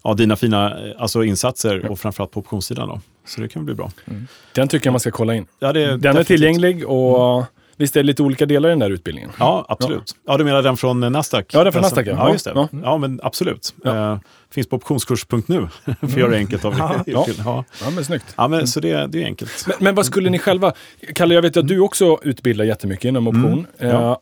ja, 0.03 0.13
dina 0.13 0.35
fina 0.35 0.87
eh, 0.87 1.01
alltså, 1.01 1.23
insatser 1.23 1.81
ja. 1.83 1.89
och 1.89 1.99
framförallt 1.99 2.31
på 2.31 2.39
optionssidan. 2.39 2.87
Då. 2.89 3.01
Så 3.25 3.41
det 3.41 3.47
kan 3.47 3.65
bli 3.65 3.75
bra. 3.75 3.91
Mm. 4.05 4.27
Den 4.55 4.67
tycker 4.67 4.87
jag 4.87 4.91
man 4.91 4.99
ska 4.99 5.11
kolla 5.11 5.35
in. 5.35 5.47
Ja, 5.59 5.73
den 5.73 5.83
definitivt. 5.83 6.19
är 6.19 6.23
tillgänglig 6.23 6.87
och 6.89 7.33
mm. 7.33 7.45
Visst 7.77 7.95
är 7.95 7.99
det 7.99 8.07
lite 8.07 8.23
olika 8.23 8.45
delar 8.45 8.69
i 8.69 8.71
den 8.71 8.79
där 8.79 8.89
utbildningen? 8.89 9.31
Ja, 9.39 9.65
absolut. 9.69 10.15
Ja, 10.27 10.37
du 10.37 10.43
menar 10.43 10.61
den 10.61 10.77
från 10.77 10.99
Nasdaq? 10.99 11.45
Ja, 11.53 11.63
den 11.63 11.73
från 11.73 11.81
Nasdaq. 11.81 12.07
Ja, 12.07 12.11
ja 12.11 12.31
just 12.31 12.45
det. 12.45 12.51
Ja, 12.55 12.67
ja 12.83 12.97
men 12.97 13.19
absolut. 13.23 13.75
Ja. 13.83 14.11
Uh, 14.11 14.19
finns 14.51 14.67
på 14.67 14.75
optionskurs.nu 14.75 15.67
för 15.85 16.05
att 16.05 16.17
göra 16.17 16.31
det 16.31 16.37
enkelt. 16.37 16.65
Av 16.65 16.75
ja. 16.77 17.03
ja. 17.05 17.65
ja, 17.81 17.89
men 17.89 18.05
snyggt. 18.05 18.33
Ja, 18.37 18.47
men, 18.47 18.67
så 18.67 18.79
det, 18.79 19.07
det 19.07 19.21
är 19.21 19.25
enkelt. 19.25 19.67
Men, 19.67 19.75
men 19.79 19.95
vad 19.95 20.05
skulle 20.05 20.29
ni 20.29 20.39
själva... 20.39 20.73
Kalle, 21.15 21.35
jag 21.35 21.41
vet 21.41 21.57
att 21.57 21.67
du 21.67 21.79
också 21.79 22.19
utbildar 22.21 22.65
jättemycket 22.65 23.05
inom 23.05 23.27
option. 23.27 23.67
Mm. 23.77 23.95
Uh, 23.95 24.17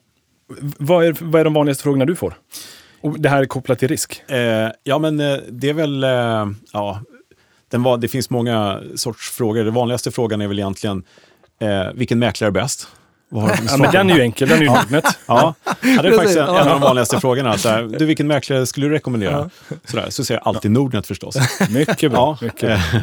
vad, 0.78 1.06
är, 1.06 1.16
vad 1.20 1.40
är 1.40 1.44
de 1.44 1.54
vanligaste 1.54 1.84
frågorna 1.84 2.06
du 2.06 2.16
får? 2.16 2.34
Och 3.02 3.20
det 3.20 3.30
här 3.30 3.42
är 3.42 3.46
kopplat 3.46 3.80
till 3.80 3.88
risk? 3.88 4.24
Uh, 4.32 4.38
ja, 4.84 5.00
men 5.00 5.18
det 5.50 5.70
är 5.70 5.74
väl... 5.74 6.06
ja, 6.74 7.02
den 7.70 7.84
var, 7.84 7.98
det 7.98 8.08
finns 8.08 8.30
många 8.30 8.80
sorts 8.96 9.32
frågor. 9.32 9.64
Den 9.64 9.74
vanligaste 9.74 10.12
frågan 10.12 10.42
är 10.42 10.48
väl 10.48 10.60
egentligen 10.60 11.04
vilken 11.94 12.20
mäklare 12.20 12.50
är 12.50 12.52
bäst? 12.52 12.88
ja, 13.32 13.78
men 13.78 13.92
den 13.92 14.10
är 14.10 14.16
ju 14.16 14.22
enkel, 14.22 14.50
den 14.50 14.58
är 14.58 14.64
ju 14.64 14.70
Nordnet. 14.70 15.06
Ja. 15.26 15.54
ja, 15.66 16.02
det 16.02 16.08
är 16.08 16.12
faktiskt 16.12 16.38
en, 16.38 16.44
en, 16.44 16.56
av 16.56 16.66
de 16.66 16.82
vanligaste 16.82 17.20
frågorna. 17.20 17.58
Så 17.58 17.70
här, 17.70 17.84
du, 18.00 18.06
vilken 18.06 18.28
mäklare 18.28 18.66
skulle 18.66 18.86
du 18.88 18.94
rekommendera? 18.94 19.50
Sådär, 19.86 20.10
så 20.10 20.24
säger 20.24 20.40
jag 20.40 20.48
alltid 20.48 20.72
Nordnet 20.72 21.08
förstås. 21.08 21.38
Mycket 21.70 22.12
bra. 22.12 22.38
Ja. 22.42 22.46
Mycket 22.46 22.62
bra. 22.62 23.02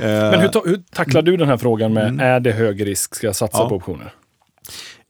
men 0.00 0.40
hur, 0.40 0.68
hur, 0.68 0.82
tacklar 0.92 1.22
du 1.22 1.36
den 1.36 1.48
här 1.48 1.56
frågan 1.56 1.92
med, 1.92 2.08
mm. 2.08 2.20
är 2.20 2.40
det 2.40 2.52
hög 2.52 2.86
risk, 2.86 3.14
ska 3.14 3.26
jag 3.26 3.36
satsa 3.36 3.58
ja. 3.58 3.68
på 3.68 3.74
optioner? 3.74 4.12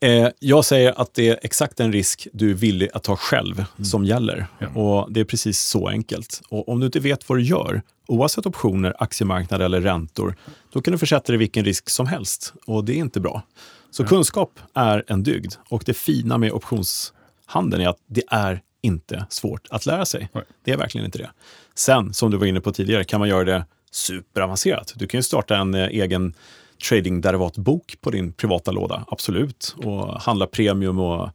Eh, 0.01 0.29
jag 0.39 0.65
säger 0.65 1.01
att 1.01 1.15
det 1.15 1.29
är 1.29 1.39
exakt 1.43 1.77
den 1.77 1.93
risk 1.93 2.29
du 2.33 2.51
är 2.51 2.55
villig 2.55 2.89
att 2.95 3.03
ta 3.03 3.17
själv 3.17 3.59
mm. 3.59 3.85
som 3.85 4.05
gäller. 4.05 4.47
Ja. 4.59 4.69
Och 4.69 5.13
Det 5.13 5.21
är 5.21 5.25
precis 5.25 5.61
så 5.61 5.89
enkelt. 5.89 6.43
Och 6.49 6.69
Om 6.69 6.81
du 6.81 6.87
inte 6.87 7.01
vet 7.01 7.29
vad 7.29 7.39
du 7.39 7.43
gör, 7.43 7.83
oavsett 8.07 8.47
optioner, 8.47 8.95
aktiemarknad 8.99 9.63
eller 9.63 9.81
räntor, 9.81 10.37
då 10.73 10.83
kan 10.83 10.93
du 10.93 10.99
försätta 10.99 11.27
dig 11.27 11.35
i 11.35 11.39
vilken 11.39 11.65
risk 11.65 11.91
som 11.91 12.07
helst. 12.07 12.55
Och 12.67 12.85
det 12.85 12.93
är 12.93 12.97
inte 12.97 13.21
bra. 13.21 13.43
Så 13.91 14.05
kunskap 14.07 14.59
är 14.75 15.05
en 15.07 15.23
dygd 15.23 15.55
och 15.69 15.83
det 15.87 15.95
fina 15.95 16.39
med 16.39 16.53
optionshandeln 16.53 17.83
är 17.83 17.89
att 17.89 17.99
det 18.07 18.23
är 18.29 18.63
inte 18.83 19.27
svårt 19.29 19.67
att 19.71 19.87
lära 19.87 20.05
sig. 20.05 20.29
Nej. 20.33 20.45
Det 20.65 20.73
är 20.73 20.77
verkligen 20.77 21.05
inte 21.05 21.19
det. 21.19 21.31
Sen, 21.75 22.15
som 22.15 22.31
du 22.31 22.37
var 22.37 22.47
inne 22.47 22.61
på 22.61 22.73
tidigare, 22.73 23.05
kan 23.05 23.21
man 23.21 23.29
göra 23.29 23.45
det 23.45 23.65
superavancerat. 23.91 24.93
Du 24.97 25.07
kan 25.07 25.19
ju 25.19 25.23
starta 25.23 25.57
en 25.57 25.75
eh, 25.75 25.87
egen 25.87 26.35
trading-derivatbok 26.81 28.01
på 28.01 28.11
din 28.11 28.33
privata 28.33 28.71
låda, 28.71 29.05
absolut. 29.09 29.75
Och 29.79 30.21
handla 30.21 30.47
premium 30.47 30.99
och 30.99 31.31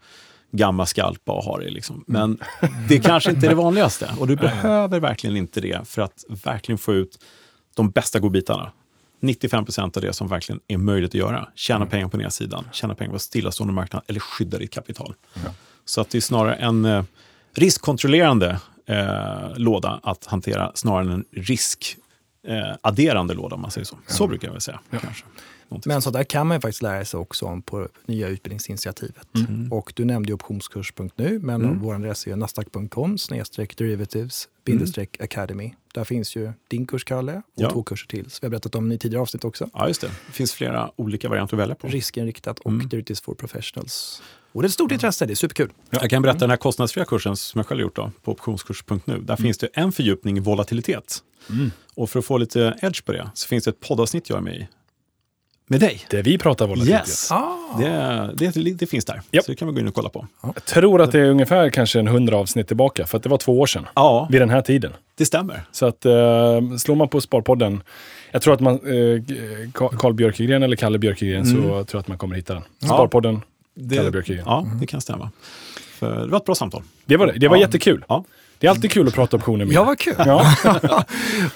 gamma 0.52 0.86
skalpa 0.86 1.32
och 1.32 1.44
ha 1.44 1.58
det. 1.60 1.70
Liksom. 1.70 2.04
Men 2.08 2.38
det 2.90 3.00
kanske 3.00 3.32
inte 3.32 3.48
är 3.48 3.50
det 3.50 3.56
vanligaste 3.66 4.10
och 4.20 4.28
du 4.28 4.36
behöver 4.36 5.00
verkligen 5.00 5.38
inte 5.38 5.62
det 5.62 5.88
för 5.88 6.02
att 6.02 6.24
verkligen 6.44 6.78
få 6.78 6.94
ut 6.94 7.20
de 7.76 7.90
bästa 7.90 8.20
godbitarna. 8.20 8.72
95 9.20 9.66
procent 9.66 9.98
av 9.98 10.04
det 10.04 10.14
som 10.14 10.28
verkligen 10.28 10.60
är 10.68 10.78
möjligt 10.78 11.10
att 11.10 11.16
göra. 11.16 11.48
Tjäna 11.56 11.78
mm. 11.78 11.90
pengar 11.90 12.08
på 12.08 12.18
nedsidan, 12.18 12.68
tjäna 12.72 12.96
pengar 12.96 13.14
på 13.14 13.20
stillastående 13.20 13.74
marknad 13.74 14.04
eller 14.08 14.20
skydda 14.20 14.58
ditt 14.58 14.72
kapital. 14.72 15.14
Mm. 15.36 15.52
Så 15.86 16.02
att 16.02 16.10
det 16.10 16.18
är 16.18 16.22
snarare 16.22 16.56
en 16.56 16.86
eh, 16.86 17.04
riskkontrollerande 17.56 18.60
eh, 18.86 19.58
låda 19.58 20.00
att 20.04 20.26
hantera 20.26 20.72
snarare 20.76 21.04
än 21.04 21.12
en 21.12 21.26
riskadderande 21.32 22.05
eh, 22.48 23.34
låda 23.34 23.56
om 23.56 23.62
man 23.62 23.72
säger 23.72 23.86
så. 23.86 23.98
Så 24.08 24.28
brukar 24.28 24.48
jag 24.48 24.54
väl 24.54 24.62
säga. 24.62 24.80
Kanske. 25.02 25.26
Men 25.86 26.02
så 26.02 26.12
där 26.12 26.24
kan 26.24 26.48
man 26.48 26.62
faktiskt 26.62 26.82
lära 26.82 27.06
sig 27.06 27.20
också 27.20 27.46
om 27.46 27.62
på 27.62 27.88
nya 28.06 28.28
utbildningsinitiativet. 28.28 29.28
Mm. 29.36 29.74
Och 29.74 29.94
du 29.96 30.06
nämnde 30.06 30.34
optionskurs.nu, 30.34 31.40
men 31.40 31.62
mm. 31.62 31.80
vår 31.80 31.96
adress 31.96 32.28
är 32.28 32.36
nasdaq.com 32.36 33.18
derivatives 33.78 34.48
mm. 34.68 35.08
academy. 35.20 35.74
Där 35.94 36.04
finns 36.04 36.36
ju 36.36 36.52
din 36.68 36.88
kurs, 36.88 37.04
Kalle, 37.04 37.36
och 37.36 37.42
ja. 37.56 37.70
två 37.70 37.84
kurser 37.84 38.08
till. 38.08 38.32
Så 38.32 38.40
vi 38.42 38.46
har 38.46 38.50
berättat 38.50 38.76
om 38.76 38.92
i 38.92 38.98
tidigare 38.98 39.22
avsnitt 39.22 39.44
också. 39.44 39.70
Ja, 39.74 39.88
just 39.88 40.02
det. 40.02 40.08
Det 40.08 40.34
finns 40.34 40.54
flera 40.54 40.92
olika 40.96 41.30
varianter 41.30 41.56
att 41.56 41.62
välja 41.62 41.76
på. 41.76 41.88
Riskinriktat 41.88 42.60
och 42.60 42.72
mm. 42.72 42.90
Derivatives 42.90 43.22
for 43.22 43.34
professionals. 43.34 44.22
Och 44.56 44.62
det 44.62 44.66
är 44.66 44.68
ett 44.68 44.74
stort 44.74 44.92
intresse, 44.92 45.26
det 45.26 45.34
är 45.34 45.36
superkul. 45.36 45.70
Ja. 45.90 45.98
Jag 46.02 46.10
kan 46.10 46.22
berätta 46.22 46.40
den 46.40 46.50
här 46.50 46.58
kostnadsfria 46.58 47.06
kursen 47.06 47.36
som 47.36 47.60
jag 47.60 47.66
själv 47.66 47.82
gjort 47.82 47.96
då, 47.96 48.12
på 48.24 48.32
optionskurs.nu. 48.32 49.02
Där 49.06 49.14
mm. 49.14 49.38
finns 49.38 49.58
det 49.58 49.68
en 49.74 49.92
fördjupning 49.92 50.38
i 50.38 50.40
volatilitet. 50.40 51.18
Mm. 51.50 51.72
Och 51.96 52.10
för 52.10 52.20
att 52.20 52.26
få 52.26 52.38
lite 52.38 52.78
edge 52.82 53.06
på 53.06 53.12
det 53.12 53.30
så 53.34 53.48
finns 53.48 53.64
det 53.64 53.70
ett 53.70 53.80
poddavsnitt 53.80 54.30
jag 54.30 54.38
är 54.38 54.42
med 54.42 54.56
i 54.56 54.68
med 55.68 55.80
dig. 55.80 56.06
Det 56.10 56.22
vi 56.22 56.38
pratar 56.38 56.68
volatilitet. 56.68 57.08
Yes. 57.08 57.32
Ah. 57.32 57.58
Det, 57.80 58.52
det, 58.52 58.74
det, 58.74 58.86
finns 58.86 59.06
där, 59.06 59.22
yep. 59.32 59.44
så 59.44 59.52
det 59.52 59.56
kan 59.56 59.68
vi 59.68 59.74
gå 59.74 59.80
in 59.80 59.88
och 59.88 59.94
kolla 59.94 60.10
på. 60.10 60.28
Jag 60.42 60.66
tror 60.66 61.02
att 61.02 61.12
det 61.12 61.20
är 61.20 61.30
ungefär 61.30 61.70
kanske 61.70 62.00
en 62.00 62.08
hundra 62.08 62.38
avsnitt 62.38 62.68
tillbaka, 62.68 63.06
för 63.06 63.18
att 63.18 63.24
det 63.24 63.30
var 63.30 63.38
två 63.38 63.60
år 63.60 63.66
sedan. 63.66 63.86
Ja. 63.96 64.28
Vid 64.32 64.42
den 64.42 64.50
här 64.50 64.62
tiden. 64.62 64.94
Det 65.18 65.26
stämmer. 65.26 65.64
Så 65.72 65.86
att 65.86 66.06
uh, 66.06 66.78
slår 66.78 66.96
man 66.96 67.10
på 67.10 67.22
Sparpodden, 67.22 67.84
jag 68.32 68.42
tror 68.42 68.54
att 68.54 68.60
man, 68.60 68.88
uh, 68.88 69.22
Carl 69.72 70.14
Björkegren 70.14 70.64
eller 70.64 70.76
Kalle 70.76 70.98
Björkegren, 70.98 71.44
mm. 71.44 71.56
så 71.56 71.62
tror 71.62 71.86
jag 71.92 72.00
att 72.00 72.08
man 72.08 72.18
kommer 72.18 72.36
hitta 72.36 72.54
den. 72.54 72.64
Sparpodden, 72.80 73.42
det, 73.76 73.96
Kalle 73.96 74.12
Björkegren. 74.12 74.44
Ja, 74.46 74.68
det 74.80 74.88
kan 74.88 75.02
stämma. 75.02 75.32
För 76.00 76.20
det 76.20 76.28
var 76.28 76.38
ett 76.38 76.46
bra 76.46 76.56
samtal. 76.56 76.84
Det 77.06 77.18
var 77.18 77.28
det. 77.28 77.34
Det 77.40 77.48
var 77.48 77.56
ja. 77.56 77.62
jättekul. 77.62 78.06
Ja. 78.08 78.26
Det 78.60 78.68
är 78.68 78.72
alltid 78.72 78.92
kul 78.92 79.08
att 79.08 79.14
prata 79.14 79.38
optioner 79.38 79.66
med 79.66 79.74
Ja, 79.74 79.84
vad 79.84 80.00
kul. 80.00 80.16
Ja. 80.18 80.56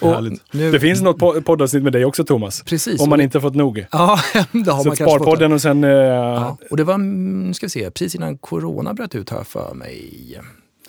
och 0.00 0.24
nu... 0.50 0.72
Det 0.72 0.80
finns 0.80 1.02
något 1.02 1.44
poddavsnitt 1.44 1.82
med 1.82 1.92
dig 1.92 2.04
också, 2.04 2.24
Thomas. 2.24 2.62
Precis. 2.62 3.00
Om 3.00 3.10
man 3.10 3.20
inte 3.20 3.40
fått 3.40 3.54
nog. 3.54 3.86
Ja, 3.92 4.20
det 4.52 4.70
har 4.70 4.82
Så 4.82 4.88
man 4.88 4.96
Sparpodden 4.96 5.52
och 5.52 5.62
sen... 5.62 5.84
Uh... 5.84 5.90
Ja, 5.90 6.58
och 6.70 6.76
det 6.76 6.84
var, 6.84 6.98
nu 6.98 7.54
ska 7.54 7.66
vi 7.66 7.70
se, 7.70 7.90
precis 7.90 8.14
innan 8.14 8.38
corona 8.38 8.94
bröt 8.94 9.14
ut 9.14 9.30
här 9.30 9.44
för 9.44 9.74
mig. 9.74 10.40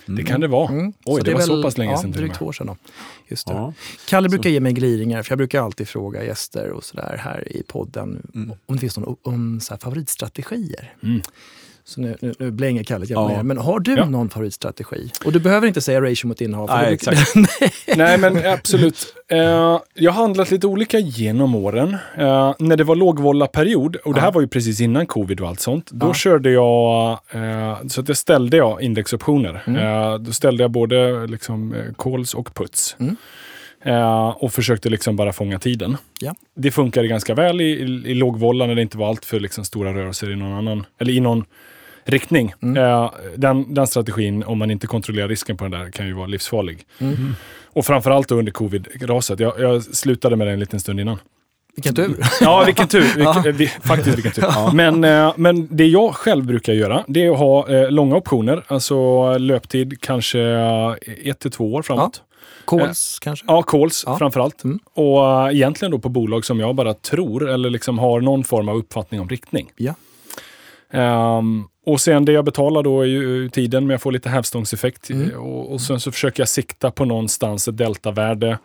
Mm. 0.08 0.18
Det 0.18 0.24
kan 0.24 0.42
det 0.42 0.48
vara. 0.48 0.70
Mm. 0.72 0.88
Oj, 0.88 0.94
så 1.06 1.18
det, 1.18 1.24
det 1.24 1.34
var 1.34 1.40
väl, 1.40 1.48
så 1.48 1.64
pass 1.64 1.78
länge 1.78 1.92
ja, 1.92 1.98
sedan. 1.98 2.12
Drygt 2.12 2.36
två 2.36 2.46
år 2.46 2.52
sedan. 2.52 2.68
Då. 2.68 2.76
Just. 3.28 3.50
Ja. 3.50 3.74
Kalle 4.08 4.30
brukar 4.30 4.50
så. 4.50 4.50
ge 4.50 4.60
mig 4.60 4.74
gliringar, 4.74 5.24
för 5.24 5.32
jag 5.32 5.38
brukar 5.38 5.62
alltid 5.62 5.88
fråga 5.88 6.24
gäster 6.24 6.70
och 6.70 6.84
sådär 6.84 7.22
här 7.24 7.58
i 7.58 7.64
podden 7.64 8.30
mm. 8.36 8.52
om 8.66 8.76
det 8.76 8.80
finns 8.80 8.98
någon 8.98 9.16
om 9.22 9.60
så 9.60 9.78
favoritstrategier. 9.78 10.94
Mm. 11.04 11.22
Så 11.84 12.02
nu, 12.02 12.17
nu, 12.22 12.34
nu 12.39 12.52
blänger 12.52 12.84
Kalle 12.84 13.06
ja. 13.10 13.44
Men 13.44 13.58
har 13.58 13.80
du 13.80 13.96
ja. 13.96 14.06
någon 14.06 14.30
favoritstrategi? 14.30 15.12
Och 15.26 15.32
du 15.32 15.39
behöver 15.39 15.67
inte 15.67 15.82
säga 15.82 16.02
ratio 16.02 16.28
mot 16.28 16.41
innehav. 16.41 16.70
Nej, 16.70 16.94
exakt. 16.94 17.36
Nej, 17.96 18.17
men 18.17 18.46
absolut. 18.46 19.15
Uh, 19.34 19.39
jag 19.94 20.12
har 20.12 20.22
handlat 20.22 20.52
lite 20.52 20.67
olika 20.67 21.00
genom 21.00 21.56
åren. 21.56 21.98
Uh, 22.20 22.54
när 22.60 22.78
det 22.78 22.84
var 22.84 22.96
lågvolla-period, 22.96 23.96
och 23.96 24.13
det 24.13 24.22
här 24.22 24.32
var 24.32 24.41
ju 24.41 24.48
precis 24.48 24.82
innan 24.82 25.06
covid 25.06 25.41
och 25.41 25.48
allt 25.48 25.60
sånt, 25.60 25.91
då 25.91 26.13
körde 26.13 26.52
jag, 26.52 27.20
uh, 27.36 27.88
så 27.88 28.02
att 28.02 28.08
jag 28.08 28.17
ställde 28.17 28.58
jag 28.58 28.82
indexoptioner. 28.82 29.63
Mm. 29.67 30.24
då 30.24 30.32
ställde 30.32 30.63
jag 30.63 30.72
både 30.72 31.28
liksom, 31.28 31.76
calls 31.98 32.34
och 32.34 32.54
puts. 32.54 32.96
Mm. 33.00 33.15
Uh, 33.88 34.28
och 34.30 34.54
försökte 34.54 34.89
liksom 34.89 35.15
bara 35.15 35.34
fånga 35.34 35.60
tiden. 35.60 35.98
Ja. 36.20 36.36
Det 36.56 36.72
funkade 36.72 37.08
ganska 37.08 37.36
väl 37.36 37.62
i, 37.62 37.63
i, 37.63 37.84
i 37.84 38.13
lågvolla 38.13 38.67
när 38.67 38.76
det 38.76 38.82
inte 38.82 38.98
var 38.98 39.10
allt 39.10 39.26
för 39.26 39.39
liksom 39.39 39.65
stora 39.65 39.94
rörelser 39.94 40.32
i 40.32 40.36
någon 40.36 40.54
annan, 40.54 40.86
eller 41.00 41.13
i 41.13 41.20
någon 41.20 41.46
riktning. 42.04 42.54
Mm. 42.62 42.84
Uh, 42.84 43.12
den, 43.36 43.74
den 43.74 43.88
strategin, 43.88 44.44
om 44.44 44.58
man 44.58 44.72
inte 44.72 44.88
kontrollerar 44.88 45.28
risken 45.28 45.58
på 45.58 45.64
den 45.64 45.72
där, 45.72 45.92
kan 45.92 46.08
ju 46.08 46.14
vara 46.14 46.28
livsfarlig. 46.28 46.86
Mm. 47.00 47.36
Och 47.74 47.86
framförallt 47.86 48.32
under 48.32 48.52
covid-raset. 48.52 49.40
Jag, 49.40 49.60
jag 49.60 49.84
slutade 49.84 50.36
med 50.36 50.48
det 50.48 50.54
en 50.54 50.60
liten 50.60 50.80
stund 50.80 51.00
innan. 51.00 51.18
Vilken 51.76 51.96
tur! 51.96 52.18
Ja, 52.42 52.64
vilken 52.66 52.88
tur. 52.88 53.02
Vilken, 53.18 53.58
vi, 53.58 53.68
faktiskt 53.68 54.18
vilken 54.18 54.32
tur. 54.32 54.42
Ja. 54.48 54.72
Men, 54.74 55.04
eh, 55.04 55.34
men 55.36 55.68
det 55.72 55.86
jag 55.86 56.16
själv 56.16 56.46
brukar 56.46 56.74
göra, 56.74 57.04
det 57.08 57.26
är 57.26 57.32
att 57.32 57.38
ha 57.38 57.70
eh, 57.70 57.92
långa 57.92 58.16
optioner. 58.16 58.64
Alltså 58.68 59.38
löptid 59.38 60.02
kanske 60.02 60.40
eh, 60.40 60.96
ett 61.24 61.40
till 61.40 61.52
två 61.52 61.74
år 61.74 61.82
framåt. 61.82 62.24
Ja. 62.26 62.78
Calls 62.78 63.20
eh, 63.22 63.24
kanske? 63.24 63.46
Ja, 63.48 63.62
calls 63.62 64.04
ja. 64.06 64.18
framförallt. 64.18 64.64
Mm. 64.64 64.80
Och 64.94 65.20
uh, 65.20 65.56
egentligen 65.56 65.92
då 65.92 66.00
på 66.00 66.10
bolag 66.10 66.46
som 66.46 66.60
jag 66.60 66.76
bara 66.76 66.94
tror 66.94 67.50
eller 67.50 67.70
liksom 67.70 68.00
har 68.00 68.22
någon 68.22 68.44
form 68.44 68.70
av 68.70 68.78
uppfattning 68.78 69.22
om 69.22 69.30
riktning. 69.30 69.72
Ja. 69.76 69.94
Um, 71.38 71.68
och 71.86 72.02
sen 72.02 72.26
det 72.26 72.32
jag 72.32 72.46
betalar 72.46 72.84
då 72.84 73.02
är 73.02 73.06
ju 73.06 73.50
tiden, 73.50 73.88
men 73.88 73.91
jag 73.91 74.02
får 74.02 74.12
lite 74.12 74.30
hävstångseffekt. 74.30 75.10
Mm. 75.10 75.39
Och, 75.39 75.72
och 75.72 75.82
sen 75.82 76.00
så 76.00 76.12
försöker 76.12 76.41
jag 76.41 76.50
sikta 76.50 76.91
på 76.91 77.06
någonstans 77.06 77.67
ett 77.67 77.78
deltavärde 77.78 78.58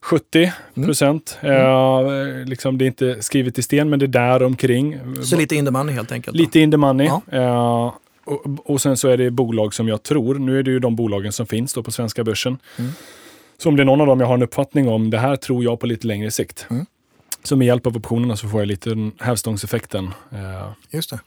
70 0.00 0.52
mm. 0.74 0.86
procent. 0.86 1.38
Mm. 1.40 2.06
Uh, 2.06 2.44
liksom 2.44 2.78
det 2.78 2.84
är 2.84 2.86
inte 2.86 3.22
skrivet 3.22 3.58
i 3.58 3.62
sten, 3.62 3.90
men 3.90 3.98
det 3.98 4.04
är 4.04 4.08
där 4.08 4.42
omkring. 4.42 4.98
Så 5.22 5.36
lite 5.36 5.56
in 5.56 5.64
the 5.64 5.70
money 5.70 5.94
helt 5.94 6.12
enkelt? 6.12 6.36
Lite 6.36 6.60
in 6.60 6.70
the 6.70 6.76
money. 6.76 7.10
Ja. 7.30 7.38
Uh, 7.38 7.92
och, 8.24 8.70
och, 8.70 8.80
sen 8.80 8.96
så 8.96 9.08
är 9.08 9.16
det 9.16 9.30
bolag 9.30 9.74
som 9.74 9.88
jag 9.88 10.02
tror, 10.02 10.34
nu 10.34 10.58
är 10.58 10.62
det 10.62 10.70
ju 10.70 10.78
de 10.78 10.96
bolagen 10.96 11.32
som 11.32 11.46
finns 11.46 11.74
då 11.74 11.82
på 11.82 11.90
svenska 11.90 12.24
börsen. 12.24 12.58
Mm. 12.78 12.92
Så 13.58 13.68
om 13.68 13.76
det 13.76 13.82
är 13.82 13.84
någon 13.84 14.00
av 14.00 14.06
dem 14.06 14.20
jag 14.20 14.26
har 14.26 14.34
en 14.34 14.42
uppfattning 14.42 14.88
om, 14.88 15.10
det 15.10 15.18
här 15.18 15.36
tror 15.36 15.64
jag 15.64 15.80
på 15.80 15.86
lite 15.86 16.06
längre 16.06 16.30
sikt. 16.30 16.66
Mm. 16.70 16.86
Så 17.42 17.56
med 17.56 17.66
hjälp 17.66 17.86
av 17.86 17.96
optionerna 17.96 18.36
så 18.36 18.48
får 18.48 18.60
jag 18.60 18.66
lite 18.66 19.10
hävstångseffekten. 19.20 20.04
Uh, 20.32 20.72
Just 20.90 21.10
det. 21.10 21.20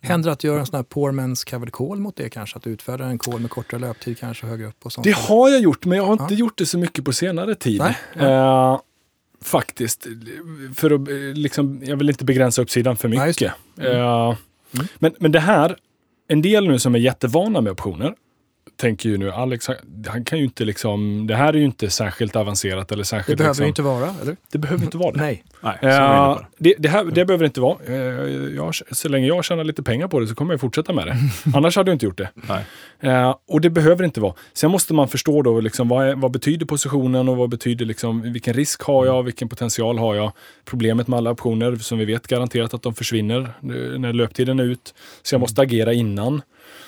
Händer 0.00 0.28
det 0.28 0.32
att 0.32 0.44
göra 0.44 0.60
en 0.60 0.66
sån 0.66 0.76
här 0.76 0.82
poor 0.82 1.12
man's 1.12 1.50
covered 1.50 1.72
call 1.72 1.98
mot 1.98 2.16
det 2.16 2.28
kanske? 2.28 2.56
Att 2.56 2.66
utfärda 2.66 3.04
en 3.04 3.18
call 3.18 3.40
med 3.40 3.50
kortare 3.50 3.80
löptid 3.80 4.18
kanske 4.18 4.46
högre 4.46 4.66
upp? 4.66 4.86
Och 4.86 4.92
sånt 4.92 5.04
det 5.04 5.16
har 5.16 5.48
jag 5.48 5.60
gjort, 5.60 5.84
men 5.84 5.98
jag 5.98 6.04
har 6.04 6.12
inte 6.12 6.34
ja. 6.34 6.38
gjort 6.38 6.58
det 6.58 6.66
så 6.66 6.78
mycket 6.78 7.04
på 7.04 7.12
senare 7.12 7.54
tid. 7.54 7.78
Nej, 7.78 7.98
nej. 8.16 8.26
Uh, 8.26 8.80
Faktiskt. 9.42 10.06
För 10.74 10.90
att, 10.90 11.08
eh, 11.08 11.14
liksom, 11.34 11.82
jag 11.84 11.96
vill 11.96 12.08
inte 12.08 12.24
begränsa 12.24 12.62
uppsidan 12.62 12.96
för 12.96 13.08
Ja, 13.08 13.26
mycket. 13.26 13.52
det. 13.74 13.90
Mm. 13.90 14.30
Eh, 14.30 14.36
men, 14.98 15.14
men 15.18 15.32
det 15.32 15.40
här, 15.40 15.76
en 16.28 16.42
del 16.42 16.68
nu 16.68 16.78
som 16.78 16.94
är 16.94 16.98
jättevana 16.98 17.60
med 17.60 17.72
optioner, 17.72 18.14
tänker 18.76 19.08
ju 19.08 19.18
nu, 19.18 19.30
Alex, 19.30 19.68
han- 20.06 20.24
kan 20.24 20.38
ju 20.38 20.44
inte 20.44 20.64
liksom, 20.64 21.26
det 21.26 21.34
här 21.36 21.48
är 21.52 21.58
ju 21.58 21.64
inte 21.64 21.90
särskilt 21.90 22.36
avancerat 22.36 22.92
eller 22.92 23.00
Det 23.00 23.04
särskilt... 23.04 23.38
behöver 23.38 23.50
liksom, 23.52 23.64
ju 23.64 23.68
inte 23.68 23.82
vara, 23.82 24.14
eller? 24.22 24.36
Det 24.52 24.58
behöver 24.58 24.84
inte 24.84 24.96
vara 24.96 25.12
det. 25.12 25.18
Nej. 25.18 25.44
Nej, 25.60 25.78
på. 25.80 26.46
det, 26.58 26.74
det, 26.78 26.88
här, 26.88 27.04
det 27.04 27.24
behöver 27.24 27.44
inte 27.44 27.60
vara. 27.60 27.76
Eh, 27.86 27.94
jag, 28.56 28.74
så 28.90 29.08
länge 29.08 29.26
jag 29.26 29.44
tjänar 29.44 29.64
lite 29.64 29.82
pengar 29.82 30.08
på 30.08 30.20
det 30.20 30.26
så 30.26 30.34
kommer 30.34 30.52
jag 30.52 30.60
fortsätta 30.60 30.92
med 30.92 31.06
det. 31.06 31.16
Annars 31.54 31.76
hade 31.76 31.90
jag 31.90 31.94
inte 31.94 32.06
gjort 32.06 32.18
det. 32.18 32.28
Nej. 32.34 32.64
Eh, 33.00 33.36
och 33.48 33.60
det 33.60 33.70
behöver 33.70 34.04
inte 34.04 34.20
vara. 34.20 34.34
Sen 34.52 34.70
måste 34.70 34.94
man 34.94 35.08
förstå 35.08 35.42
då 35.42 35.60
liksom, 35.60 35.88
vad, 35.88 36.08
är, 36.08 36.14
vad 36.14 36.30
betyder 36.30 36.66
positionen 36.66 37.28
och 37.28 37.36
vad 37.36 37.48
betyder 37.50 37.84
liksom, 37.86 38.32
vilken 38.32 38.54
risk 38.54 38.82
har 38.82 39.06
jag, 39.06 39.22
vilken 39.22 39.48
potential 39.48 39.98
har 39.98 40.14
jag. 40.14 40.32
Problemet 40.64 41.08
med 41.08 41.16
alla 41.16 41.30
optioner 41.30 41.76
som 41.76 41.98
vi 41.98 42.04
vet 42.04 42.26
garanterat 42.26 42.74
att 42.74 42.82
de 42.82 42.94
försvinner 42.94 43.48
när 43.98 44.12
löptiden 44.12 44.60
är 44.60 44.64
ut. 44.64 44.94
Så 45.22 45.34
jag 45.34 45.40
måste 45.40 45.62
agera 45.62 45.92
innan. 45.92 46.42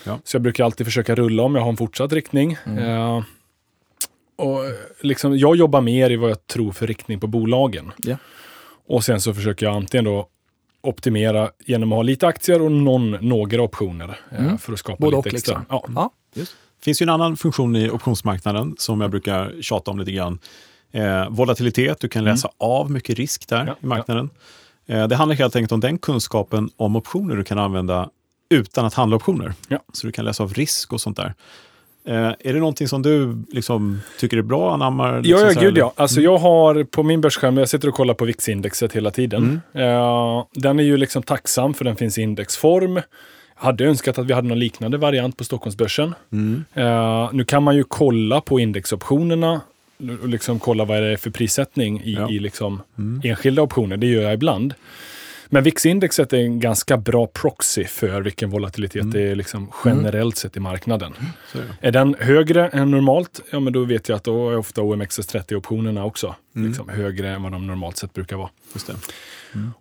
Ja. 0.05 0.18
Så 0.24 0.34
jag 0.36 0.42
brukar 0.42 0.64
alltid 0.64 0.86
försöka 0.86 1.14
rulla 1.14 1.42
om 1.42 1.55
jag 1.55 1.62
har 1.62 1.70
en 1.70 1.76
fortsatt 1.76 2.12
riktning. 2.12 2.53
Eh, 2.53 3.22
och 4.36 4.64
eh, 4.66 4.72
liksom, 5.00 5.38
jag 5.38 5.57
jobbar 5.57 5.80
mer 5.80 6.11
i 6.11 6.16
vad 6.16 6.30
jag 6.30 6.46
tror 6.46 6.72
för 6.72 6.86
riktning 6.86 7.20
på 7.20 7.26
bolagen. 7.26 7.92
Ja. 7.98 8.16
Och 8.88 9.05
sen 9.05 9.20
så 9.20 9.34
försöker 9.34 9.66
jag 9.66 9.74
antingen 9.76 10.05
då 10.05 10.26
optimera 10.80 11.50
genom 11.66 11.92
att 11.92 11.96
ha 11.96 12.03
lite 12.03 12.26
aktier 12.26 12.62
och 12.62 12.72
någon, 12.72 13.11
några 13.11 13.62
optioner 13.62 14.20
eh, 14.30 14.44
Mm. 14.44 14.59
för 14.59 14.72
att 14.72 14.78
skapa 14.78 14.96
Både 15.00 15.16
lite 15.16 15.28
och 15.28 15.34
extra. 15.34 15.59
liksom. 15.59 15.94
Ja. 15.94 16.11
Ja. 16.34 16.44
Det 16.78 16.84
finns 16.84 17.03
ju 17.03 17.05
en 17.05 17.11
annan 17.11 17.36
funktion 17.36 17.76
i 17.76 17.90
optionsmarknaden 17.90 18.74
som 18.78 19.00
jag 19.00 19.11
brukar 19.11 19.53
tjata 19.61 19.90
om 19.90 19.98
lite 19.98 20.12
grann. 20.12 20.38
Eh, 20.92 21.28
volatilitet, 21.30 22.00
du 22.00 22.09
kan 22.09 22.24
läsa 22.24 22.48
av 22.59 22.90
mycket 22.90 23.16
risk 23.18 23.48
där 23.48 23.57
Mm. 23.61 23.68
Ja, 23.68 23.76
i 23.82 23.86
marknaden. 23.86 24.30
Eh, 24.86 25.09
det 25.09 25.16
handlar 25.16 25.36
helt 25.36 25.57
enkelt 25.57 25.72
om 25.72 25.80
den 25.80 25.98
kunskapen 25.98 26.70
om 26.76 26.96
optioner 26.96 27.36
du 27.36 27.44
kan 27.44 27.59
använda 27.59 28.11
utan 28.53 28.84
att 28.84 28.94
handla 28.94 29.16
optioner. 29.16 29.53
Ja. 29.68 29.78
Så 29.92 30.07
du 30.07 30.12
kan 30.12 30.24
läsa 30.24 30.42
av 30.42 30.55
risk 30.55 30.92
och 30.92 31.00
sånt 31.00 31.16
där. 31.16 31.34
Eh, 32.05 32.14
är 32.40 32.53
det 32.53 32.59
någonting 32.59 32.88
som 32.88 33.03
du 33.03 33.42
liksom, 33.53 34.00
tycker 34.18 34.36
är 34.36 34.42
bra, 34.42 34.74
anammar? 34.74 35.12
Ja, 35.12 35.20
Liksom 35.20 35.38
ja, 35.40 35.46
här, 35.46 35.55
gud 35.55 35.64
eller? 35.64 35.80
ja. 35.80 35.92
Alltså 35.96 36.20
jag 36.20 36.38
har 36.38 36.84
på 36.84 37.03
min 37.03 37.20
börsskärm, 37.20 37.57
jag 37.57 37.68
sitter 37.68 37.88
och 37.88 37.94
kollar 37.94 38.14
på 38.14 38.24
VIX-indexet 38.24 38.92
hela 38.92 39.11
tiden. 39.11 39.61
Eh, 39.74 40.44
den 40.55 40.78
är 40.78 40.84
ju 40.84 40.96
liksom 40.96 41.22
tacksam 41.22 41.74
för 41.74 41.84
den 41.84 41.96
finns 41.96 42.18
i 42.18 42.22
indexform. 42.22 42.94
Jag 42.94 43.03
hade 43.66 43.84
önskat 43.84 44.18
att 44.18 44.26
vi 44.26 44.32
hade 44.32 44.48
någon 44.48 44.59
liknande 44.59 44.98
variant 44.98 45.36
på 45.36 45.44
Stockholmsbörsen. 45.44 46.14
Mm. 46.32 46.64
Eh, 46.74 47.30
nu 47.32 47.44
kan 47.44 47.62
man 47.62 47.76
ju 47.76 47.84
kolla 47.84 48.40
på 48.40 48.61
indexoptionerna 48.61 49.61
och 50.22 50.28
liksom 50.28 50.59
kolla 50.59 50.84
vad 50.84 51.03
det 51.03 51.09
är 51.12 51.16
för 51.16 51.30
prissättning 51.30 52.00
i, 52.05 52.12
Ja. 52.14 52.30
i 52.30 52.38
liksom 52.38 52.82
enskilda 53.24 53.62
optioner. 53.62 53.96
Det 53.96 54.07
gör 54.07 54.22
jag 54.22 54.34
ibland. 54.34 54.74
Men 55.55 55.62
VIX-indexet 55.64 56.32
är 56.32 56.36
en 56.38 56.61
ganska 56.61 56.96
bra 56.96 57.26
proxy 57.26 57.84
för 57.84 58.20
vilken 58.20 58.50
volatilitet 58.50 59.12
det 59.12 59.22
är 59.22 59.34
liksom 59.34 59.72
generellt 59.84 60.36
sett 60.36 60.57
i 60.57 60.61
marknaden. 60.61 61.14
Så 61.53 61.59
är 61.80 61.92
den 61.92 62.16
högre 62.20 62.68
än 62.68 62.90
normalt, 62.90 63.40
ja 63.50 63.61
men 63.61 63.72
då 63.72 63.84
vet 63.84 64.09
jag 64.09 64.16
att 64.16 64.24
då 64.24 64.50
är 64.50 64.57
ofta 64.57 64.80
OMXS30-optionerna 64.80 66.05
också 66.05 66.34
liksom 66.55 66.88
högre 66.88 67.30
än 67.30 67.42
vad 67.42 67.53
de 67.53 67.66
normalt 67.66 67.96
sett 67.96 68.12
brukar 68.12 68.36
vara. 68.36 68.50
Det. 68.86 68.92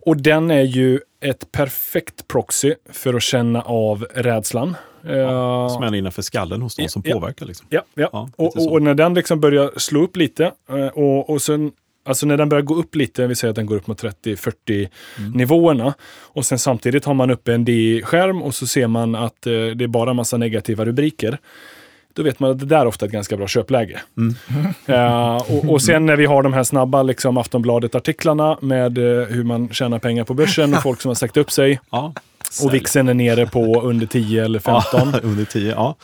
Och 0.00 0.16
den 0.16 0.50
är 0.50 0.62
ju 0.62 1.00
ett 1.20 1.52
perfekt 1.52 2.28
proxy 2.28 2.74
för 2.90 3.14
att 3.14 3.22
känna 3.22 3.62
av 3.62 4.06
rädslan. 4.14 4.76
Eh, 5.04 5.68
Som 5.68 5.82
är 5.82 5.94
innanför 5.94 6.22
skallen 6.22 6.62
hos 6.62 6.76
de 6.76 6.82
Ja, 6.82 6.88
som 6.88 7.02
ja. 7.04 7.14
påverkar. 7.14 7.46
Liksom. 7.46 7.66
Ja, 7.70 7.82
ja. 7.94 8.08
Ja, 8.12 8.30
och, 8.36 8.72
och 8.72 8.82
när 8.82 8.94
den 8.94 9.14
liksom 9.14 9.40
börjar 9.40 9.70
slå 9.76 10.02
upp 10.04 10.16
lite 10.16 10.52
eh, 10.68 10.86
och, 10.86 11.30
och 11.30 11.42
sen 11.42 11.72
Alltså 12.04 12.26
när 12.26 12.36
den 12.36 12.48
börjar 12.48 12.62
gå 12.62 12.74
upp 12.74 12.94
lite, 12.94 13.26
vi 13.26 13.34
säger 13.34 13.50
att 13.50 13.56
den 13.56 13.66
går 13.66 13.76
upp 13.76 13.86
mot 13.86 14.02
30-40 14.02 14.88
Mm. 15.18 15.30
nivåerna. 15.32 15.94
Och 16.22 16.44
sen 16.46 16.58
samtidigt 16.58 17.04
har 17.04 17.14
man 17.14 17.30
uppe 17.30 17.54
en 17.54 17.64
D-skärm 17.64 18.42
och 18.42 18.54
så 18.54 18.66
ser 18.66 18.86
man 18.86 19.14
att 19.14 19.46
eh, 19.46 19.52
det 19.52 19.84
är 19.84 19.86
bara 19.86 20.14
massa 20.14 20.36
negativa 20.36 20.84
rubriker. 20.84 21.38
Då 22.14 22.22
vet 22.22 22.40
man 22.40 22.50
att 22.50 22.58
det 22.58 22.66
där 22.66 22.78
är 22.80 22.86
ofta 22.86 23.06
ett 23.06 23.12
ganska 23.12 23.36
bra 23.36 23.46
köpläge. 23.48 24.00
Mm. 24.16 24.34
Eh, 24.86 25.36
och, 25.36 25.72
och 25.72 25.82
sen 25.82 26.06
när 26.06 26.16
vi 26.16 26.26
har 26.26 26.42
de 26.42 26.52
här 26.52 26.64
snabba 26.64 27.02
liksom 27.02 27.36
Aftonbladet-artiklarna 27.38 28.58
med 28.60 28.98
eh, 28.98 29.26
hur 29.26 29.44
man 29.44 29.68
tjänar 29.68 29.98
pengar 29.98 30.24
på 30.24 30.34
börsen 30.34 30.74
och 30.74 30.82
folk 30.82 31.00
som 31.00 31.08
har 31.08 31.14
sagt 31.14 31.36
upp 31.36 31.50
sig. 31.50 31.80
Ja. 31.90 32.12
Och 32.64 32.74
VIXen 32.74 33.08
är 33.08 33.14
nere 33.14 33.46
på 33.46 33.80
under 33.82 34.06
10 34.06 34.44
eller 34.44 34.58
15. 34.58 34.82
Ja, 35.12 35.20
under 35.22 35.44
10, 35.44 35.70
ja. 35.70 35.96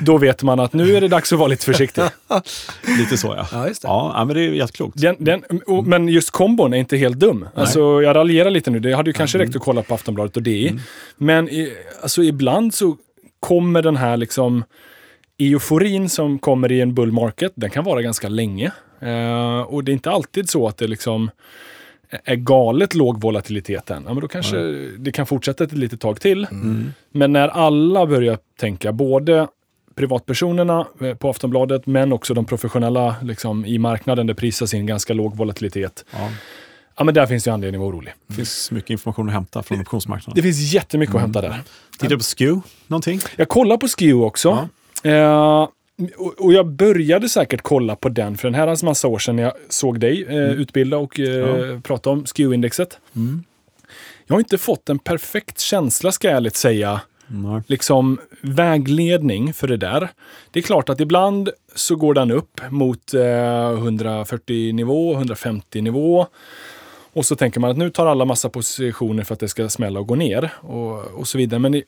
Då 0.00 0.18
vet 0.18 0.42
man 0.42 0.60
att 0.60 0.72
nu 0.72 0.96
är 0.96 1.00
det 1.00 1.08
dags 1.08 1.32
att 1.32 1.38
vara 1.38 1.48
lite 1.48 1.64
försiktig. 1.64 2.04
Lite 2.98 3.16
så 3.16 3.34
ja. 3.36 3.46
Ja, 3.52 3.68
just 3.68 3.82
det. 3.82 3.88
Ja, 3.88 4.24
men 4.26 4.36
det 4.36 4.42
är 4.42 4.48
jätteklokt. 4.52 5.00
Den, 5.00 5.16
den, 5.18 5.42
och, 5.66 5.86
men 5.86 6.08
just 6.08 6.30
kombon 6.30 6.72
är 6.74 6.78
inte 6.78 6.96
helt 6.96 7.18
dum. 7.18 7.48
Alltså, 7.54 8.02
jag 8.02 8.16
raljerar 8.16 8.50
lite 8.50 8.70
nu. 8.70 8.80
Det 8.80 8.92
hade 8.92 9.10
ju 9.10 9.14
kanske 9.14 9.38
Mm. 9.38 9.46
räckt 9.46 9.56
att 9.56 9.62
kolla 9.62 9.82
på 9.82 9.94
Aftonbladet 9.94 10.36
och 10.36 10.42
DI. 10.42 10.72
Men 11.16 11.48
i, 11.48 11.72
alltså, 12.02 12.22
ibland 12.22 12.74
så 12.74 12.96
kommer 13.40 13.82
den 13.82 13.96
här 13.96 14.16
liksom 14.16 14.64
euforin 15.38 16.08
som 16.08 16.38
kommer 16.38 16.72
i 16.72 16.80
en 16.80 16.94
bull 16.94 17.12
market, 17.12 17.52
den 17.54 17.70
kan 17.70 17.84
vara 17.84 18.02
ganska 18.02 18.28
länge. 18.28 18.72
Eh, 19.00 19.60
och 19.60 19.84
det 19.84 19.90
är 19.90 19.92
inte 19.92 20.10
alltid 20.10 20.50
så 20.50 20.68
att 20.68 20.76
det 20.78 20.86
liksom 20.86 21.30
är 22.24 22.36
galet 22.36 22.94
låg 22.94 23.20
volatilitet 23.20 23.90
än. 23.90 24.02
Ja, 24.06 24.14
men 24.14 24.20
då 24.20 24.28
kanske 24.28 24.56
det 24.98 25.12
kan 25.12 25.26
fortsätta 25.26 25.64
ett 25.64 25.72
litet 25.72 26.00
tag 26.00 26.20
till. 26.20 26.46
Mm. 26.50 26.92
Men 27.12 27.32
när 27.32 27.48
alla 27.48 28.06
börjar 28.06 28.38
tänka, 28.60 28.92
både 28.92 29.48
privatpersonerna 29.94 30.86
eh, 31.00 31.14
på 31.14 31.30
Aftonbladet, 31.30 31.86
men 31.86 32.12
också 32.12 32.34
de 32.34 32.44
professionella 32.44 33.16
liksom, 33.22 33.64
i 33.66 33.78
marknaden, 33.78 34.26
det 34.26 34.34
prisas 34.34 34.74
in 34.74 34.86
ganska 34.86 35.14
låg 35.14 35.36
volatilitet. 35.36 36.04
Ja. 36.10 36.28
Ja, 36.96 37.04
men 37.04 37.14
där 37.14 37.26
finns 37.26 37.44
det 37.44 37.52
anledning 37.52 37.80
att 37.80 37.84
vara 37.86 37.94
orolig. 37.96 38.12
Det 38.26 38.34
finns 38.34 38.70
mycket 38.70 38.90
information 38.90 39.28
att 39.28 39.32
hämta 39.34 39.62
från 39.62 39.80
optionsmarknaden. 39.80 40.34
Det 40.36 40.42
finns 40.42 40.72
jättemycket 40.74 41.14
Mm. 41.14 41.30
att 41.30 41.34
hämta 41.36 41.40
där. 41.40 41.62
Tittar 41.92 42.08
du 42.08 42.16
på 42.16 42.22
SKEW 42.22 42.60
någonting? 42.86 43.20
Jag 43.36 43.48
kollar 43.48 43.76
på 43.76 43.88
SKEW 43.88 44.24
också. 44.26 44.68
Eh, 45.02 45.68
och, 46.38 46.52
jag 46.52 46.66
började 46.66 47.28
säkert 47.28 47.62
kolla 47.62 47.96
på 47.96 48.08
den 48.08 48.36
för 48.36 48.48
en 48.48 48.54
herrans 48.54 48.82
massa 48.82 49.08
år 49.08 49.18
sedan 49.18 49.36
när 49.36 49.42
jag 49.42 49.52
såg 49.68 50.00
dig 50.00 50.24
eh, 50.28 50.50
utbilda 50.50 50.98
och 50.98 51.20
eh, 51.20 51.80
prata 51.80 52.10
om 52.10 52.26
SKEW-indexet. 52.26 52.98
Mm. 53.16 53.44
Jag 54.26 54.34
har 54.34 54.40
inte 54.40 54.58
fått 54.58 54.88
en 54.88 54.98
perfekt 54.98 55.60
känsla, 55.60 56.12
ska 56.12 56.28
jag 56.28 56.36
ärligt 56.36 56.56
säga, 56.56 57.00
Nej. 57.26 57.62
liksom 57.66 58.18
vägledning 58.40 59.54
för 59.54 59.68
det 59.68 59.76
där. 59.76 60.08
Det 60.50 60.58
är 60.58 60.62
klart 60.62 60.88
att 60.88 61.00
ibland 61.00 61.50
så 61.74 61.96
går 61.96 62.14
den 62.14 62.30
upp 62.30 62.60
mot 62.70 63.14
eh, 63.14 63.70
140 63.70 64.72
nivå, 64.72 65.14
150 65.14 65.80
nivå. 65.80 66.26
Och 67.12 67.26
så 67.26 67.36
tänker 67.36 67.60
man 67.60 67.70
att 67.70 67.76
nu 67.76 67.90
tar 67.90 68.06
alla 68.06 68.24
massa 68.24 68.48
positioner 68.48 69.24
för 69.24 69.34
att 69.34 69.40
det 69.40 69.48
ska 69.48 69.68
smälla 69.68 70.00
och 70.00 70.06
gå 70.06 70.14
ner 70.14 70.52
och, 70.56 71.04
och 71.04 71.28
så 71.28 71.38
vidare. 71.38 71.60
Men 71.60 71.74
i, 71.74 71.84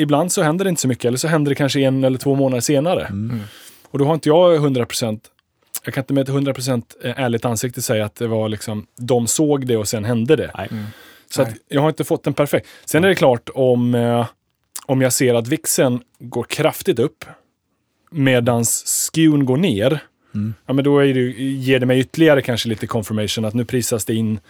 ibland 0.00 0.32
så 0.32 0.42
händer 0.42 0.64
det 0.64 0.68
inte 0.68 0.82
så 0.82 0.88
mycket, 0.88 1.04
eller 1.04 1.18
så 1.18 1.28
händer 1.28 1.50
det 1.50 1.54
kanske 1.54 1.80
en 1.80 2.04
eller 2.04 2.18
två 2.18 2.34
månader 2.34 2.60
senare. 2.60 3.06
Mm. 3.06 3.40
Och 3.90 3.98
då 3.98 4.04
har 4.04 4.14
inte 4.14 4.28
jag 4.28 4.60
100%, 4.60 5.20
jag 5.84 5.94
kan 5.94 6.02
inte 6.02 6.14
med 6.14 6.28
ett 6.28 6.34
100% 6.34 6.82
ärligt 7.02 7.44
ansikte 7.44 7.82
säga 7.82 8.04
att 8.04 8.14
det 8.14 8.26
var 8.26 8.48
liksom, 8.48 8.86
de 8.96 9.26
såg 9.26 9.66
det 9.66 9.76
och 9.76 9.88
sen 9.88 10.04
hände 10.04 10.36
det. 10.36 10.50
Nej. 10.56 10.68
Så 11.30 11.46
jag 11.68 11.80
har 11.80 11.88
inte 11.88 12.04
fått 12.04 12.26
en 12.26 12.34
perfekt. 12.34 12.68
Sen 12.84 13.04
är 13.04 13.08
det 13.08 13.14
klart 13.14 13.50
om, 13.54 13.94
eh, 13.94 14.26
om 14.86 15.02
jag 15.02 15.12
ser 15.12 15.34
att 15.34 15.48
VIXen 15.48 16.00
går 16.18 16.42
kraftigt 16.42 16.98
upp 16.98 17.24
medan 18.10 18.64
skewn 18.64 19.44
går 19.44 19.56
ner. 19.56 20.00
Mm. 20.34 20.54
Ja, 20.66 20.72
men 20.72 20.84
då 20.84 20.98
är 20.98 21.14
det, 21.14 21.20
ger 21.40 21.78
det 21.78 21.86
mig 21.86 22.00
ytterligare 22.00 22.42
kanske 22.42 22.68
lite 22.68 22.86
confirmation 22.86 23.44
att 23.44 23.54
nu 23.54 23.64
prisas 23.64 24.04
det 24.04 24.14
in. 24.14 24.40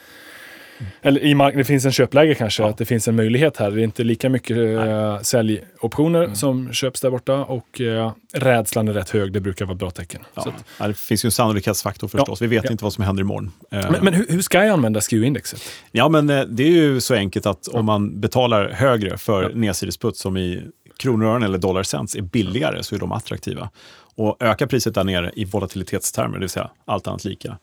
Eller 1.03 1.21
i 1.21 1.35
mark- 1.35 1.55
det 1.57 1.65
finns 1.65 1.85
en 1.85 1.93
köpläge 1.93 2.35
kanske, 2.35 2.65
att 2.65 2.79
det 2.79 2.85
finns 2.85 3.09
en 3.09 3.17
möjlighet 3.17 3.57
här. 3.57 3.71
Det 3.71 3.81
är 3.81 3.85
inte 3.85 4.05
lika 4.05 4.29
mycket 4.29 4.57
eh, 4.57 5.21
säljoptioner 5.21 6.35
som 6.35 6.73
köps 6.73 7.01
där 7.01 7.11
borta 7.11 7.35
och 7.45 7.81
eh, 7.81 8.13
rädslan 8.33 8.89
är 8.89 8.93
rätt 8.93 9.11
hög. 9.11 9.33
Det 9.33 9.41
brukar 9.41 9.65
vara 9.65 9.73
ett 9.73 9.79
bra 9.79 9.91
tecken. 9.91 10.21
Ja. 10.35 10.43
Att, 10.43 10.65
Ja, 10.79 10.89
det 10.89 10.95
finns 10.95 11.25
ju 11.25 11.27
en 11.27 11.33
sannolikhetsfaktor 11.33 12.09
förstås. 12.09 12.43
Vi 12.43 12.47
vet 12.47 12.65
Ja. 12.65 12.71
inte 12.71 12.85
vad 12.85 12.93
som 12.93 13.05
händer 13.05 13.21
imorgon. 13.23 13.51
Eh, 13.71 13.91
men 13.91 14.05
men 14.05 14.15
hur, 14.15 14.27
hur 14.29 14.41
ska 14.43 14.59
jag 14.65 14.69
använda 14.69 15.01
skew-indexet? 15.01 15.63
Ja, 15.93 16.09
men 16.09 16.27
det 16.27 16.63
är 16.63 16.71
ju 16.71 17.01
så 17.01 17.15
enkelt 17.15 17.47
att 17.47 17.69
om 17.69 17.85
man 17.87 18.21
betalar 18.21 18.69
högre 18.71 19.19
för 19.19 19.53
nedsidesputt 19.55 20.17
som 20.17 20.37
i 20.37 20.63
kronor 20.97 21.27
och 21.27 21.33
ören 21.33 21.43
eller 21.43 21.59
dollar 21.59 21.83
cents 21.83 22.15
är 22.17 22.23
billigare 22.23 22.83
så 22.83 22.95
är 22.95 22.99
de 22.99 23.13
attraktiva. 23.13 23.71
Och 24.15 24.37
ökar 24.41 24.67
priset 24.67 24.95
där 24.95 25.05
nere 25.05 25.31
i 25.37 25.45
volatilitetstermer, 25.45 26.35
det 26.35 26.41
vill 26.41 26.49
säga 26.49 26.71
allt 26.85 27.07
annat 27.07 27.25
lika, 27.25 27.57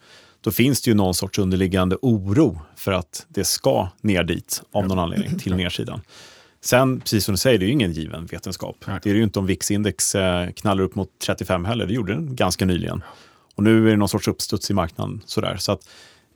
då 0.48 0.52
finns 0.52 0.82
det 0.82 0.92
ju 0.92 0.96
någon 0.96 1.14
sorts 1.14 1.40
underliggande 1.40 1.98
oro 2.02 2.62
för 2.76 2.92
att 2.92 3.26
det 3.30 3.44
ska 3.44 3.90
ner 4.02 4.24
dit 4.24 4.62
av 4.72 4.88
någon 4.88 5.00
anledning 5.00 5.40
till 5.40 5.56
nedsidan. 5.56 6.02
Sen, 6.62 7.00
precis 7.00 7.26
som 7.26 7.34
du 7.34 7.38
säger, 7.38 7.60
det 7.60 7.66
är 7.66 7.68
ju 7.68 7.74
ingen 7.74 7.92
given 7.92 8.26
vetenskap. 8.26 8.76
Nej. 8.88 9.00
Det 9.04 9.10
är 9.10 9.14
det 9.14 9.18
ju 9.18 9.24
inte 9.24 9.40
om 9.40 9.48
VIX-index 9.48 10.16
eh, 10.16 10.52
knallar 10.52 10.84
upp 10.84 10.96
mot 10.96 11.10
35 11.26 11.66
heller. 11.66 11.86
Det 11.86 11.94
gjorde 11.94 12.14
den 12.14 12.36
ganska 12.36 12.66
nyligen. 12.66 13.04
Och 13.56 13.64
nu 13.64 13.88
är 13.88 13.92
det 13.92 13.98
någon 13.98 14.10
sorts 14.10 14.28
uppstuds 14.28 14.72
i 14.72 14.74
marknaden. 14.74 15.22
Sådär. 15.26 15.58
Så 15.58 15.72
att 15.72 15.90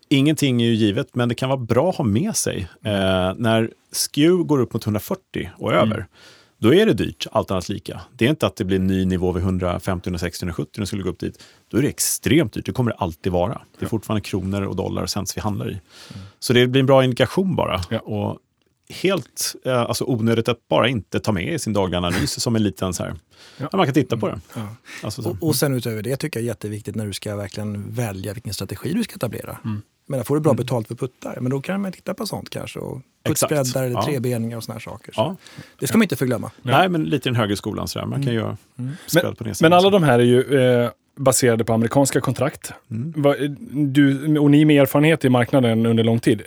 ingenting 0.10 0.62
är 0.62 0.66
ju 0.66 0.74
givet, 0.74 1.16
men 1.16 1.30
det 1.30 1.36
kan 1.36 1.50
vara 1.50 1.60
bra 1.60 1.90
att 1.90 1.96
ha 1.96 2.06
med 2.06 2.36
sig. 2.36 2.68
Eh, 2.84 3.34
när 3.38 3.72
SKEW 3.92 4.44
går 4.44 4.60
upp 4.60 4.74
mot 4.74 4.86
140 4.86 5.50
och 5.58 5.74
över, 5.74 6.08
då 6.62 6.74
är 6.74 6.86
det 6.86 6.94
dyrt, 6.94 7.28
allt 7.32 7.52
annat 7.52 7.70
lika. 7.70 8.02
Det 8.14 8.26
är 8.26 8.30
inte 8.30 8.48
att 8.48 8.56
det 8.56 8.66
blir 8.66 8.78
en 8.78 8.88
ny 8.88 9.06
nivå 9.06 9.32
vid 9.32 9.44
150, 9.44 10.08
160, 10.08 10.44
170 10.44 10.72
när 10.78 10.86
skulle 10.86 11.04
gå 11.04 11.10
upp 11.10 11.20
dit. 11.20 11.44
Då 11.72 11.78
är 11.78 11.82
det 11.82 11.88
extremt 11.88 12.54
dyrt, 12.54 12.66
det 12.66 12.72
kommer 12.72 12.92
det 12.92 12.98
alltid 12.98 13.32
vara. 13.32 13.62
Det 13.80 13.86
är 13.86 13.90
fortfarande 13.90 14.22
kronor 14.22 14.62
och 14.62 14.76
dollar 14.76 15.04
och 15.04 15.10
cents 15.10 15.38
vi 15.38 15.42
handlar 15.42 15.66
i. 15.66 15.72
Mm. 15.72 15.82
Så 16.40 16.54
det 16.54 16.68
blir 16.68 16.80
en 16.80 16.86
bra 16.86 17.04
indikation 17.04 17.56
bara. 17.56 17.82
Ja. 17.90 18.00
Och 18.00 18.40
helt 18.90 19.56
eh, 19.66 19.82
alltså 19.82 20.06
onödigt 20.08 20.50
att 20.50 20.68
bara 20.68 20.88
inte 20.88 21.20
ta 21.20 21.32
med 21.32 21.54
i 21.54 21.60
sin 21.60 21.74
dagliga 21.74 21.98
analys 21.98 22.42
som 22.42 22.56
en 22.56 22.64
liten 22.64 22.94
så 22.94 23.04
här, 23.04 23.16
ja. 23.58 23.70
man 23.74 23.86
kan 23.86 23.94
titta 23.94 24.18
på 24.18 24.28
det. 24.28 24.42
Ja. 24.56 24.76
Alltså 25.04 25.30
och, 25.30 25.38
och 25.42 25.56
sen 25.56 25.74
utöver 25.74 26.02
det 26.02 26.16
tycker 26.16 26.40
jag 26.40 26.44
är 26.44 26.48
jätteviktigt 26.48 26.96
när 26.96 27.06
du 27.06 27.14
ska 27.14 27.36
verkligen 27.36 27.94
välja 27.94 28.34
vilken 28.34 28.54
strategi 28.54 28.94
du 28.94 29.04
ska 29.04 29.16
etablera. 29.16 29.58
Mm. 29.66 29.82
Men 30.06 30.24
får 30.24 30.36
du 30.36 30.42
bra 30.42 30.52
mm. 30.52 30.58
betalt 30.58 30.88
för 30.88 30.96
puttar, 30.96 31.38
men 31.42 31.52
då 31.52 31.62
kan 31.62 31.82
man 31.82 31.92
titta 31.92 32.14
på 32.14 32.26
sånt 32.26 32.50
kanske. 32.50 32.80
Och 32.80 33.02
puttbreddar 33.24 33.84
eller 33.84 33.96
ja. 33.96 34.06
trebeningar 34.06 34.58
och 34.58 34.64
såna 34.64 34.74
här 34.74 34.80
saker. 34.80 35.12
Så 35.12 35.22
ja. 35.22 35.36
Det 35.80 35.88
ska 35.88 35.98
man 35.98 36.04
inte 36.04 36.16
förglömma. 36.16 36.52
Nej, 36.62 36.90
men 36.90 37.04
lite 37.04 37.30
i 37.30 37.32
den 37.32 37.36
högre 37.36 37.56
skolan. 37.56 37.88
Så 37.88 38.00
där. 38.00 38.06
Man 38.06 38.20
kan 38.20 38.32
mm. 38.32 38.36
göra 38.36 38.58
mm. 38.78 38.92
men, 39.14 39.36
på 39.36 39.44
det 39.44 39.62
Men 39.62 39.74
alla 39.74 39.90
de 39.90 40.04
här 40.04 40.20
är 40.20 40.24
ju 40.24 40.60
eh, 40.60 40.90
baserade 41.16 41.64
på 41.64 41.74
amerikanska 41.74 42.22
kontrakt. 42.22 42.74
Mm. 42.92 43.14
Du, 43.94 44.38
och 44.40 44.52
ni 44.52 44.66
med 44.66 44.82
erfarenhet 44.82 45.26
i 45.26 45.30
marknaden 45.30 45.86
under 45.86 46.04
lång 46.04 46.20
tid, 46.20 46.42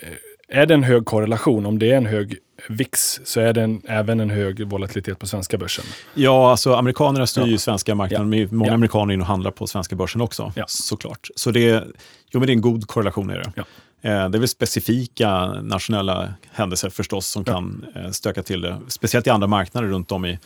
är 0.49 0.67
det 0.67 0.75
en 0.75 0.83
hög 0.83 1.05
korrelation, 1.05 1.67
om 1.67 1.79
det 1.79 1.93
är 1.93 1.97
en 1.97 2.07
hög 2.07 2.39
VIX, 2.69 3.21
så 3.25 3.41
är 3.41 3.53
det 3.53 3.63
en, 3.63 3.83
även 3.89 4.21
en 4.21 4.31
hög 4.31 4.67
volatilitet 4.67 5.19
på 5.19 5.27
svenska 5.27 5.59
börsen? 5.59 5.85
Ja, 6.15 6.51
alltså 6.51 6.75
amerikanerna 6.75 7.27
styr 7.27 7.43
ja. 7.43 7.47
ju 7.47 7.59
svenska 7.59 7.95
marknaden. 7.95 8.33
Ja. 8.33 8.49
Många 8.51 8.71
ja. 8.71 8.75
amerikaner 8.75 9.15
in 9.15 9.21
och 9.21 9.27
handlar 9.27 9.51
på 9.51 9.67
svenska 9.67 9.97
börsen 9.97 10.21
också, 10.21 10.53
ja. 10.57 10.65
såklart. 10.69 11.29
Så 11.37 11.51
det, 11.51 11.85
jo, 12.31 12.41
men 12.41 12.47
det 12.47 12.53
är 12.53 12.55
en 12.55 12.61
god 12.61 12.87
korrelation. 12.87 13.31
Är 13.31 13.39
det. 13.39 13.53
Ja. 13.57 13.65
Eh, 14.05 14.29
det 14.29 14.39
är 14.39 14.41
väl 14.41 14.49
specifika 14.49 15.47
nationella 15.47 16.35
händelser 16.53 16.91
förstås 16.91 17.27
som 17.27 17.45
kan 17.45 17.87
eh, 17.95 18.11
stöka 18.11 18.43
till 18.43 18.61
det. 18.61 18.81
Speciellt 18.89 19.27
i 19.27 19.31
andra 19.31 19.47
marknader 19.47 19.89
runt 19.89 20.13
om 20.13 20.25
i 20.25 20.39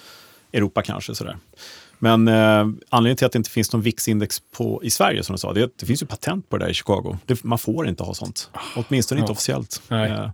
Europa 0.53 0.83
kanske. 0.83 1.15
Sådär. 1.15 1.37
Men 1.99 2.29
eh, 2.29 2.67
anledningen 2.89 3.17
till 3.17 3.27
att 3.27 3.33
det 3.33 3.37
inte 3.37 3.51
finns 3.51 3.73
någon 3.73 3.83
VIX-index 3.83 4.43
i 4.83 4.91
Sverige, 4.91 5.23
som 5.23 5.35
du 5.35 5.39
sa, 5.39 5.53
det, 5.53 5.71
det 5.77 5.87
finns 5.87 6.03
ju 6.03 6.07
patent 6.07 6.49
på 6.49 6.57
det 6.59 6.65
där 6.65 6.71
i 6.71 6.75
Chicago. 6.75 7.19
Det, 7.27 7.45
man 7.45 7.59
får 7.59 7.89
inte 7.89 8.03
ha 8.03 8.15
sånt, 8.15 8.51
åtminstone 8.77 9.21
inte 9.21 9.33
officiellt. 9.33 9.83
Eh, 9.91 10.31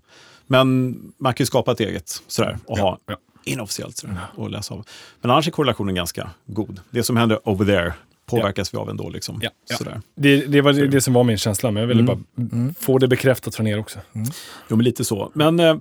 men 0.47 0.97
man 1.19 1.35
kan 1.35 1.45
ju 1.45 1.47
skapa 1.47 1.73
ett 1.73 1.81
eget 1.81 2.23
sådär, 2.27 2.59
och 2.67 2.79
ha 2.79 2.99
ja. 3.07 3.17
inofficiellt 3.45 3.97
sådär, 3.97 4.17
och 4.35 4.51
läsa 4.51 4.75
av. 4.75 4.87
Men 5.21 5.31
annars 5.31 5.49
är 5.49 5.53
korrelationen 5.53 5.95
ganska 5.95 6.31
god. 6.47 6.81
Det 6.91 7.03
som 7.03 7.17
händer 7.17 7.49
over 7.49 7.67
there 7.67 7.93
påverkas 8.27 8.71
ja. 8.73 8.79
vi 8.79 8.83
av 8.83 8.91
ändå. 8.91 9.09
Liksom. 9.09 9.39
Ja, 9.43 9.51
ja. 9.69 9.77
Sådär. 9.77 10.01
Det, 10.15 10.47
det 10.47 10.61
var 10.61 10.73
det, 10.73 10.87
det, 10.87 11.01
som 11.01 11.15
var 11.15 11.25
min 11.25 11.39
känsla, 11.39 11.71
men 11.71 11.81
jag 11.81 11.89
ville 11.89 12.01
mm. 12.01 12.25
bara 12.37 12.47
mm. 12.53 12.75
få 12.75 12.99
det 12.99 13.09
bekräftat 13.09 13.55
från 13.55 13.67
er 13.67 13.79
också. 13.79 13.99
Mm. 14.13 14.29
Jo, 14.69 14.77
men 14.77 14.85
lite 14.85 15.05
så. 15.05 15.31
Men 15.35 15.61
eh, 15.61 15.77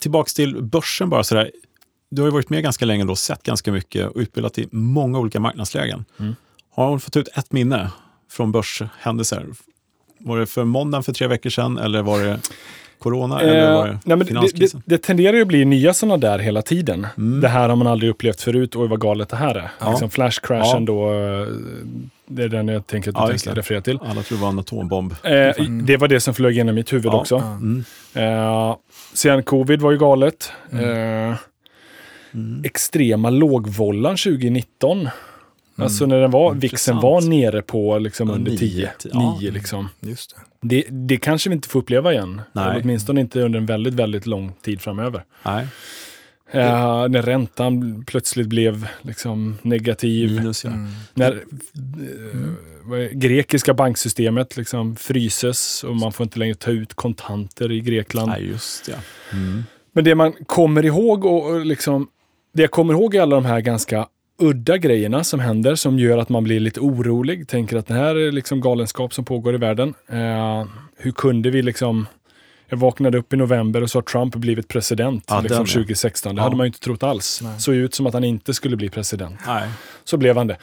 tillbaks 0.00 0.34
till 0.34 0.62
börsen 0.62 1.10
bara 1.10 1.24
sådär 1.24 1.50
du 2.10 2.22
har 2.22 2.28
ju 2.28 2.32
varit 2.32 2.50
med 2.50 2.62
ganska 2.62 2.84
länge 2.84 3.04
och 3.04 3.18
sett 3.18 3.42
ganska 3.42 3.72
mycket 3.72 4.06
och 4.06 4.16
utbildat 4.16 4.58
i 4.58 4.68
många 4.70 5.18
olika 5.18 5.40
marknadslägen. 5.40 6.04
Mm. 6.20 6.34
Har 6.74 6.88
hon 6.88 7.00
fått 7.00 7.16
ut 7.16 7.28
ett 7.34 7.52
minne 7.52 7.90
från 8.30 8.52
börshändelser? 8.52 9.46
Var 10.18 10.38
det 10.38 10.46
för 10.46 10.64
måndagen 10.64 11.02
för 11.02 11.12
tre 11.12 11.26
veckor 11.26 11.50
sedan 11.50 11.78
eller 11.78 12.02
var 12.02 12.20
det 12.20 12.40
corona? 12.98 13.42
Eh, 13.42 13.48
eller 13.48 13.72
var 13.72 13.88
det 13.88 13.98
nej, 14.04 14.16
men 14.16 14.26
det, 14.26 14.56
det, 14.56 14.72
det, 14.84 14.98
tenderar 14.98 15.40
att 15.40 15.48
bli 15.48 15.64
nya 15.64 15.94
sådana 15.94 16.16
där 16.16 16.38
hela 16.38 16.62
tiden. 16.62 17.06
Mm. 17.16 17.40
Det 17.40 17.48
här 17.48 17.68
har 17.68 17.76
man 17.76 17.86
aldrig 17.86 18.10
upplevt 18.10 18.40
förut. 18.40 18.74
och 18.74 18.88
vad 18.88 19.00
galet 19.00 19.28
det 19.28 19.36
här 19.36 19.54
är. 19.54 19.70
Ja. 19.78 19.90
Liksom 19.90 20.10
flash 20.10 20.40
crashen 20.42 20.84
ja. 20.84 20.92
då. 20.92 21.12
Eh, 21.12 21.46
det 22.26 22.42
är 22.42 22.48
den 22.48 22.68
jag 22.68 22.86
tänker 22.86 23.10
att 23.10 23.16
du 23.16 23.20
ja, 23.20 23.28
tänker 23.28 23.54
referera 23.54 23.80
till. 23.80 23.98
Alla 24.02 24.22
tror 24.22 24.38
det 24.38 24.42
var 24.42 24.50
en 24.50 24.58
atombomb. 24.58 25.14
Eh, 25.22 25.32
mm. 25.32 25.86
Det 25.86 25.96
var 25.96 26.08
det 26.08 26.20
som 26.20 26.34
flög 26.34 26.54
genom 26.54 26.74
mitt 26.74 26.92
huvud 26.92 27.14
också. 27.14 27.36
Mm. 27.36 27.84
Eh, 28.14 28.76
sen 29.14 29.42
covid 29.42 29.80
var 29.80 29.92
ju 29.92 29.98
galet. 29.98 30.52
Mm. 30.72 31.34
Mm. 32.38 32.64
extrema 32.64 33.30
lågvollan 33.30 34.16
2019. 34.16 34.98
Mm. 34.98 35.10
Alltså 35.76 36.06
när 36.06 36.20
den 36.20 36.30
var, 36.30 36.54
vixen 36.54 36.96
var 36.96 37.20
nere 37.20 37.62
på 37.62 37.98
liksom 37.98 38.30
under 38.30 38.56
10, 38.56 38.90
9 39.40 39.50
liksom. 39.50 39.88
Just 40.00 40.36
det. 40.36 40.42
Det, 40.60 40.84
det 40.90 41.16
kanske 41.16 41.50
vi 41.50 41.54
inte 41.54 41.68
får 41.68 41.80
uppleva 41.80 42.12
igen. 42.12 42.40
Nej. 42.52 42.80
Åtminstone 42.82 43.20
inte 43.20 43.40
under 43.40 43.58
en 43.58 43.66
väldigt, 43.66 43.94
väldigt 43.94 44.26
lång 44.26 44.52
tid 44.62 44.80
framöver. 44.80 45.24
Nej. 45.42 45.66
Uh, 46.54 47.08
när 47.08 47.22
räntan 47.22 48.04
plötsligt 48.06 48.46
blev 48.46 48.88
liksom 49.02 49.58
negativ. 49.62 50.32
Minus, 50.32 50.64
ja. 50.64 50.70
mm. 50.70 50.90
När 51.14 51.32
uh, 51.32 53.08
grekiska 53.12 53.74
banksystemet 53.74 54.56
liksom 54.56 54.96
fryses 54.96 55.84
och 55.84 55.96
man 55.96 56.12
får 56.12 56.24
inte 56.24 56.38
längre 56.38 56.54
ta 56.54 56.70
ut 56.70 56.94
kontanter 56.94 57.72
i 57.72 57.80
Grekland. 57.80 58.30
Nej, 58.30 58.46
just 58.46 58.88
ja. 58.88 58.96
Mm. 59.32 59.64
Men 59.92 60.04
det 60.04 60.14
man 60.14 60.32
kommer 60.32 60.84
ihåg 60.84 61.24
och 61.24 61.66
liksom 61.66 62.08
det 62.58 62.62
jag 62.62 62.70
kommer 62.70 62.94
ihåg 62.94 63.14
är 63.14 63.22
alla 63.22 63.36
de 63.36 63.44
här 63.44 63.60
ganska 63.60 64.06
udda 64.38 64.76
grejerna 64.76 65.24
som 65.24 65.40
händer 65.40 65.74
som 65.74 65.98
gör 65.98 66.18
att 66.18 66.28
man 66.28 66.44
blir 66.44 66.60
lite 66.60 66.80
orolig. 66.80 67.48
Tänker 67.48 67.76
att 67.76 67.86
det 67.86 67.94
här 67.94 68.14
är 68.14 68.32
liksom 68.32 68.60
galenskap 68.60 69.14
som 69.14 69.24
pågår 69.24 69.54
i 69.54 69.58
världen. 69.58 69.94
Eh, 70.08 70.66
hur 70.96 71.12
kunde 71.12 71.50
vi 71.50 71.62
liksom 71.62 72.06
jag 72.68 72.78
vaknade 72.78 73.18
upp 73.18 73.32
i 73.32 73.36
november 73.36 73.82
och 73.82 73.90
så 73.90 73.98
har 73.98 74.02
Trump 74.02 74.34
blivit 74.34 74.68
president 74.68 75.24
ja, 75.28 75.40
liksom 75.40 75.66
2016. 75.66 76.34
Det 76.34 76.40
ja. 76.40 76.44
hade 76.44 76.56
man 76.56 76.64
ju 76.64 76.68
inte 76.68 76.80
trott 76.80 77.02
alls. 77.02 77.40
Nej. 77.42 77.60
Såg 77.60 77.74
ut 77.74 77.94
som 77.94 78.06
att 78.06 78.14
han 78.14 78.24
inte 78.24 78.54
skulle 78.54 78.76
bli 78.76 78.88
president. 78.88 79.40
Nej. 79.46 79.68
Så 80.04 80.16
blev 80.16 80.36
han 80.36 80.46
det. 80.46 80.56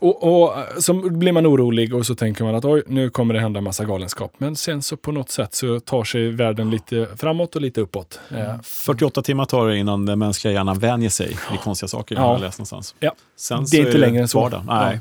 Och, 0.00 0.44
och 0.44 0.54
så 0.78 0.94
blir 0.94 1.32
man 1.32 1.46
orolig 1.46 1.94
och 1.94 2.06
så 2.06 2.14
tänker 2.14 2.44
man 2.44 2.54
att 2.54 2.64
oj, 2.64 2.82
nu 2.86 3.10
kommer 3.10 3.34
det 3.34 3.40
hända 3.40 3.60
massa 3.60 3.84
galenskap. 3.84 4.32
Men 4.38 4.56
sen 4.56 4.82
så 4.82 4.96
på 4.96 5.12
något 5.12 5.30
sätt 5.30 5.54
så 5.54 5.80
tar 5.80 6.04
sig 6.04 6.28
världen 6.28 6.70
lite 6.70 7.08
framåt 7.16 7.56
och 7.56 7.62
lite 7.62 7.80
uppåt. 7.80 8.20
Mm. 8.30 8.62
48 8.62 9.22
timmar 9.22 9.44
tar 9.44 9.66
det 9.66 9.78
innan 9.78 10.06
den 10.06 10.18
mänskliga 10.18 10.54
hjärnan 10.54 10.78
vänjer 10.78 11.10
sig 11.10 11.36
vid 11.50 11.60
konstiga 11.60 11.88
saker. 11.88 12.14
Ja. 12.14 12.32
Jag 12.32 12.40
läst 12.40 12.58
någonstans. 12.58 12.94
Ja. 12.98 13.12
Sen 13.36 13.64
det 13.70 13.76
är 13.76 13.86
inte 13.86 13.96
är 13.96 13.98
längre 13.98 14.22
än 14.22 14.28
så. 14.28 14.62
Nej. 14.66 15.00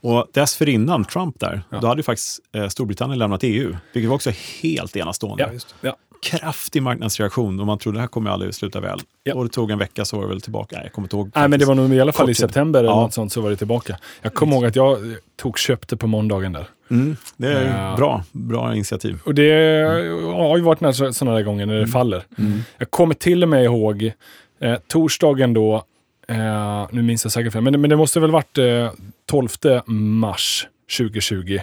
Och 0.00 0.26
dessförinnan, 0.32 1.04
Trump 1.04 1.40
där, 1.40 1.62
ja. 1.70 1.78
då 1.80 1.86
hade 1.86 1.98
ju 1.98 2.02
faktiskt 2.02 2.40
eh, 2.52 2.68
Storbritannien 2.68 3.18
lämnat 3.18 3.40
EU, 3.42 3.76
vilket 3.92 4.08
var 4.08 4.14
också 4.14 4.30
helt 4.62 4.96
enastående. 4.96 5.50
Ja, 5.52 5.60
ja. 5.80 5.96
Kraftig 6.22 6.82
marknadsreaktion 6.82 7.60
och 7.60 7.66
man 7.66 7.78
trodde 7.78 7.98
det 7.98 8.00
här 8.00 8.08
kommer 8.08 8.30
aldrig 8.30 8.54
sluta 8.54 8.80
väl. 8.80 9.00
Ja. 9.24 9.34
Och 9.34 9.44
det 9.44 9.50
tog 9.50 9.70
en 9.70 9.78
vecka 9.78 10.04
så 10.04 10.16
var 10.16 10.22
det 10.22 10.28
väl 10.28 10.40
tillbaka. 10.40 10.80
Jag 10.82 10.92
kommer 10.92 11.06
inte 11.06 11.16
ihåg. 11.16 11.30
Nej, 11.34 11.48
men 11.48 11.60
det 11.60 11.66
var 11.66 11.74
nog 11.74 11.94
i 11.94 12.00
alla 12.00 12.12
fall 12.12 12.30
i 12.30 12.34
september 12.34 12.80
eller 12.80 12.90
något 12.90 13.14
sånt 13.14 13.32
så 13.32 13.40
var 13.40 13.50
det 13.50 13.56
tillbaka. 13.56 13.98
Jag 14.22 14.34
kommer 14.34 14.56
ihåg 14.56 14.64
att 14.64 14.76
jag 14.76 14.98
tog 15.36 15.58
köpte 15.58 15.96
på 15.96 16.06
måndagen 16.06 16.52
där. 16.52 16.68
Mm, 16.90 17.16
det 17.36 17.52
är 17.52 17.90
uh, 17.90 17.96
bra, 17.96 18.24
bra 18.32 18.74
initiativ. 18.74 19.18
Och 19.24 19.34
det 19.34 19.52
mm. 19.52 20.24
har 20.24 20.56
ju 20.56 20.62
varit 20.62 20.80
några 20.80 21.12
sådana 21.12 21.36
där 21.36 21.42
gånger 21.42 21.66
när 21.66 21.74
det 21.74 21.80
mm. 21.80 21.92
faller. 21.92 22.22
Mm. 22.38 22.60
Jag 22.78 22.90
kommer 22.90 23.14
till 23.14 23.42
och 23.42 23.48
med 23.48 23.64
ihåg 23.64 24.12
eh, 24.60 24.76
torsdagen 24.86 25.54
då, 25.54 25.84
eh, 26.28 26.86
nu 26.90 27.02
minns 27.02 27.24
jag 27.24 27.32
säkert 27.32 27.52
fel, 27.52 27.62
men, 27.62 27.80
men 27.80 27.90
det 27.90 27.96
måste 27.96 28.20
väl 28.20 28.30
varit 28.30 28.58
eh, 28.58 28.90
12 29.26 29.48
mars 29.86 30.68
2020. 30.98 31.58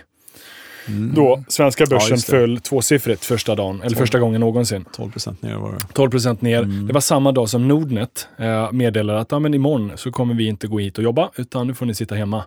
Mm. 0.88 1.14
Då 1.16 1.44
svenska 1.48 1.86
börsen 1.86 2.18
ja, 2.18 2.38
föll 2.38 2.60
tvåsiffrigt 2.60 3.26
första 3.26 3.56
dagen, 3.56 3.76
eller 3.82 3.90
12, 3.90 3.98
första 3.98 4.20
gången 4.20 4.42
någonsin. 4.42 4.86
12% 4.98 5.36
ner 5.40 5.56
var 5.56 5.72
det. 5.72 5.78
12% 6.02 6.38
ner. 6.40 6.64
Mm. 6.64 6.88
Det 6.88 6.94
var 6.94 7.02
samma 7.02 7.32
dag 7.32 7.50
som 7.50 7.68
Nordnet 7.68 8.28
eh, 8.38 8.72
meddelade 8.72 9.20
att 9.20 9.32
ja, 9.32 9.40
men 9.40 9.54
imorgon 9.54 9.92
så 9.96 10.12
kommer 10.12 10.34
vi 10.34 10.48
inte 10.48 10.68
gå 10.68 10.80
hit 10.80 10.98
och 10.98 11.04
jobba, 11.04 11.30
utan 11.36 11.68
nu 11.68 11.74
får 11.74 11.86
ni 11.86 11.96
sitta 11.96 12.16
hemma 12.16 12.44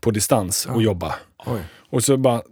på 0.00 0.10
distans 0.10 0.66
och 0.66 0.82
jobba. 0.82 1.14
Oj. 1.46 1.60
Och 1.90 2.04
så 2.04 2.16
bara 2.16 2.42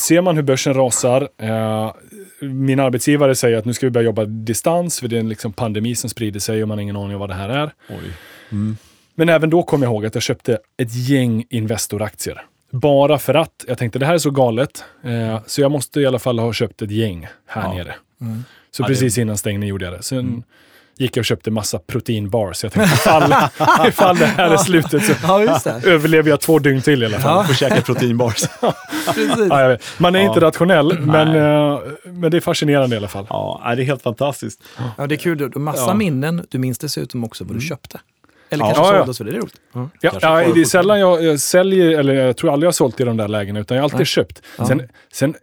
ser 0.00 0.20
man 0.20 0.36
hur 0.36 0.42
börsen 0.42 0.74
rasar. 0.74 1.28
Eh, 1.38 1.92
min 2.40 2.80
arbetsgivare 2.80 3.34
säger 3.34 3.58
att 3.58 3.64
nu 3.64 3.74
ska 3.74 3.86
vi 3.86 3.90
börja 3.90 4.04
jobba 4.04 4.24
distans, 4.24 5.00
för 5.00 5.08
det 5.08 5.16
är 5.16 5.20
en 5.20 5.28
liksom 5.28 5.52
pandemi 5.52 5.94
som 5.94 6.10
sprider 6.10 6.40
sig 6.40 6.62
och 6.62 6.68
man 6.68 6.78
har 6.78 6.82
ingen 6.82 6.96
aning 6.96 7.14
om 7.14 7.20
vad 7.20 7.30
det 7.30 7.34
här 7.34 7.48
är. 7.48 7.72
Mm. 8.52 8.76
Men 9.14 9.28
även 9.28 9.50
då 9.50 9.62
kom 9.62 9.82
jag 9.82 9.92
ihåg 9.92 10.06
att 10.06 10.14
jag 10.14 10.22
köpte 10.22 10.58
ett 10.76 10.94
gäng 10.94 11.44
Investor-aktier. 11.50 12.42
Bara 12.70 13.18
för 13.18 13.34
att 13.34 13.64
jag 13.68 13.78
tänkte 13.78 13.98
det 13.98 14.06
här 14.06 14.14
är 14.14 14.18
så 14.18 14.30
galet, 14.30 14.84
eh, 15.04 15.40
så 15.46 15.60
jag 15.60 15.70
måste 15.70 16.00
i 16.00 16.06
alla 16.06 16.18
fall 16.18 16.38
ha 16.38 16.52
köpt 16.52 16.82
ett 16.82 16.90
gäng 16.90 17.28
här 17.46 17.62
ja. 17.62 17.74
nere. 17.74 17.94
Mm. 18.20 18.44
Så 18.70 18.82
ja, 18.82 18.86
precis 18.86 19.14
det... 19.14 19.20
innan 19.20 19.38
stängning 19.38 19.68
gjorde 19.68 19.84
jag 19.84 19.94
det. 19.94 20.02
Sen 20.02 20.18
mm. 20.18 20.42
gick 20.98 21.16
jag 21.16 21.22
och 21.22 21.24
köpte 21.24 21.50
massa 21.50 21.78
proteinbars. 21.78 22.62
Jag 22.62 22.72
tänkte 22.72 22.94
ifall, 22.94 23.34
ifall 23.88 24.16
det 24.16 24.26
här 24.26 24.50
är 24.50 24.56
slutet 24.56 25.04
så 25.04 25.12
ja, 25.22 25.60
överlever 25.84 26.30
jag 26.30 26.40
två 26.40 26.58
dygn 26.58 26.82
till 26.82 27.02
i 27.02 27.06
alla 27.06 27.20
fall. 27.20 27.44
Ja. 27.44 27.50
Och 27.50 27.56
käka 27.56 27.82
proteinbars. 27.82 28.44
ja, 29.50 29.76
Man 29.98 30.14
är 30.14 30.20
inte 30.20 30.40
rationell, 30.40 30.98
men, 31.00 31.28
uh, 31.28 31.80
men 32.04 32.30
det 32.30 32.36
är 32.36 32.40
fascinerande 32.40 32.96
i 32.96 32.98
alla 32.98 33.08
fall. 33.08 33.26
Ja, 33.30 33.72
det 33.76 33.82
är 33.82 33.86
helt 33.86 34.02
fantastiskt. 34.02 34.62
Ja, 34.98 35.06
det 35.06 35.14
är 35.14 35.18
kul. 35.18 35.38
Du 35.38 35.44
har 35.44 35.58
massa 35.58 35.94
minnen. 35.94 36.46
Du 36.48 36.58
minns 36.58 36.78
dessutom 36.78 37.24
också 37.24 37.44
vad 37.44 37.50
du 37.50 37.58
mm. 37.58 37.68
köpte. 37.68 38.00
Eller 38.50 38.64
kanske 38.64 38.82
ja, 38.82 38.98
såldes, 38.98 39.18
för 39.18 39.24
det 39.24 39.30
är 39.30 39.34
roligt. 39.34 39.60
Ja, 39.72 39.88
ja, 40.00 40.12
ja 40.22 40.52
det 40.54 40.60
är 40.60 40.64
sällan 40.64 41.00
jag, 41.00 41.24
jag, 41.24 41.40
säljer, 41.40 41.98
eller 41.98 42.14
jag 42.14 42.36
tror 42.36 42.52
aldrig 42.52 42.66
jag 42.66 42.68
har 42.68 42.72
sålt 42.72 43.00
i 43.00 43.04
de 43.04 43.16
där 43.16 43.28
lägena, 43.28 43.60
utan 43.60 43.76
jag 43.76 43.82
har 43.82 43.84
alltid 43.84 43.98
Nej. 43.98 44.06
köpt. 44.06 44.42
Sen, 44.66 44.82
sen, 45.12 45.34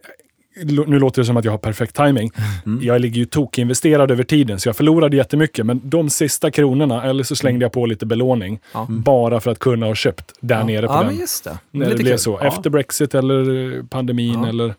nu 0.86 0.98
låter 0.98 1.22
det 1.22 1.26
som 1.26 1.36
att 1.36 1.44
jag 1.44 1.52
har 1.52 1.58
perfekt 1.58 1.96
timing. 1.96 2.30
Mm. 2.66 2.84
Jag 2.84 3.00
ligger 3.00 3.16
ju 3.16 3.24
tokinvesterad 3.24 4.10
över 4.10 4.24
tiden, 4.24 4.60
så 4.60 4.68
jag 4.68 4.76
förlorade 4.76 5.16
jättemycket. 5.16 5.66
Men 5.66 5.80
de 5.84 6.10
sista 6.10 6.50
kronorna, 6.50 7.04
eller 7.04 7.24
så 7.24 7.36
slängde 7.36 7.64
jag 7.64 7.72
på 7.72 7.86
lite 7.86 8.06
belåning, 8.06 8.60
mm. 8.74 9.02
bara 9.02 9.40
för 9.40 9.50
att 9.50 9.58
kunna 9.58 9.86
ha 9.86 9.94
köpt 9.94 10.32
där 10.40 10.58
ja. 10.58 10.66
nere 10.66 10.86
på 10.86 10.92
ja, 10.92 10.98
den. 10.98 11.06
Men 11.06 11.16
just 11.16 11.44
det. 11.44 11.58
När 11.70 11.90
det 11.90 11.96
blev 11.96 12.16
så. 12.16 12.38
Efter 12.38 12.70
Brexit 12.70 13.14
eller 13.14 13.82
pandemin 13.82 14.44
eller... 14.44 14.74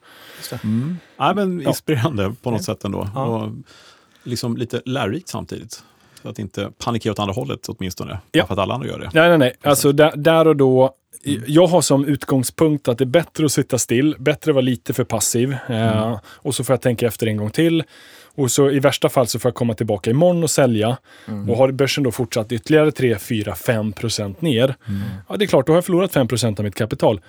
Mm. 0.63 0.97
Ja, 1.17 1.33
men 1.33 1.67
inspirerande 1.67 2.33
på 2.41 2.51
något 2.51 2.63
sätt 2.63 2.83
ändå. 2.83 3.09
Och 3.15 3.51
liksom 4.23 4.57
lite 4.57 4.81
lärorikt 4.85 5.27
samtidigt. 5.27 5.83
Så 6.25 6.29
att 6.29 6.39
inte 6.39 6.71
panikera 6.77 7.11
åt 7.11 7.19
andra 7.19 7.33
hållet 7.33 7.59
åtminstone. 7.67 8.19
Ja. 8.31 8.45
För 8.45 8.53
att 8.53 8.59
alla 8.59 8.73
andra 8.73 8.87
gör 8.87 8.99
det. 8.99 9.09
Nej, 9.13 9.29
nej, 9.29 9.37
nej. 9.37 9.53
Alltså 9.61 9.91
där, 9.91 10.13
där 10.15 10.47
och 10.47 10.55
då. 10.55 10.93
Jag 11.47 11.67
har 11.67 11.81
som 11.81 12.05
utgångspunkt 12.05 12.87
att 12.87 12.97
det 12.97 13.03
är 13.03 13.05
bättre 13.05 13.45
att 13.45 13.51
sitta 13.51 13.77
still, 13.77 14.15
bättre 14.19 14.51
att 14.51 14.55
vara 14.55 14.61
lite 14.61 14.93
för 14.93 15.03
passiv. 15.03 15.57
Eh, 15.69 16.19
och 16.25 16.55
så 16.55 16.63
får 16.63 16.73
jag 16.73 16.81
tänka 16.81 17.07
efter 17.07 17.27
en 17.27 17.37
gång 17.37 17.49
till. 17.49 17.83
Och 18.35 18.51
så 18.51 18.69
i 18.69 18.79
värsta 18.79 19.09
fall 19.09 19.27
så 19.27 19.39
får 19.39 19.49
jag 19.49 19.55
komma 19.55 19.73
tillbaka 19.73 20.09
imorgon 20.09 20.43
och 20.43 20.49
sälja. 20.49 20.97
Och 21.49 21.57
har 21.57 21.71
börsen 21.71 22.03
då 22.03 22.11
fortsatt 22.11 22.51
ytterligare 22.51 22.91
3, 22.91 23.17
4, 23.19 23.55
5 23.55 23.93
procent 23.93 24.41
ner. 24.41 24.75
Ja, 25.29 25.37
det 25.37 25.45
är 25.45 25.47
klart, 25.47 25.67
då 25.67 25.73
har 25.73 25.77
jag 25.77 25.85
förlorat 25.85 26.13
5 26.13 26.27
procent 26.27 26.59
av 26.59 26.65
mitt 26.65 26.75
kapital. 26.75 27.21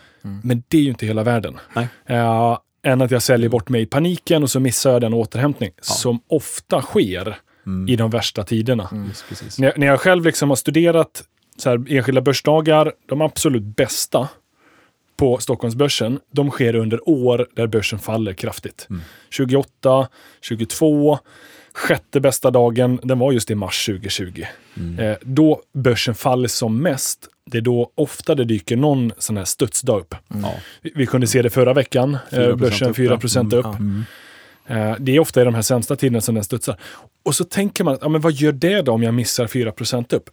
Men 0.42 0.62
det 0.68 0.78
är 0.78 0.82
ju 0.82 0.88
inte 0.88 1.06
hela 1.06 1.22
världen. 1.22 1.58
Eh, 2.06 2.58
än 2.82 3.02
att 3.02 3.10
jag 3.10 3.22
säljer 3.22 3.48
bort 3.48 3.68
mig 3.68 3.82
i 3.82 3.86
paniken 3.86 4.42
och 4.42 4.50
så 4.50 4.60
missar 4.60 4.92
jag 4.92 5.00
den 5.00 5.14
återhämtning 5.14 5.70
som 5.80 6.20
ofta 6.28 6.82
sker 6.82 7.36
i 7.88 7.96
de 7.96 8.10
värsta 8.10 8.44
tiderna. 8.44 8.88
Precis. 9.28 9.58
När, 9.58 9.68
jag, 9.68 9.78
när 9.78 9.86
jag 9.86 10.00
själv 10.00 10.24
liksom 10.24 10.48
har 10.48 10.56
studerat 10.56 11.24
så 11.56 11.70
här, 11.70 11.84
enskilda 11.88 12.20
börsdagar, 12.20 12.92
de 13.06 13.20
absolut 13.20 13.62
bästa 13.62 14.28
på 15.16 15.38
Stockholmsbörsen, 15.38 16.20
de 16.32 16.50
sker 16.50 16.74
under 16.74 17.08
år 17.08 17.46
där 17.54 17.66
börsen 17.66 17.98
faller 17.98 18.32
kraftigt. 18.32 18.88
28, 19.30 20.08
22, 20.40 21.18
sjätte 21.72 22.20
bästa 22.20 22.50
dagen, 22.50 23.00
den 23.02 23.18
var 23.18 23.32
just 23.32 23.50
i 23.50 23.54
mars 23.54 23.86
2020. 23.86 24.44
Eh, 24.98 25.16
då 25.22 25.62
börsen 25.74 26.14
faller 26.14 26.48
som 26.48 26.82
mest, 26.82 27.28
det 27.50 27.58
är 27.58 27.62
då 27.62 27.92
ofta 27.94 28.34
det 28.34 28.44
dyker 28.44 28.76
någon 28.76 29.12
sån 29.18 29.36
här 29.36 29.44
studsdag 29.44 30.00
upp. 30.00 30.14
Ja. 30.28 30.54
Vi, 30.82 30.92
vi 30.94 31.06
kunde 31.06 31.26
se 31.26 31.42
det 31.42 31.50
förra 31.50 31.74
veckan, 31.74 32.18
eh, 32.30 32.38
4% 32.38 32.56
börsen 32.56 32.90
upp, 32.90 32.96
4 32.96 33.12
ja. 33.12 33.18
procent 33.18 33.52
Mm, 33.52 33.66
upp. 33.66 33.80
Eh, 34.66 34.94
Det 35.00 35.16
är 35.16 35.20
ofta 35.20 35.40
i 35.42 35.44
de 35.44 35.54
här 35.54 35.62
sämsta 35.62 35.96
tiderna 35.96 36.20
som 36.20 36.34
den 36.34 36.44
studsar. 36.44 36.76
Och 37.24 37.34
så 37.34 37.44
tänker 37.44 37.84
man, 37.84 37.98
ja, 38.00 38.08
men 38.08 38.20
vad 38.20 38.32
gör 38.32 38.52
det 38.52 38.82
då 38.82 38.92
om 38.92 39.02
jag 39.02 39.14
missar 39.14 39.46
4% 39.46 40.12
upp? 40.14 40.30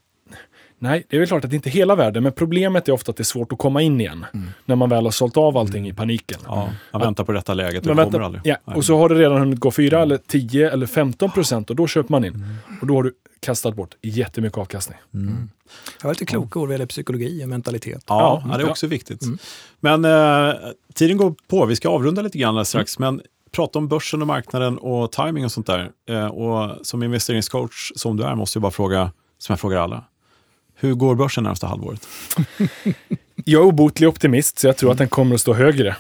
Nej, 0.80 1.06
det 1.10 1.16
är 1.16 1.20
väl 1.20 1.28
klart 1.28 1.44
att 1.44 1.50
det 1.50 1.56
inte 1.56 1.70
är 1.70 1.72
hela 1.72 1.96
världen, 1.96 2.24
men 2.24 2.32
problemet 2.32 2.88
är 2.88 2.92
ofta 2.92 3.10
att 3.12 3.18
det 3.18 3.22
är 3.22 3.26
svårt 3.26 3.52
att 3.52 3.58
komma 3.58 3.82
in 3.82 4.02
igen. 4.02 4.26
När 4.66 4.76
man 4.76 4.90
väl 4.90 5.04
har 5.04 5.12
sålt 5.12 5.38
av 5.38 5.58
allting 5.58 5.88
i 5.88 5.94
paniken. 5.94 6.40
Ja, 6.46 6.70
man 6.94 7.02
väntar 7.02 7.24
på 7.24 7.34
rätta 7.34 7.54
läget 7.54 7.88
och 7.88 7.96
det 7.96 8.04
kommer 8.04 8.20
aldrig. 8.20 8.42
ja, 8.46 8.58
och 8.64 8.86
så 8.86 8.98
har 8.98 9.10
det 9.10 9.16
redan 9.16 9.40
hunnit 9.40 9.60
gå 9.60 9.72
4 9.72 10.02
eller 10.02 10.18
10 10.18 10.72
eller 10.72 10.86
15 10.86 11.32
procent 11.32 11.70
och 11.70 11.76
då 11.76 11.88
köper 11.88 12.12
man 12.12 12.26
in. 12.26 12.46
Och 12.82 12.88
då 12.88 12.96
har 12.96 13.04
du 13.04 13.14
kastat 13.40 13.76
bort 13.76 13.96
jättemycket 14.02 14.58
avkastning. 14.58 14.98
Jag 16.02 16.08
har 16.08 16.10
lite 16.14 16.26
kloka 16.26 16.60
ord 16.60 16.68
vad 16.68 16.74
gäller 16.74 16.86
psykologi 16.86 17.44
och 17.44 17.50
mentalitet. 17.50 18.04
Ja, 18.08 18.44
Ja, 18.46 18.58
det 18.58 18.64
är 18.64 18.66
ja. 18.66 18.72
också 18.72 18.88
viktigt. 18.88 19.22
Men 19.80 20.06
eh, 20.06 20.54
tiden 20.94 21.18
går 21.18 21.36
på, 21.48 21.66
vi 21.66 21.76
ska 21.76 21.90
avrunda 21.90 22.22
lite 22.22 22.38
grann 22.38 22.66
strax, 22.66 23.00
men 23.00 23.22
prata 23.54 23.80
om 23.80 23.88
börsen 23.88 24.22
och 24.22 24.28
marknaden 24.28 24.78
och 24.78 25.12
timing 25.12 25.46
och 25.46 25.52
sånt 25.52 25.68
där. 25.68 25.90
Eh, 26.10 26.26
och 26.26 26.86
som 26.86 27.04
investeringscoach 27.04 27.92
som 27.96 28.18
du 28.18 28.24
är 28.24 28.36
måste 28.36 28.58
jag 28.58 28.62
bara 28.62 28.72
fråga, 28.72 29.12
som 29.38 29.54
jag 29.54 29.60
frågar 29.60 29.80
alla, 29.80 30.04
hur 30.76 30.94
går 30.94 31.16
börsen 31.16 31.44
närmsta 31.44 31.68
halvåret? 31.68 32.08
Jag 33.46 33.62
är 33.62 33.66
obotlig 33.66 34.10
optimist, 34.10 34.60
så 34.60 34.68
jag 34.68 34.78
tror 34.78 34.92
att 34.92 34.98
den 34.98 35.08
kommer 35.08 35.36
att 35.36 35.42
stå 35.42 35.54
högre. 35.54 35.96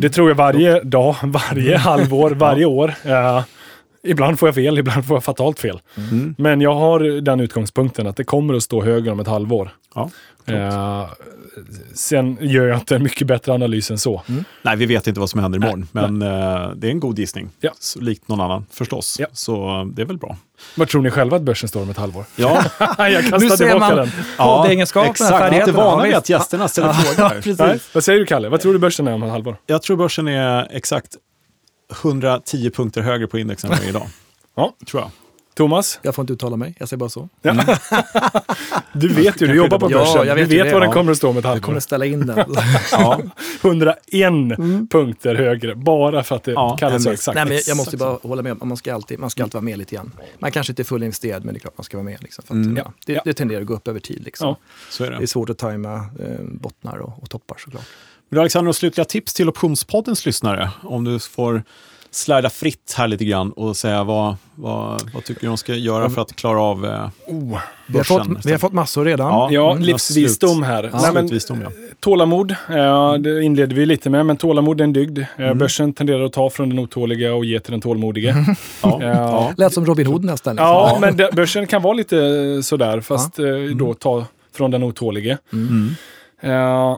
Det 0.00 0.10
tror 0.10 0.28
jag 0.28 0.34
varje 0.36 0.80
dag, 0.80 1.16
varje 1.24 1.76
halvår, 1.76 2.30
varje 2.30 2.64
år. 2.64 2.94
Eh, 3.04 3.42
ibland 4.02 4.38
får 4.38 4.48
jag 4.48 4.54
fel, 4.54 4.78
ibland 4.78 5.06
får 5.06 5.16
jag 5.16 5.24
fatalt 5.24 5.58
fel. 5.58 5.80
Mm. 5.96 6.34
Men 6.38 6.60
jag 6.60 6.74
har 6.74 7.20
den 7.20 7.40
utgångspunkten 7.40 8.06
att 8.06 8.16
det 8.16 8.24
kommer 8.24 8.54
att 8.54 8.62
stå 8.62 8.82
högre 8.82 9.10
om 9.10 9.20
ett 9.20 9.26
halvår. 9.26 9.70
Ja, 9.94 10.10
Eh, 10.46 11.06
sen 11.94 12.38
gör 12.40 12.66
jag 12.66 12.78
inte 12.78 12.96
en 12.96 13.02
mycket 13.02 13.26
bättre 13.26 13.52
analys 13.52 13.90
än 13.90 13.98
så. 13.98 14.22
Nej, 14.62 14.76
vi 14.76 14.86
vet 14.86 15.06
inte 15.06 15.20
vad 15.20 15.30
som 15.30 15.40
händer 15.40 15.58
imorgon, 15.58 15.88
men 15.92 16.22
eh, 16.22 16.70
det 16.76 16.86
är 16.86 16.90
en 16.90 17.00
god 17.00 17.18
gissning. 17.18 17.50
Ja. 17.60 17.70
Så, 17.80 18.00
likt 18.00 18.28
någon 18.28 18.40
annan 18.40 18.66
förstås. 18.70 19.16
Ja. 19.20 19.26
Så 19.32 19.80
eh, 19.80 19.84
det 19.86 20.02
är 20.02 20.06
väl 20.06 20.18
bra. 20.18 20.36
Vad 20.76 20.88
tror 20.88 21.02
ni 21.02 21.10
själva 21.10 21.36
att 21.36 21.42
börsen 21.42 21.68
står 21.68 21.82
om 21.82 21.90
ett 21.90 21.96
halvår? 21.96 22.24
Ja, 22.36 22.62
jag 22.98 23.24
Nu 23.24 23.30
kastar 23.30 23.48
ser 23.48 23.56
tillbaka 23.56 23.78
man 23.78 23.96
den. 23.96 24.10
kodegenskaperna, 24.36 25.10
exakt. 25.10 25.30
Jag 25.40 25.54
är 25.54 25.58
inte 25.60 25.72
vana 25.72 26.02
Ja, 26.02 26.06
vid 26.06 26.14
att 26.14 26.28
gästerna 26.28 26.68
ställer 26.68 26.88
Ja, 26.88 26.94
frågor. 27.14 27.28
precis. 27.30 27.58
Nej, 27.58 27.80
vad 27.94 28.04
säger 28.04 28.18
du 28.18 28.26
Kalle? 28.26 28.48
Vad 28.48 28.60
tror 28.60 28.72
du 28.72 28.78
börsen 28.78 29.08
är 29.08 29.14
om 29.14 29.22
ett 29.22 29.30
halvår? 29.30 29.56
Jag 29.66 29.82
tror 29.82 29.96
börsen 29.96 30.28
är 30.28 30.68
exakt 30.70 31.16
110 32.02 32.70
punkter 32.70 33.02
högre 33.02 33.26
på 33.26 33.38
indexen 33.38 33.72
än 33.72 33.82
idag. 33.88 34.06
Ja. 34.56 34.74
Tror 34.90 35.02
jag. 35.02 35.10
Thomas? 35.54 35.98
Jag 36.02 36.14
får 36.14 36.22
inte 36.22 36.32
uttala 36.32 36.56
mig, 36.56 36.74
jag 36.78 36.88
säger 36.88 36.98
bara 36.98 37.08
så. 37.08 37.28
Du 38.92 39.08
vet 39.08 39.42
ju, 39.42 39.46
du 39.46 39.54
jobbar 39.54 39.78
på 39.78 39.90
Ja, 39.90 39.98
börsen. 39.98 40.26
jag 40.26 40.36
du 40.36 40.42
vet 40.42 40.52
ju 40.52 40.56
vet 40.56 40.66
det, 40.66 40.72
vad 40.72 40.82
den 40.82 40.88
ja. 40.90 40.94
kommer 40.94 41.12
att 41.12 41.18
stå 41.18 41.28
om 41.28 41.36
ett 41.38 41.44
Jag 41.44 41.52
kommer 41.52 41.60
halvår. 41.62 41.76
att 41.76 41.82
ställa 41.82 42.06
in 42.06 42.26
den. 42.26 42.38
Ja. 42.92 43.20
101 43.62 43.98
Mm. 44.58 44.88
punkter 44.88 45.34
högre, 45.34 45.74
bara 45.74 46.22
för 46.22 46.36
att 46.36 46.44
det 46.44 46.52
Ja, 46.52 46.76
kallas 46.76 47.02
så 47.04 47.10
exakt. 47.10 47.34
Nej, 47.36 47.44
men 47.46 47.58
jag 47.66 47.76
måste 47.76 47.96
bara 47.96 48.18
hålla 48.22 48.42
med, 48.42 48.64
man 48.64 48.76
ska, 48.76 48.94
alltid, 48.94 49.18
man 49.18 49.30
ska 49.30 49.42
alltid 49.42 49.54
vara 49.54 49.62
med 49.64 49.78
lite 49.78 49.94
grann. 49.94 50.10
Man 50.38 50.52
kanske 50.52 50.70
inte 50.70 50.82
är 50.82 50.84
fullinvesterad, 50.84 51.44
men 51.44 51.54
det 51.54 51.58
är 51.58 51.60
klart 51.60 51.78
man 51.78 51.84
ska 51.84 51.96
vara 51.96 52.04
med. 52.04 52.22
Liksom, 52.22 52.44
för 52.46 52.54
att, 52.54 52.64
Mm. 52.64 52.76
ja, 52.76 52.92
det, 53.06 53.12
Ja. 53.12 53.22
det 53.24 53.34
tenderar 53.34 53.60
att 53.60 53.66
gå 53.66 53.74
upp 53.74 53.88
över 53.88 54.00
tid. 54.00 54.22
Liksom. 54.24 54.48
Ja. 54.48 54.56
Så 54.90 55.04
är 55.04 55.10
det. 55.10 55.16
Det 55.16 55.22
är 55.22 55.26
svårt 55.26 55.50
att 55.50 55.58
tajma 55.58 55.94
eh, 55.96 56.44
bottnar 56.44 56.98
och, 56.98 57.22
och 57.22 57.30
toppar 57.30 57.56
såklart. 57.58 57.84
Vill 58.28 58.36
du 58.36 58.40
Alexander, 58.40 58.64
några 58.64 58.72
slutliga 58.72 59.04
tips 59.04 59.34
till 59.34 59.48
Optionspoddens 59.48 60.26
lyssnare? 60.26 60.70
Om 60.82 61.04
du 61.04 61.18
får 61.18 61.62
slida 62.14 62.50
fritt 62.50 62.94
här 62.96 63.08
lite 63.08 63.24
grann 63.24 63.50
och 63.52 63.76
säga 63.76 64.04
vad, 64.04 64.36
vad, 64.54 65.02
vad 65.14 65.24
tycker 65.24 65.40
du 65.40 65.46
de 65.46 65.56
ska 65.56 65.74
göra 65.74 66.10
för 66.10 66.22
att 66.22 66.36
klara 66.36 66.60
av 66.60 66.84
eh, 66.86 67.08
Oh. 67.26 67.58
Vi 67.86 67.96
har, 67.98 68.04
fått, 68.04 68.46
vi 68.46 68.50
har 68.50 68.58
fått 68.58 68.72
massor 68.72 69.04
redan. 69.04 69.26
Ja. 69.28 69.48
Ja, 69.50 69.70
Mm. 69.72 69.82
livsvisdom 69.82 70.62
här. 70.62 70.90
Ja, 70.92 71.00
Nej, 71.02 71.12
men, 71.50 71.60
ja. 71.62 71.70
tålamod, 72.00 72.54
ja, 72.68 73.18
det 73.20 73.42
inledde 73.42 73.74
vi 73.74 73.86
lite 73.86 74.10
med, 74.10 74.26
men 74.26 74.36
tålamod 74.36 74.80
är 74.80 74.84
en 74.84 74.92
dygd. 74.92 75.18
Eh, 75.18 75.24
Mm. 75.38 75.58
Börsen 75.58 75.92
tenderar 75.92 76.24
att 76.24 76.32
ta 76.32 76.50
från 76.50 76.68
den 76.68 76.78
otåliga 76.78 77.34
och 77.34 77.44
ge 77.44 77.60
till 77.60 77.70
den 77.70 77.80
tålmodige. 77.80 78.34
Ja. 78.82 78.98
Ja. 79.02 79.08
Ja. 79.08 79.52
Lät 79.56 79.72
som 79.74 79.86
Robin 79.86 80.06
Hood 80.06 80.24
nästan. 80.24 80.54
Liksom. 80.56 80.66
Ja, 80.68 80.98
men 81.00 81.16
det, 81.16 81.30
börsen 81.32 81.66
kan 81.66 81.82
vara 81.82 81.94
lite 81.94 82.16
sådär, 82.62 83.00
fast 83.00 83.38
eh, 83.38 83.46
då 83.76 83.94
ta 83.94 84.24
från 84.56 84.70
den 84.70 84.82
otålige. 84.82 85.38
Mm. 85.52 85.94
Eh, 86.40 86.96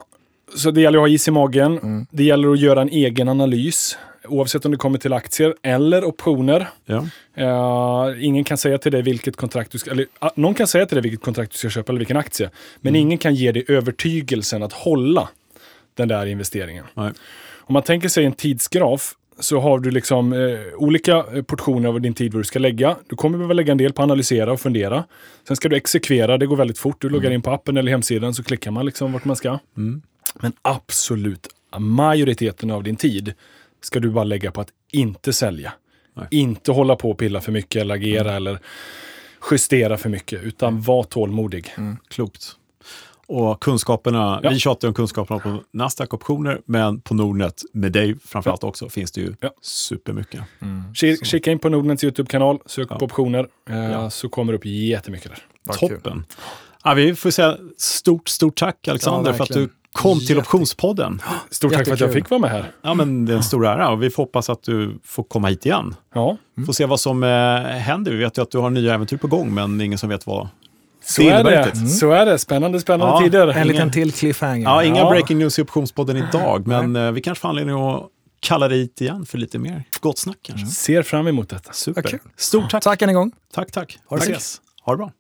så 0.57 0.71
det 0.71 0.81
gäller 0.81 0.99
att 0.99 1.03
ha 1.03 1.09
is 1.09 1.29
i 1.29 1.31
magen. 1.31 1.79
Mm. 1.79 2.07
Det 2.11 2.25
gäller 2.25 2.49
att 2.53 2.61
göra 2.61 2.81
en 2.81 2.89
egen 2.89 3.29
analys, 3.29 3.99
oavsett 4.29 4.65
om 4.65 4.71
det 4.71 4.77
kommer 4.79 4.99
till 4.99 5.13
aktier 5.13 5.55
eller 5.63 6.05
optioner. 6.05 6.69
Ja. 6.85 7.07
Eh, 7.35 8.25
ingen 8.25 8.45
kan 8.45 8.59
säga 8.59 8.79
till 8.79 8.93
dig 8.93 9.03
vilket 9.03 9.37
kontrakt 9.37 9.73
du 9.73 9.79
ska, 9.79 9.91
eller 9.91 10.07
ah, 10.19 10.31
någon 10.35 10.55
kan 10.55 10.67
säga 10.67 10.87
till 10.87 10.95
dig 10.97 11.03
vilket 11.03 11.21
kontrakt 11.21 11.53
du 11.53 11.59
ska 11.59 11.71
köpa 11.71 11.93
eller 11.93 11.99
vilken 11.99 12.17
aktie. 12.17 12.51
Men 12.81 12.91
Mm. 12.95 13.01
ingen 13.03 13.19
kan 13.19 13.35
ge 13.35 13.53
dig 13.53 13.65
övertygelsen 13.69 14.63
att 14.63 14.73
hålla 14.73 15.29
den 15.95 16.09
där 16.09 16.27
investeringen. 16.27 16.85
Nej. 16.95 17.13
Om 17.69 17.73
man 17.73 17.83
tänker 17.83 18.09
sig 18.09 18.25
en 18.25 18.33
tidsgraf 18.33 19.15
så 19.39 19.61
har 19.61 19.79
du 19.79 19.91
liksom 19.91 20.33
eh, 20.33 20.39
olika 20.77 21.17
eh, 21.17 21.43
portioner 21.43 21.89
av 21.89 22.01
din 22.01 22.15
tid 22.15 22.33
vad 22.33 22.41
du 22.41 22.45
ska 22.45 22.59
lägga. 22.59 22.97
Du 23.09 23.17
kommer 23.17 23.39
behöva 23.39 23.55
lägga 23.55 23.73
en 23.73 23.79
del 23.79 23.93
på 23.93 24.03
att 24.03 24.07
analysera 24.07 24.53
och 24.53 24.61
fundera. 24.61 25.05
Sen 25.49 25.57
ska 25.57 25.69
du 25.69 25.77
exekvera, 25.77 26.39
det 26.39 26.47
går 26.47 26.57
väldigt 26.57 26.79
fort. 26.79 27.01
Du 27.03 27.09
loggar 27.09 27.31
in 27.31 27.43
på 27.43 27.51
appen 27.51 27.77
eller 27.77 27.91
hemsidan 27.91 28.35
så 28.35 28.43
klickar 28.43 28.71
man 28.71 28.87
liksom 28.87 29.13
vart 29.13 29.25
man 29.25 29.37
ska. 29.37 29.59
Mm. 29.77 30.03
Men 30.41 30.53
absolut 30.63 31.49
majoriteten 31.79 32.71
av 32.71 32.83
din 32.83 32.97
tid 32.97 33.35
ska 33.87 34.01
du 34.01 34.11
bara 34.11 34.25
lägga 34.25 34.51
på 34.51 34.61
att 34.61 34.69
inte 34.93 35.33
sälja. 35.33 35.73
Nej. 36.15 36.27
Inte 36.31 36.73
hålla 36.73 36.97
på 36.97 37.11
och 37.11 37.19
pilla 37.19 37.41
för 37.41 37.53
mycket 37.53 37.81
eller 37.81 37.95
agera 37.95 38.33
eller 38.37 38.59
justera 39.51 39.97
för 39.99 40.09
mycket, 40.09 40.43
utan 40.43 40.81
var 40.81 41.03
tålmodig. 41.03 41.75
Klokt. 42.09 42.53
Och 43.29 43.63
kunskaperna, 43.63 44.41
Ja. 44.43 44.51
vi 44.51 44.59
tjatar 44.59 44.89
om 44.89 44.95
kunskaperna 44.95 45.41
på 45.41 45.63
Nasdaq-optioner, 45.73 46.61
men 46.65 47.01
på 47.01 47.15
Nordnet, 47.15 47.63
med 47.73 47.93
dig 47.93 48.15
framförallt 48.25 48.65
också, 48.65 48.89
finns 48.89 49.13
det 49.13 49.21
ju 49.21 49.35
Ja. 49.41 49.51
supermycket. 49.63 50.41
Ki- 50.95 51.25
Kika 51.25 51.51
in 51.53 51.59
på 51.59 51.69
Nordnets 51.69 52.05
YouTube-kanal, 52.05 52.59
sök 52.67 52.87
Ja. 52.91 52.99
på 52.99 53.05
optioner, 53.05 53.49
eh, 53.71 53.77
Ja. 53.91 54.11
så 54.11 54.29
kommer 54.29 54.53
det 54.53 54.59
upp 54.59 54.67
jättemycket 54.67 55.31
där. 55.31 55.75
Kul. 55.79 55.89
Toppen. 55.91 56.25
Ja, 56.85 56.95
vi 56.95 57.15
får 57.15 57.31
säga 57.31 57.57
stort, 57.79 58.29
stort 58.29 58.57
tack 58.57 58.89
Alexander 58.89 59.31
Ja, 59.31 59.37
för 59.37 59.45
att 59.45 59.51
du. 59.51 59.69
Kom 59.93 60.19
till 60.19 60.29
Jätte- 60.29 60.41
Optionspodden. 60.41 61.23
Stort 61.51 61.73
tack 61.73 61.85
för 61.87 61.93
att 61.93 62.01
jag 62.01 62.07
Jättekul. 62.09 62.23
fick 62.23 62.31
vara 62.31 62.41
med 62.41 62.51
här. 62.51 62.71
Ja, 62.83 62.95
men 62.95 63.27
det 63.27 63.33
är 63.33 63.37
en 63.37 63.43
stor 63.43 63.67
ära 63.67 63.89
och 63.91 64.03
vi 64.03 64.11
får 64.11 64.23
hoppas 64.23 64.51
att 64.51 64.63
du 64.63 64.99
får 65.05 65.23
komma 65.23 65.49
hit 65.49 65.67
igen. 65.67 65.95
Ja, 66.15 66.37
Får 66.67 66.73
se 66.73 66.87
vad 66.87 67.01
som 67.01 67.23
eh, 67.25 67.29
händer. 67.79 68.13
Vi 68.13 68.17
vet 68.19 68.39
ju 68.39 68.43
att 68.43 68.51
du 68.51 68.59
har 68.59 68.71
nya 68.71 68.95
äventyr 68.95 69.17
på 69.17 69.27
gång, 69.27 69.55
men 69.55 69.81
ingen 69.81 69.99
som 69.99 70.09
vet 70.09 70.27
vad. 70.27 70.49
så 71.05 71.23
Det 71.23 71.29
är 71.29 71.45
det. 71.45 71.65
inte. 71.75 71.87
Så 71.87 72.11
är 72.11 72.27
det. 72.27 72.39
Spännande, 72.39 72.81
spännande 72.81 73.15
Ja, 73.15 73.21
tider. 73.21 73.49
En 73.49 73.69
liten 73.69 73.93
till 73.93 74.13
cliffhanger. 74.13 74.65
Ja, 74.65 74.85
inga 74.85 74.99
Ja. 74.99 75.11
breaking 75.11 75.39
news 75.39 75.59
i 75.59 75.63
Optionspodden 75.63 76.17
idag, 76.17 76.67
men 76.67 76.97
eh, 76.97 77.13
vi 77.13 77.21
kanske 77.21 77.43
får 77.43 77.49
anledning 77.49 77.77
att 77.91 78.03
kalla 78.41 78.69
dig 78.69 78.79
hit 78.79 79.01
igen 79.01 79.27
för 79.27 79.39
lite 79.39 79.59
mer 79.59 79.83
gott 80.01 80.19
snack 80.19 80.37
kanske. 80.43 80.67
Ser 80.67 81.03
fram 81.03 81.27
emot 81.27 81.49
detta. 81.49 81.73
Super. 81.73 82.21
Stort 82.37 82.71
tack. 82.71 82.83
Tack 82.85 83.03
än 83.03 83.09
en 83.09 83.15
gång. 83.15 83.33
Tack, 83.55 83.73
tack. 83.73 83.99
Ha 84.07 84.17
det 84.17 84.23
ses. 84.23 84.61
Ha 84.85 84.93
det 84.93 84.97
bra. 84.97 85.11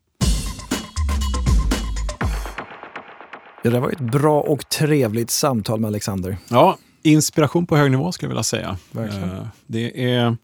Det 3.70 3.80
var 3.80 3.90
ett 3.90 4.00
bra 4.00 4.40
och 4.40 4.68
trevligt 4.68 5.30
samtal 5.30 5.80
med 5.80 5.88
Alexander. 5.88 6.36
Ja, 6.48 6.78
inspiration 7.02 7.66
på 7.66 7.76
hög 7.76 7.90
nivå 7.90 8.12
skulle 8.12 8.26
jag 8.26 8.30
vilja 8.30 8.42
säga. 8.42 8.78
Verkligen. 8.90 9.30
Eh, 9.30 9.46
Det 9.66 10.12
är 10.12 10.36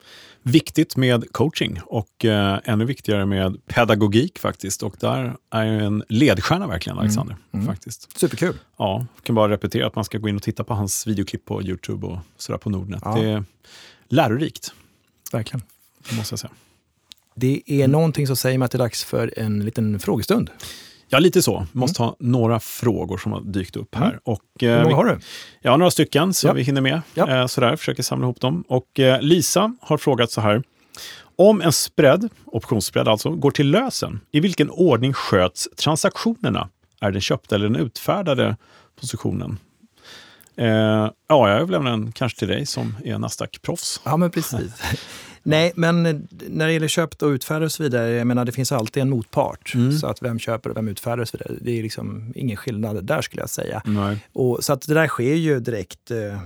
viktigt 0.42 0.96
med 0.96 1.32
coaching 1.32 1.80
och 1.86 2.24
eh, 2.24 2.58
ännu 2.64 2.84
viktigare 2.84 3.26
med 3.26 3.66
pedagogik 3.66 4.38
faktiskt. 4.38 4.82
Och 4.82 4.96
där 5.00 5.36
är 5.50 5.64
ju 5.64 5.84
en 5.84 6.04
ledstjärna 6.08 6.66
verkligen, 6.66 6.98
Alexander. 6.98 7.36
Faktiskt. 7.66 8.18
Superkul. 8.20 8.58
Ja, 8.76 9.06
jag 9.16 9.24
kan 9.24 9.34
bara 9.34 9.52
repetera 9.52 9.86
att 9.86 9.94
man 9.94 10.04
ska 10.04 10.18
gå 10.18 10.28
in 10.28 10.36
och 10.36 10.42
titta 10.42 10.64
på 10.64 10.74
hans 10.74 11.06
videoklipp 11.06 11.44
på 11.44 11.62
YouTube 11.62 12.06
och 12.06 12.18
sådär 12.36 12.58
på 12.58 12.70
Nordnet. 12.70 13.02
Ja. 13.04 13.14
Det 13.14 13.30
är 13.30 13.44
lärorikt, 14.08 14.72
Verkligen. 15.32 15.62
måste 16.10 16.32
jag 16.32 16.38
säga. 16.38 16.52
Det 17.34 17.62
är 17.66 17.74
mm. 17.74 17.90
någonting 17.90 18.26
som 18.26 18.36
säger 18.36 18.58
mig 18.58 18.66
att 18.66 18.72
det 18.72 18.76
är 18.76 18.78
dags 18.78 19.04
för 19.04 19.34
en 19.36 19.64
liten 19.64 20.00
frågestund. 20.00 20.50
Ja, 21.12 21.18
lite 21.18 21.42
så. 21.42 21.66
Vi 21.72 21.78
måste 21.78 22.02
mm. 22.02 22.08
ha 22.08 22.16
några 22.18 22.60
frågor 22.60 23.18
som 23.18 23.32
har 23.32 23.40
dykt 23.40 23.76
upp 23.76 23.94
här. 23.94 24.06
Mm. 24.06 24.20
Och, 24.24 24.62
eh, 24.62 24.76
Hur 24.76 24.84
många 24.84 24.96
har 24.96 25.04
du? 25.04 25.18
Ja, 25.60 25.76
några 25.76 25.90
stycken, 25.90 26.34
så 26.34 26.46
ja. 26.46 26.52
vi 26.52 26.62
hinner 26.62 26.80
med. 26.80 27.02
Ja. 27.14 27.30
Eh, 27.30 27.46
sådär, 27.46 27.76
försöker 27.76 28.02
samla 28.02 28.24
ihop 28.24 28.40
dem. 28.40 28.64
Och 28.68 29.00
eh, 29.00 29.20
Lisa 29.20 29.76
har 29.80 29.98
frågat 29.98 30.30
så 30.30 30.40
här. 30.40 30.62
Om 31.36 31.60
en 31.60 31.72
spread, 31.72 32.28
optionsspread 32.44 33.08
alltså, 33.08 33.30
går 33.30 33.50
till 33.50 33.70
lösen, 33.70 34.20
i 34.30 34.40
vilken 34.40 34.70
ordning 34.70 35.12
sköts 35.12 35.68
transaktionerna? 35.76 36.68
Är 37.00 37.10
den 37.10 37.20
köpta 37.20 37.54
eller 37.54 37.68
den 37.68 37.76
utfärdade 37.76 38.56
positionen? 39.00 39.58
Eh, 40.56 40.66
ja, 41.28 41.48
jag 41.48 41.60
överlämnar 41.60 41.90
den 41.90 42.12
kanske 42.12 42.38
till 42.38 42.48
dig 42.48 42.66
som 42.66 42.96
är 43.04 43.18
Nasdaq-proffs. 43.18 44.00
Ja, 44.04 44.16
men 44.16 44.30
precis. 44.30 44.72
Nej, 45.42 45.72
men 45.76 46.02
när 46.48 46.66
det 46.66 46.72
gäller 46.72 46.88
köpt 46.88 47.22
och 47.22 47.28
utfärdare 47.28 47.64
och 47.64 47.72
så 47.72 47.82
vidare, 47.82 48.10
jag 48.10 48.26
menar 48.26 48.44
det 48.44 48.52
finns 48.52 48.72
alltid 48.72 49.02
en 49.02 49.10
motpart. 49.10 49.74
Mm. 49.74 49.92
Så 49.92 50.06
att 50.06 50.22
vem 50.22 50.38
köper 50.38 50.70
och 50.70 50.76
vem 50.76 50.88
utfärdar 50.88 51.22
och 51.22 51.28
så 51.28 51.36
vidare. 51.36 51.58
Det 51.60 51.78
är 51.78 51.82
liksom 51.82 52.32
ingen 52.34 52.56
skillnad 52.56 53.04
där 53.04 53.22
skulle 53.22 53.42
jag 53.42 53.50
säga. 53.50 53.82
Och, 54.32 54.64
så 54.64 54.72
att 54.72 54.82
det 54.82 54.94
där 54.94 55.08
sker 55.08 55.34
ju 55.34 55.60
direkt 55.60 56.10
eh, 56.10 56.18
eh, 56.18 56.38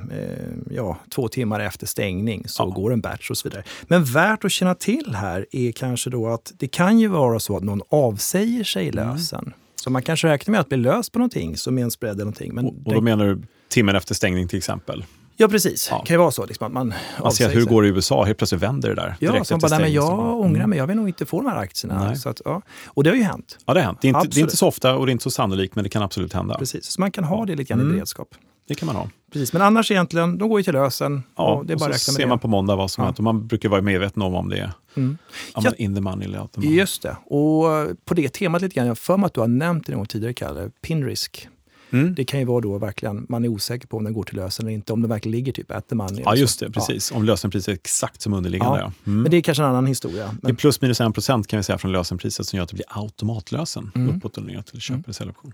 ja, 0.71 0.99
två 1.15 1.29
timmar 1.29 1.61
efter 1.61 1.87
stängning 1.87 2.45
så 2.49 2.63
ja. 2.63 2.67
går 2.67 2.93
en 2.93 3.01
batch 3.01 3.31
och 3.31 3.39
så 3.39 3.49
vidare. 3.49 3.65
Men 3.83 4.05
värt 4.05 4.45
att 4.45 4.53
känna 4.53 4.75
till 4.75 5.15
här 5.15 5.47
är 5.53 5.73
kanske 5.73 6.11
då 6.11 6.29
att 6.29 6.53
det 6.57 6.69
kan 6.69 6.99
ju 6.99 7.09
vara 7.09 7.41
så 7.41 7.57
att 7.57 7.63
någon 7.63 7.83
avsäger 7.89 8.65
sig 8.65 8.89
mm. 8.89 8.95
lösen. 8.95 9.41
Mm. 9.41 9.53
Så 9.77 9.91
man 9.91 10.03
kanske 10.03 10.29
räknar 10.29 10.53
med 10.53 10.61
att 10.61 10.69
bli 10.69 10.79
löst 10.79 11.13
på 11.13 11.19
någonting, 11.19 11.57
som 11.57 11.79
är 11.79 11.83
en 11.83 11.91
spread 11.91 12.15
eller 12.15 12.25
någonting. 12.25 12.55
Men 12.55 12.67
och, 12.67 12.75
och 12.85 12.95
då 12.95 13.01
menar 13.01 13.27
du 13.27 13.43
timmen 13.69 13.97
efter 13.97 14.15
stängning 14.15 14.49
till 14.49 14.59
exempel? 14.59 15.05
Ja, 15.37 15.49
precis. 15.49 15.89
Ja. 15.91 15.99
Det 15.99 16.07
kan 16.07 16.15
ju 16.15 16.19
vara 16.19 16.31
så. 16.31 16.47
Liksom, 16.47 16.67
att 16.67 16.73
man 16.73 16.95
man 17.23 17.33
ser 17.33 17.51
hur 17.51 17.61
det 17.61 17.67
går 17.67 17.87
i 17.87 17.89
USA, 17.89 18.25
helt 18.25 18.39
plötsligt 18.39 18.63
vänder 18.63 18.89
det 18.89 18.95
där. 18.95 19.17
Ja, 19.21 19.45
man 19.51 19.61
bara, 19.61 19.69
nej, 19.69 19.81
men 19.81 19.93
jag 19.93 20.13
mm. 20.13 20.27
ångrar 20.27 20.67
mig, 20.67 20.79
jag 20.79 20.87
vill 20.87 20.97
nog 20.97 21.09
inte 21.09 21.27
få 21.27 21.41
de 21.43 21.47
här 21.47 21.57
aktierna. 21.57 22.17
Så 22.17 22.29
att, 22.29 22.41
ja. 22.45 22.63
Och 22.87 23.05
det 23.05 23.11
har 23.11 23.17
ju 23.17 23.23
hänt. 23.23 23.59
Ja, 23.67 23.75
det 23.75 23.81
har 23.81 23.85
hänt. 23.85 23.99
Det 24.01 24.09
är, 24.09 24.17
inte, 24.17 24.29
det 24.29 24.41
är, 24.41 24.43
inte, 24.43 24.57
så 24.57 24.67
ofta 24.67 24.97
och 24.97 25.07
det 25.07 25.11
är 25.11 25.13
inte 25.13 25.23
så 25.23 25.31
sannolikt, 25.31 25.75
men 25.75 25.85
det 25.85 25.91
kan 25.91 26.03
absolut 26.03 26.33
hända. 26.33 26.59
Precis, 26.59 26.85
så 26.85 27.01
man 27.01 27.11
kan 27.11 27.25
ha 27.25 27.47
det 27.47 27.55
lite 27.55 27.69
grann 27.69 27.81
mm. 27.81 27.93
i 27.93 27.95
beredskap. 27.95 28.29
Det 28.69 28.75
kan 28.75 28.87
man 28.87 28.97
ha. 28.97 29.09
Precis, 29.33 29.53
men 29.53 29.63
annars 29.63 29.91
egentligen, 29.91 30.39
de 30.39 30.49
går 30.49 30.61
ju 30.61 30.65
till 30.65 30.73
lösen. 30.73 31.23
Ja, 31.37 31.55
och 31.55 31.67
det 31.67 31.73
är 31.73 31.77
bara 31.77 31.91
och 31.91 31.97
så 31.97 32.13
ser 32.13 32.27
man 32.27 32.39
på 32.39 32.49
måndag 32.49 32.77
vad 32.77 32.91
som 32.91 33.03
ja. 33.03 33.07
hänt. 33.07 33.19
Man 33.19 33.47
brukar 33.47 33.69
vara 33.69 33.83
medveten 33.83 34.23
om 34.23 34.35
om 34.35 34.49
det 34.49 34.59
är 34.59 34.73
mm. 34.97 35.19
ja, 35.55 35.73
in 35.79 35.95
the 35.95 36.01
money 36.01 36.29
eller 36.29 36.41
out 36.41 36.53
the 36.53 36.61
money. 36.61 36.77
Just 36.77 37.03
det. 37.03 37.17
Och 37.25 37.65
på 38.05 38.15
det 38.15 38.29
temat 38.29 38.63
lite 38.63 38.75
grann, 38.75 38.87
jag 38.87 38.91
har 38.91 38.97
för 38.97 39.17
mig 39.17 39.27
att 39.27 39.35
du 39.35 39.41
har 39.41 39.49
nämnt 39.49 39.87
det 39.87 39.93
någon 39.93 39.99
gång 39.99 40.07
tidigare, 40.07 40.35
Kalle, 40.35 40.71
Pinrisk. 40.83 41.49
Mm. 41.91 42.15
Det 42.15 42.25
kan 42.25 42.41
ju 42.41 42.47
vara 42.47 42.61
då 42.61 42.79
verkligen, 42.79 43.27
man 43.29 43.45
är 43.45 43.49
osäker 43.49 43.89
på 43.89 43.97
om 43.97 44.05
den 44.05 44.13
går 44.13 44.25
till 44.25 44.37
lösen 44.37 44.67
eller 44.67 44.75
inte, 44.75 44.93
om 44.93 45.03
den 45.03 45.11
verkligen 45.11 45.37
ligger 45.37 45.53
typ 45.53 45.71
at 45.71 45.89
the 45.89 45.95
money. 45.95 46.23
Ja, 46.25 46.37
just 46.37 46.61
det, 46.61 46.71
precis. 46.71 47.11
Ja. 47.11 47.17
Om 47.17 47.25
lösenpriset 47.25 47.69
är 47.69 47.73
exakt 47.73 48.23
som 48.23 48.33
underliggande. 48.33 48.79
Ja. 48.79 48.93
Mm. 49.07 49.23
Men 49.23 49.31
det 49.31 49.37
är 49.37 49.41
kanske 49.41 49.63
en 49.63 49.69
annan 49.69 49.87
historia. 49.87 50.27
Men... 50.27 50.39
Det 50.43 50.51
är 50.51 50.55
plus 50.55 50.81
minus 50.81 51.01
en 51.01 51.13
procent 51.13 51.47
kan 51.47 51.57
vi 51.57 51.63
säga 51.63 51.79
från 51.79 51.93
lösenpriset 51.93 52.47
som 52.47 52.57
gör 52.57 52.63
att 52.63 52.69
det 52.69 52.75
blir 52.75 52.87
automatlösen 52.89 53.93
mm. 53.95 54.17
uppåt 54.17 54.39
eller 54.39 54.47
ner 54.47 54.63
till 54.63 54.81
köp 54.81 54.95
mm. 54.95 55.05
eller 55.05 55.15
säljoption. 55.15 55.53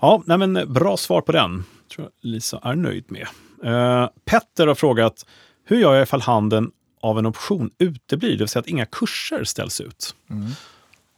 Ja, 0.00 0.22
nej, 0.26 0.38
men 0.38 0.72
bra 0.72 0.96
svar 0.96 1.20
på 1.20 1.32
den. 1.32 1.64
tror 1.94 2.08
jag 2.20 2.30
Lisa 2.30 2.60
är 2.62 2.74
nöjd 2.74 3.04
med. 3.08 3.26
Uh, 3.64 4.08
Petter 4.24 4.66
har 4.66 4.74
frågat, 4.74 5.26
hur 5.64 5.76
gör 5.76 5.94
jag 5.94 6.02
ifall 6.02 6.20
handeln 6.20 6.70
av 7.00 7.18
en 7.18 7.26
option 7.26 7.70
uteblir, 7.78 8.30
det 8.30 8.38
vill 8.38 8.48
säga 8.48 8.60
att 8.60 8.66
inga 8.66 8.86
kurser 8.86 9.44
ställs 9.44 9.80
ut? 9.80 10.14
Mm. 10.30 10.50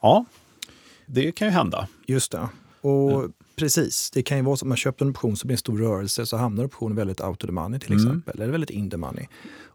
Ja, 0.02 0.24
det 1.06 1.32
kan 1.32 1.48
ju 1.48 1.52
hända. 1.52 1.88
Just 2.06 2.32
det. 2.32 2.48
Och 2.80 3.30
Precis. 3.56 4.10
Det 4.10 4.22
kan 4.22 4.36
ju 4.36 4.44
vara 4.44 4.56
så 4.56 4.64
att 4.64 4.68
man 4.68 4.76
köpt 4.76 5.00
en 5.00 5.08
option 5.08 5.36
som 5.36 5.48
blir 5.48 5.54
en 5.54 5.58
stor 5.58 5.78
rörelse 5.78 6.26
så 6.26 6.36
hamnar 6.36 6.64
optionen 6.64 6.96
väldigt 6.96 7.20
out 7.20 7.44
of 7.44 7.46
the 7.46 7.52
money 7.52 7.80
till 7.80 7.92
mm. 7.92 8.06
exempel. 8.06 8.40
Eller 8.40 8.52
väldigt 8.52 8.70
in 8.70 8.90
the 8.90 8.96
money. 8.96 9.26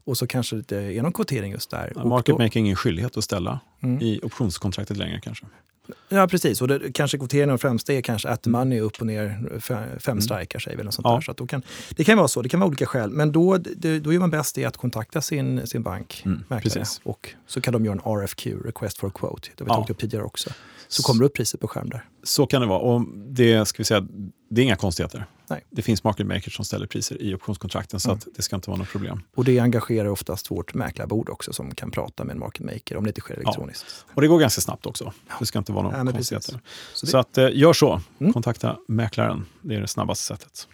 Och 0.03 0.17
så 0.17 0.27
kanske 0.27 0.55
det 0.55 0.97
är 0.97 1.01
någon 1.01 1.13
kvotering 1.13 1.51
just 1.51 1.69
där. 1.69 1.93
Ja, 1.95 2.05
market 2.05 2.37
making 2.37 2.63
är 2.63 2.65
ingen 2.65 2.75
skyldighet 2.75 3.17
att 3.17 3.23
ställa 3.23 3.59
mm. 3.79 4.01
i 4.01 4.19
optionskontraktet 4.23 4.97
längre 4.97 5.19
kanske. 5.23 5.45
Ja, 6.09 6.27
precis. 6.27 6.61
Och 6.61 6.67
det, 6.67 6.93
kanske 6.93 7.17
kvoteringen 7.17 7.57
främst 7.57 7.89
är 7.89 8.01
kanske 8.01 8.29
at 8.29 8.41
the 8.41 8.49
money 8.49 8.79
upp 8.79 8.99
och 8.99 9.07
ner, 9.07 9.59
fem 9.59 9.99
mm. 10.07 10.21
strikar 10.21 10.59
säger 10.59 10.77
vi. 10.77 10.83
Sånt 10.83 10.97
ja. 11.03 11.21
Så 11.21 11.31
att 11.31 11.37
då 11.37 11.47
kan, 11.47 11.61
det 11.89 12.03
kan 12.03 12.17
vara 12.17 12.27
så, 12.27 12.41
det 12.41 12.49
kan 12.49 12.59
vara 12.59 12.67
olika 12.67 12.85
skäl. 12.85 13.09
Men 13.09 13.31
då, 13.31 13.57
det, 13.57 13.99
då 13.99 14.13
är 14.13 14.19
man 14.19 14.29
bäst 14.29 14.57
i 14.57 14.65
att 14.65 14.77
kontakta 14.77 15.21
sin, 15.21 15.67
sin 15.67 15.83
bank, 15.83 16.23
mm, 16.25 16.43
och 17.03 17.29
så 17.47 17.61
kan 17.61 17.73
de 17.73 17.85
göra 17.85 17.93
en 17.93 18.25
RFQ, 18.25 18.47
request 18.65 18.97
for 18.97 19.07
a 19.07 19.11
quote. 19.15 19.49
Det 19.55 19.63
har 19.63 19.65
vi 19.65 19.69
tagit 19.69 19.89
upp 19.89 19.97
tidigare 19.97 20.23
också 20.23 20.49
så 20.89 21.03
kommer 21.03 21.19
det 21.19 21.25
upp 21.25 21.33
priset 21.33 21.59
på 21.59 21.67
skärm 21.67 21.89
där. 21.89 22.05
Så 22.23 22.45
kan 22.45 22.61
det 22.61 22.67
vara. 22.67 22.79
Och 22.79 23.01
det, 23.15 23.67
ska 23.67 23.77
vi 23.77 23.83
säga, 23.83 24.07
det 24.49 24.61
är 24.61 24.65
inga 24.65 24.75
konstigheter. 24.75 25.25
Nej. 25.49 25.65
Det 25.69 25.81
finns 25.81 26.03
market 26.03 26.27
makers 26.27 26.55
som 26.55 26.65
ställer 26.65 26.87
priser 26.87 27.21
i 27.21 27.35
optionskontrakten, 27.35 27.99
så 27.99 28.09
mm. 28.09 28.17
att 28.17 28.27
det 28.35 28.41
ska 28.41 28.55
inte 28.55 28.69
vara 28.69 28.77
något 28.77 28.89
problem. 28.89 29.21
Och 29.35 29.45
det 29.45 29.59
engagerar 29.59 30.09
oftast 30.09 30.51
vårt 30.51 30.73
mäklarbord 30.73 31.29
också, 31.29 31.53
som 31.53 31.75
kan 31.75 31.91
prata 31.91 32.23
med 32.23 32.33
en 32.33 32.39
market 32.39 32.65
maker 32.65 32.97
om 32.97 33.03
det 33.03 33.09
inte 33.09 33.21
sker 33.21 33.33
elektroniskt. 33.33 33.85
Ja. 34.07 34.11
Och 34.15 34.21
det 34.21 34.27
går 34.27 34.39
ganska 34.39 34.61
snabbt 34.61 34.85
också. 34.85 35.13
Det 35.39 35.45
ska 35.45 35.59
inte 35.59 35.71
vara 35.71 35.83
några 35.83 35.97
ja, 35.97 36.11
konstigheter. 36.11 36.59
Så, 36.93 37.05
det... 37.05 37.11
så, 37.11 37.17
att, 37.17 37.37
eh, 37.37 37.49
gör 37.53 37.73
så. 37.73 38.01
Mm. 38.19 38.33
Kontakta 38.33 38.77
mäklaren. 38.87 39.45
Det 39.61 39.75
är 39.75 39.81
det 39.81 39.87
snabbaste 39.87 40.25
sättet. 40.25 40.67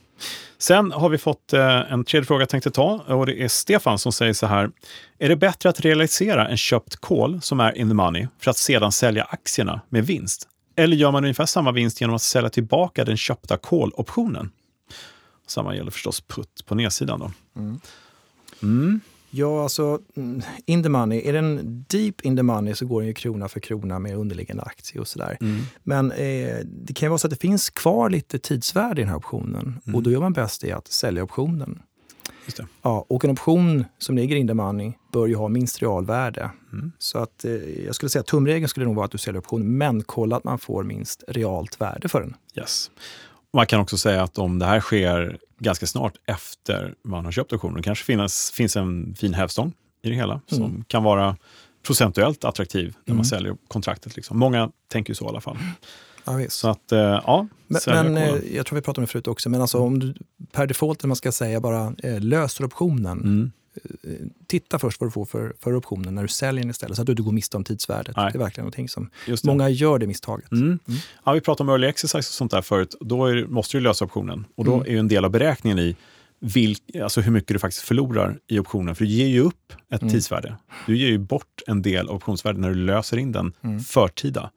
Sen 0.57 0.91
har 0.91 1.09
vi 1.09 1.17
fått 1.17 1.53
eh, 1.53 1.93
en 1.93 2.03
tredje 2.03 2.25
fråga 2.25 2.41
jag 2.41 2.49
tänkte 2.49 2.71
ta 2.71 3.03
och 3.07 3.25
det 3.25 3.43
är 3.43 3.47
Stefan 3.47 3.99
som 3.99 4.11
säger 4.11 4.33
så 4.33 4.47
här. 4.47 4.71
Är 5.19 5.29
det 5.29 5.35
bättre 5.35 5.69
att 5.69 5.79
realisera 5.79 6.47
en 6.47 6.57
köpt 6.57 6.95
call 6.95 7.41
som 7.41 7.59
är 7.59 7.77
in 7.77 7.89
the 7.89 7.93
money 7.93 8.27
för 8.39 8.51
att 8.51 8.57
sedan 8.57 8.91
sälja 8.91 9.23
aktierna 9.23 9.81
med 9.89 10.05
vinst? 10.05 10.47
Eller 10.75 10.97
gör 10.97 11.11
man 11.11 11.23
ungefär 11.23 11.45
samma 11.45 11.71
vinst 11.71 12.01
genom 12.01 12.15
att 12.15 12.21
sälja 12.21 12.49
tillbaka 12.49 13.05
den 13.05 13.17
köpta 13.17 13.57
call-optionen? 13.57 14.49
Samma 15.47 15.75
gäller 15.75 15.91
förstås 15.91 16.21
putt 16.21 16.65
på 16.65 16.75
nedsidan. 16.75 17.19
Då. 17.19 17.31
Mm. 17.55 17.79
Mm. 18.63 18.99
Ja, 19.29 19.63
alltså 19.63 19.99
mm, 20.15 20.41
in 20.65 20.83
the 20.83 20.89
money. 20.89 21.21
Är 21.25 21.33
den 21.33 21.85
deep 21.89 22.21
in 22.21 22.37
the 22.37 22.43
money 22.43 22.75
så 22.75 22.85
går 22.85 23.01
den 23.01 23.07
ju 23.07 23.13
krona 23.13 23.47
för 23.47 23.59
krona 23.59 23.99
med 23.99 24.17
underliggande 24.17 24.63
aktie 24.63 25.01
och 25.01 25.07
sådär. 25.07 25.37
Mm. 25.41 25.61
Men 25.83 26.11
eh, 26.11 26.57
det 26.65 26.93
kan 26.93 27.05
ju 27.05 27.09
vara 27.09 27.17
så 27.17 27.27
att 27.27 27.31
det 27.31 27.41
finns 27.41 27.69
kvar 27.69 28.09
lite 28.09 28.39
tidsvärde 28.39 29.01
i 29.01 29.03
den 29.03 29.09
här 29.09 29.17
optionen 29.17 29.81
mm. 29.85 29.95
och 29.95 30.03
då 30.03 30.11
gör 30.11 30.19
man 30.19 30.33
bäst 30.33 30.63
i 30.63 30.71
att 30.71 30.87
sälja 30.87 31.23
optionen. 31.23 31.81
Ja, 32.81 33.05
och 33.09 33.25
en 33.25 33.31
option 33.31 33.85
som 33.97 34.15
ligger 34.15 34.35
in 34.35 34.47
the 34.47 34.53
money 34.53 34.93
bör 35.13 35.27
ju 35.27 35.35
ha 35.35 35.47
minst 35.47 35.81
realvärde. 35.81 36.51
Mm. 36.73 36.91
Så 36.99 37.17
att, 37.17 37.45
eh, 37.45 37.51
jag 37.85 37.95
skulle 37.95 38.09
säga 38.09 38.19
att 38.19 38.27
tumregeln 38.27 38.67
skulle 38.67 38.85
nog 38.85 38.95
vara 38.95 39.05
att 39.05 39.11
du 39.11 39.17
säljer 39.17 39.41
optionen, 39.41 39.77
men 39.77 40.03
kolla 40.03 40.37
att 40.37 40.43
man 40.43 40.59
får 40.59 40.83
minst 40.83 41.23
realt 41.27 41.81
värde 41.81 42.09
för 42.09 42.21
den. 42.21 42.35
Yes. 42.57 42.91
Man 43.53 43.65
kan 43.65 43.79
också 43.79 43.97
säga 43.97 44.23
att 44.23 44.37
om 44.37 44.59
det 44.59 44.65
här 44.65 44.79
sker 44.79 45.37
ganska 45.59 45.87
snart 45.87 46.13
efter 46.25 46.95
man 47.03 47.25
har 47.25 47.31
köpt 47.31 47.53
optionen, 47.53 47.83
kanske 47.83 48.05
finns, 48.05 48.51
finns 48.51 48.75
en 48.75 49.15
fin 49.15 49.33
hävstång 49.33 49.73
i 50.01 50.09
det 50.09 50.15
hela 50.15 50.33
mm. 50.33 50.43
som 50.47 50.83
kan 50.87 51.03
vara 51.03 51.37
procentuellt 51.85 52.43
attraktiv 52.43 52.95
när 53.05 53.11
mm. 53.11 53.17
man 53.17 53.25
säljer 53.25 53.57
kontraktet. 53.67 54.15
Liksom. 54.15 54.39
Många 54.39 54.71
tänker 54.87 55.11
ju 55.11 55.15
så 55.15 55.25
i 55.25 55.27
alla 55.27 55.41
fall. 55.41 55.57
Ja, 56.25 56.49
så 56.49 56.69
att, 56.69 56.91
eh, 56.91 56.99
ja. 56.99 57.47
Men, 57.67 57.81
men 57.87 58.17
eh, 58.17 58.55
jag 58.55 58.65
tror 58.65 58.75
vi 58.75 58.81
pratade 58.81 59.01
om 59.01 59.05
det 59.05 59.11
förut 59.11 59.27
också, 59.27 59.49
men 59.49 59.61
alltså 59.61 59.77
om 59.77 59.99
du 59.99 60.13
per 60.51 60.67
default, 60.67 61.03
man 61.03 61.15
ska 61.15 61.31
säga, 61.31 61.61
bara 61.61 61.93
eh, 62.03 62.19
löser 62.19 62.65
optionen. 62.65 63.21
Mm. 63.21 63.51
Titta 64.47 64.79
först 64.79 65.01
vad 65.01 65.07
du 65.07 65.11
får 65.11 65.25
för, 65.25 65.53
för 65.59 65.77
optionen 65.77 66.15
när 66.15 66.21
du 66.21 66.27
säljer 66.27 66.63
den 66.63 66.69
istället, 66.69 66.95
så 66.95 67.01
att 67.01 67.05
du 67.05 67.11
inte 67.11 67.23
går 67.23 67.31
miste 67.31 67.57
om 67.57 67.63
tidsvärdet. 67.63 68.15
Nej. 68.15 68.31
Det 68.31 68.37
är 68.37 68.39
verkligen 68.39 68.63
någonting 68.63 68.89
som 68.89 69.09
många 69.43 69.69
gör 69.69 69.99
det 69.99 70.07
misstaget. 70.07 70.51
Mm. 70.51 70.63
Mm. 70.63 70.79
Ja, 71.23 71.31
vi 71.31 71.41
pratade 71.41 71.67
om 71.67 71.69
early 71.69 71.87
exercise 71.87 72.17
och 72.17 72.23
sånt 72.23 72.51
där 72.51 72.61
förut. 72.61 72.95
Då 72.99 73.25
är, 73.25 73.47
måste 73.47 73.77
du 73.77 73.81
lösa 73.81 74.05
optionen 74.05 74.45
och 74.55 74.65
då 74.65 74.73
mm. 74.73 74.95
är 74.95 74.99
en 74.99 75.07
del 75.07 75.25
av 75.25 75.31
beräkningen 75.31 75.79
i 75.79 75.95
vilk, 76.39 76.81
alltså 77.03 77.21
hur 77.21 77.31
mycket 77.31 77.47
du 77.47 77.59
faktiskt 77.59 77.83
förlorar 77.83 78.39
i 78.47 78.59
optionen. 78.59 78.95
För 78.95 79.05
du 79.05 79.11
ger 79.11 79.27
ju 79.27 79.39
upp 79.39 79.73
ett 79.91 80.01
mm. 80.01 80.13
tidsvärde. 80.13 80.55
Du 80.85 80.97
ger 80.97 81.07
ju 81.07 81.17
bort 81.17 81.61
en 81.67 81.81
del 81.81 82.09
av 82.09 82.15
optionsvärdet 82.15 82.61
när 82.61 82.69
du 82.69 82.75
löser 82.75 83.17
in 83.17 83.31
den 83.31 83.53
mm. 83.61 83.79
förtida. 83.79 84.51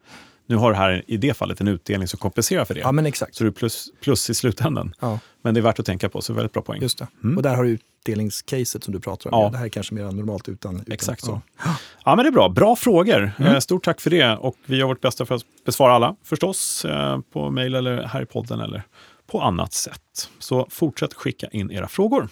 Nu 0.49 0.57
har 0.57 0.71
du 0.71 0.77
här 0.77 1.05
i 1.07 1.17
det 1.17 1.35
fallet 1.35 1.61
en 1.61 1.69
utdelning 1.69 2.09
som 2.09 2.19
kompenserar 2.19 2.65
för 2.65 2.75
det. 2.75 2.81
Ja, 2.81 2.93
men 2.93 3.07
exakt. 3.07 3.35
Så 3.35 3.45
du 3.45 3.49
är 3.49 3.53
plus, 3.53 3.89
plus 4.01 4.31
i 4.31 4.35
slutändan. 4.35 4.95
Ja. 5.01 5.19
Men 5.43 5.55
det 5.55 5.61
är 5.61 5.63
värt 5.63 5.79
att 5.79 5.87
tänka 5.87 6.09
på, 6.09 6.23
så 6.23 6.33
väldigt 6.33 6.53
bra 6.53 6.63
poäng. 6.63 6.83
Just 6.83 6.99
det. 6.99 7.07
Mm. 7.25 7.37
Och 7.37 7.43
där 7.43 7.57
har 7.57 7.65
du 7.65 7.71
utdelningscaset 7.71 8.85
som 8.85 8.95
du 8.95 9.01
pratar 9.01 9.35
om. 9.35 9.43
Ja. 9.43 9.51
Det 9.51 9.59
här 9.59 9.65
är 9.65 9.69
kanske 9.69 9.95
mer 9.95 10.03
normalt 10.03 10.49
utan... 10.49 10.77
utan 10.77 10.93
exakt 10.93 11.25
så. 11.25 11.41
Ja. 11.65 11.77
ja. 12.05 12.17
men 12.17 12.25
det 12.25 12.29
är 12.29 12.33
bra. 12.33 12.49
Bra 12.49 12.77
frågor. 12.77 13.33
Mm. 13.39 13.53
Eh, 13.53 13.59
stort 13.59 13.85
tack 13.85 14.01
för 14.01 14.11
det. 14.11 14.37
Och 14.37 14.57
vi 14.65 14.77
gör 14.77 14.87
vårt 14.87 15.01
bästa 15.01 15.27
för 15.27 15.35
att 15.35 15.43
besvara 15.67 15.93
alla, 15.93 16.17
förstås. 16.25 16.85
Eh, 16.85 17.21
på 17.33 17.51
mejl 17.51 17.75
eller 17.75 18.03
här 18.03 18.23
i 18.23 18.27
podden 18.27 18.61
eller 18.61 18.83
på 19.27 19.41
annat 19.41 19.73
sätt. 19.73 20.31
Så 20.39 20.67
fortsätt 20.71 21.15
skicka 21.15 21.47
in 21.53 21.71
era 21.71 21.89
frågor. 21.89 22.29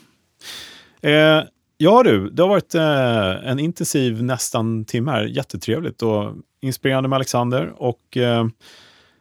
Eh, 1.00 1.42
Ja 1.78 2.02
du, 2.02 2.30
det 2.30 2.42
har 2.42 2.48
varit 2.48 2.74
eh, 2.74 3.50
en 3.50 3.58
intensiv 3.58 4.22
nästan 4.22 4.84
timme 4.84 5.10
här. 5.10 5.24
Jättetrevligt 5.24 6.02
och 6.02 6.34
inspirerande 6.60 7.08
med 7.08 7.16
Alexander. 7.16 7.72
Och 7.76 8.16
eh, 8.16 8.46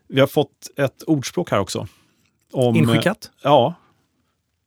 vi 0.08 0.20
har 0.20 0.28
fått 0.28 0.70
ett 0.78 1.04
ordspråk 1.04 1.52
här 1.52 1.60
också. 1.60 1.88
Om, 2.54 2.76
Inskickat? 2.76 3.26
Eh, 3.26 3.40
ja. 3.44 3.76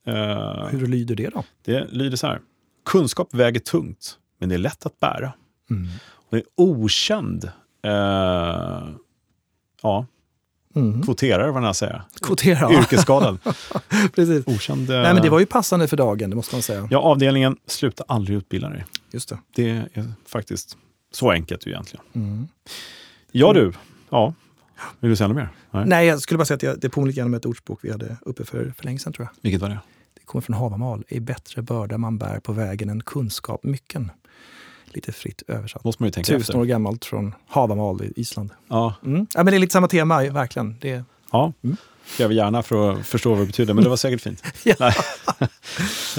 Eh, 0.07 0.67
Hur 0.67 0.87
lyder 0.87 1.15
det 1.15 1.29
då? 1.29 1.43
Det 1.65 1.87
lyder 1.91 2.17
så 2.17 2.27
här. 2.27 2.41
Kunskap 2.85 3.33
väger 3.33 3.59
tungt, 3.59 4.17
men 4.39 4.49
det 4.49 4.55
är 4.55 4.59
lätt 4.59 4.85
att 4.85 4.99
bära. 4.99 5.33
Mm. 5.69 5.87
Och 6.01 6.27
det 6.31 6.37
är 6.37 6.43
okänd 6.55 7.51
eh, 7.83 8.89
ja, 9.81 10.05
Mm. 10.79 11.03
Kvoterare, 11.03 11.51
vad 11.51 11.63
jag 11.63 11.75
säga. 11.75 12.03
Kvotera. 12.21 12.71
Yrkesskadad. 12.73 13.37
Precis. 14.15 14.47
Okänd, 14.47 14.89
Nej, 14.89 15.13
men 15.13 15.21
det 15.21 15.29
var 15.29 15.39
ju 15.39 15.45
passande 15.45 15.87
för 15.87 15.97
dagen, 15.97 16.29
det 16.29 16.35
måste 16.35 16.55
man 16.55 16.61
säga. 16.61 16.87
Ja, 16.91 16.99
avdelningen 16.99 17.57
Sluta 17.67 18.03
aldrig 18.07 18.37
utbilda 18.37 18.69
dig. 18.69 18.85
Just 19.11 19.29
det. 19.29 19.37
Det 19.55 19.69
är 19.69 20.13
faktiskt 20.27 20.77
Så 21.11 21.31
enkelt 21.31 21.67
egentligen. 21.67 22.05
Mm. 22.13 22.47
Ja 23.31 23.53
du, 23.53 23.73
ja. 24.09 24.33
Vill 24.99 25.09
du 25.09 25.15
säga 25.15 25.27
något 25.27 25.37
mer? 25.37 25.49
Nej. 25.71 25.83
Nej, 25.87 26.07
jag 26.07 26.19
skulle 26.21 26.37
bara 26.37 26.45
säga 26.45 26.55
att 26.55 26.63
jag, 26.63 26.79
det 26.79 26.89
påminner 26.89 27.13
genom 27.13 27.33
ett 27.33 27.45
ordspråk 27.45 27.79
vi 27.81 27.91
hade 27.91 28.17
uppe 28.21 28.45
för, 28.45 28.73
för 28.77 28.85
länge 28.85 28.99
sedan 28.99 29.13
tror 29.13 29.25
jag. 29.25 29.41
Vilket 29.41 29.61
var 29.61 29.69
det? 29.69 29.79
Det 30.13 30.25
kommer 30.25 30.41
från 30.41 30.55
Havamal. 30.55 31.03
Är 31.07 31.19
bättre 31.19 31.61
börda 31.61 31.97
man 31.97 32.17
bär 32.17 32.39
på 32.39 32.53
vägen 32.53 32.89
än 32.89 33.03
kunskap 33.03 33.63
mycken. 33.63 34.11
Lite 34.93 35.11
fritt 35.11 35.43
översatt. 35.47 35.83
Måste 35.83 36.03
man 36.03 36.07
ju 36.07 36.11
tänka 36.11 36.27
Tusen 36.27 36.41
efter. 36.41 36.57
år 36.57 36.65
gammalt 36.65 37.05
från 37.05 37.35
Havamal 37.47 38.03
i 38.03 38.13
Island. 38.15 38.49
Ja. 38.67 38.93
Mm. 39.05 39.27
ja. 39.33 39.43
men 39.43 39.45
det 39.45 39.57
är 39.57 39.59
lite 39.59 39.73
samma 39.73 39.87
tema, 39.87 40.23
verkligen. 40.23 40.75
Det... 40.81 41.03
Ja, 41.31 41.53
mm. 41.63 41.77
skrev 42.05 42.31
gärna 42.31 42.63
för 42.63 42.91
att 42.91 43.07
förstå 43.07 43.29
vad 43.29 43.39
det 43.39 43.45
betyder, 43.45 43.73
men 43.73 43.83
det 43.83 43.89
var 43.89 43.97
säkert 43.97 44.21
fint. 44.21 44.43
ja. 44.63 44.75
Nej. 44.79 44.93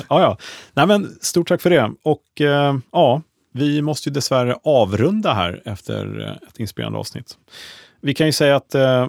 ja, 0.09 0.21
ja. 0.21 0.39
Nej, 0.75 0.87
men 0.87 1.19
stort 1.21 1.49
tack 1.49 1.63
för 1.63 1.71
det. 1.71 1.93
Och 2.03 2.41
eh, 2.41 2.79
ja, 2.93 3.23
vi 3.53 3.83
måste 3.83 4.09
ju 4.09 4.13
dessvärre 4.13 4.57
avrunda 4.65 5.35
här 5.35 5.63
efter 5.65 6.21
eh, 6.21 6.49
ett 6.49 6.61
inspirerande 6.61 6.99
avsnitt. 6.99 7.39
Vi 8.01 8.15
kan 8.15 8.27
ju 8.27 8.33
säga 8.33 8.57
att 8.57 8.75
eh, 8.75 9.09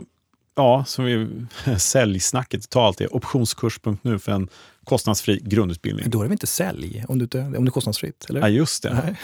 ja, 0.55 0.83
som 0.87 1.05
vi, 1.05 1.27
säljsnacket, 1.77 2.69
ta 2.69 2.85
allt 2.85 2.97
det, 2.97 3.07
optionskurs.nu 3.07 4.19
för 4.19 4.31
en 4.31 4.49
kostnadsfri 4.85 5.39
grundutbildning. 5.43 6.09
Då 6.09 6.21
är 6.21 6.27
det 6.27 6.31
inte 6.31 6.47
sälj, 6.47 7.05
om, 7.07 7.19
du, 7.19 7.39
om 7.39 7.51
det 7.51 7.57
är 7.57 7.71
kostnadsfritt? 7.71 8.25
Eller? 8.29 8.39
Ja, 8.39 8.49
just 8.49 8.83
det. 8.83 9.15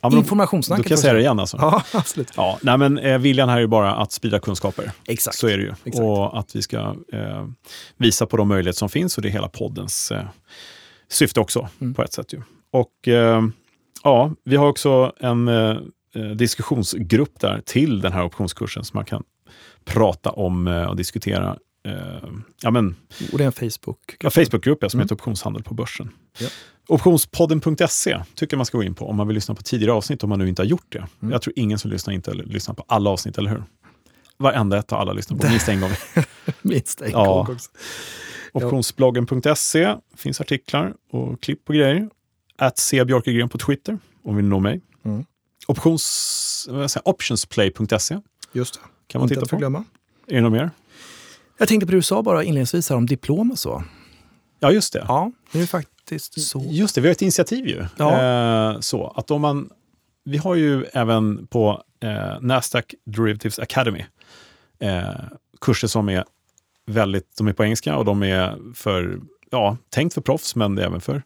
Ja, 0.00 0.16
Informationssnacket. 0.16 0.84
Då 0.84 0.88
kan 0.88 0.94
jag 0.94 0.98
säga 0.98 1.12
det 1.12 1.20
igen 1.20 1.40
alltså. 1.40 1.56
Ja, 1.60 1.82
absolut. 1.92 2.32
Ja, 2.36 2.58
nej, 2.62 2.78
men, 2.78 2.98
eh, 2.98 3.18
viljan 3.18 3.48
här 3.48 3.56
är 3.56 3.60
ju 3.60 3.66
bara 3.66 3.94
att 3.94 4.12
sprida 4.12 4.38
kunskaper. 4.38 4.92
Exakt. 5.06 5.36
Så 5.36 5.48
är 5.48 5.56
det 5.58 5.62
ju. 5.62 5.72
Exakt. 5.84 6.04
Och 6.04 6.38
att 6.38 6.56
vi 6.56 6.62
ska 6.62 6.96
eh, 7.12 7.46
visa 7.96 8.26
på 8.26 8.36
de 8.36 8.48
möjligheter 8.48 8.78
som 8.78 8.88
finns 8.88 9.16
och 9.16 9.22
det 9.22 9.28
är 9.28 9.32
hela 9.32 9.48
poddens 9.48 10.12
eh, 10.12 10.24
syfte 11.08 11.40
också 11.40 11.68
mm. 11.80 11.94
på 11.94 12.02
ett 12.02 12.12
sätt. 12.12 12.32
Ju. 12.32 12.42
Och 12.70 13.08
eh, 13.08 13.42
ja, 14.02 14.32
vi 14.44 14.56
har 14.56 14.68
också 14.68 15.12
en 15.20 15.48
eh, 15.48 15.76
eh, 16.14 16.22
diskussionsgrupp 16.22 17.40
där 17.40 17.60
till 17.64 18.00
den 18.00 18.12
här 18.12 18.24
optionskursen 18.24 18.84
som 18.84 18.98
man 18.98 19.04
kan 19.04 19.22
prata 19.84 20.30
om 20.30 20.66
och 20.66 20.96
diskutera. 20.96 21.56
Eh, 21.86 22.28
ja, 22.62 22.70
men, 22.70 22.96
och 23.32 23.38
det 23.38 23.44
är 23.44 23.46
en 23.46 23.52
Facebook-grupp? 23.52 24.22
Ja, 24.22 24.30
Facebookgrupp 24.30 24.78
ja, 24.80 24.88
som 24.88 25.00
mm. 25.00 25.04
heter 25.04 25.14
Optionshandel 25.14 25.62
på 25.62 25.74
börsen. 25.74 26.10
Ja. 26.38 26.48
Optionspodden.se 26.88 28.22
tycker 28.34 28.56
man 28.56 28.66
ska 28.66 28.78
gå 28.78 28.84
in 28.84 28.94
på 28.94 29.08
om 29.08 29.16
man 29.16 29.26
vill 29.26 29.34
lyssna 29.34 29.54
på 29.54 29.62
tidigare 29.62 29.92
avsnitt, 29.92 30.22
om 30.22 30.28
man 30.28 30.38
nu 30.38 30.48
inte 30.48 30.62
har 30.62 30.66
gjort 30.66 30.86
det. 30.88 30.98
Mm. 30.98 31.32
Jag 31.32 31.42
tror 31.42 31.52
ingen 31.56 31.78
som 31.78 31.90
lyssnar 31.90 32.14
inte 32.14 32.34
lyssnar 32.34 32.74
på 32.74 32.84
alla 32.88 33.10
avsnitt, 33.10 33.38
eller 33.38 33.50
hur? 33.50 33.64
Varenda 34.36 34.78
ett 34.78 34.90
har 34.90 34.98
alla 34.98 35.12
lyssnat 35.12 35.40
på, 35.40 35.48
minst 35.48 35.68
en 35.68 35.80
gång. 35.80 35.90
minst 36.62 37.00
en 37.00 37.10
ja. 37.10 37.24
gång 37.24 37.54
också. 37.54 37.70
Optionsbloggen.se 38.52 39.94
finns 40.16 40.40
artiklar 40.40 40.94
och 41.10 41.42
klipp 41.42 41.68
och 41.68 41.74
grejer. 41.74 42.10
Att 42.58 42.78
se 42.78 43.04
Björkegren 43.04 43.48
på 43.48 43.58
Twitter 43.58 43.98
om 44.22 44.36
vi 44.36 44.42
vill 44.42 44.48
nå 44.48 44.60
mig. 44.60 44.80
Mm. 45.04 45.24
Options, 45.66 46.68
optionsplay.se. 47.04 48.20
Just 48.52 48.74
det. 48.74 48.80
Kan 49.06 49.20
man 49.20 49.24
Inte 49.24 49.34
titta 49.34 49.46
på. 49.46 49.56
Glömma. 49.56 49.84
Är 50.26 50.34
det 50.34 50.40
något 50.40 50.52
mer? 50.52 50.70
Jag 51.58 51.68
tänkte 51.68 51.86
på 51.86 51.90
det 51.90 51.98
du 51.98 52.02
sa 52.02 52.22
bara 52.22 52.44
inledningsvis 52.44 52.90
här 52.90 52.96
om 52.96 53.06
diplom 53.06 53.50
och 53.50 53.58
så. 53.58 53.84
Ja, 54.60 54.72
just 54.72 54.92
det. 54.92 55.04
Ja, 55.08 55.32
det 55.52 55.60
är 55.60 55.66
faktiskt 55.66 56.40
så. 56.40 56.64
Just 56.68 56.94
det, 56.94 57.00
vi 57.00 57.08
har 57.08 57.12
ett 57.12 57.22
initiativ 57.22 57.66
ju. 57.66 57.86
Ja. 57.96 58.22
Eh, 58.22 58.80
så 58.80 59.06
att 59.16 59.30
om 59.30 59.40
man, 59.40 59.70
vi 60.24 60.36
har 60.36 60.54
ju 60.54 60.84
även 60.84 61.46
på 61.46 61.82
eh, 62.02 62.40
Nasdaq 62.40 62.94
Derivatives 63.04 63.58
Academy 63.58 64.04
eh, 64.78 65.10
kurser 65.60 65.88
som 65.88 66.08
är 66.08 66.24
väldigt, 66.86 67.36
de 67.36 67.48
är 67.48 67.52
på 67.52 67.64
engelska 67.64 67.96
och 67.96 68.04
de 68.04 68.22
är 68.22 68.74
för, 68.74 69.20
ja, 69.50 69.76
tänkt 69.90 70.14
för 70.14 70.20
proffs, 70.20 70.56
men 70.56 70.74
det 70.74 70.82
är 70.82 70.86
även 70.86 71.00
för 71.00 71.22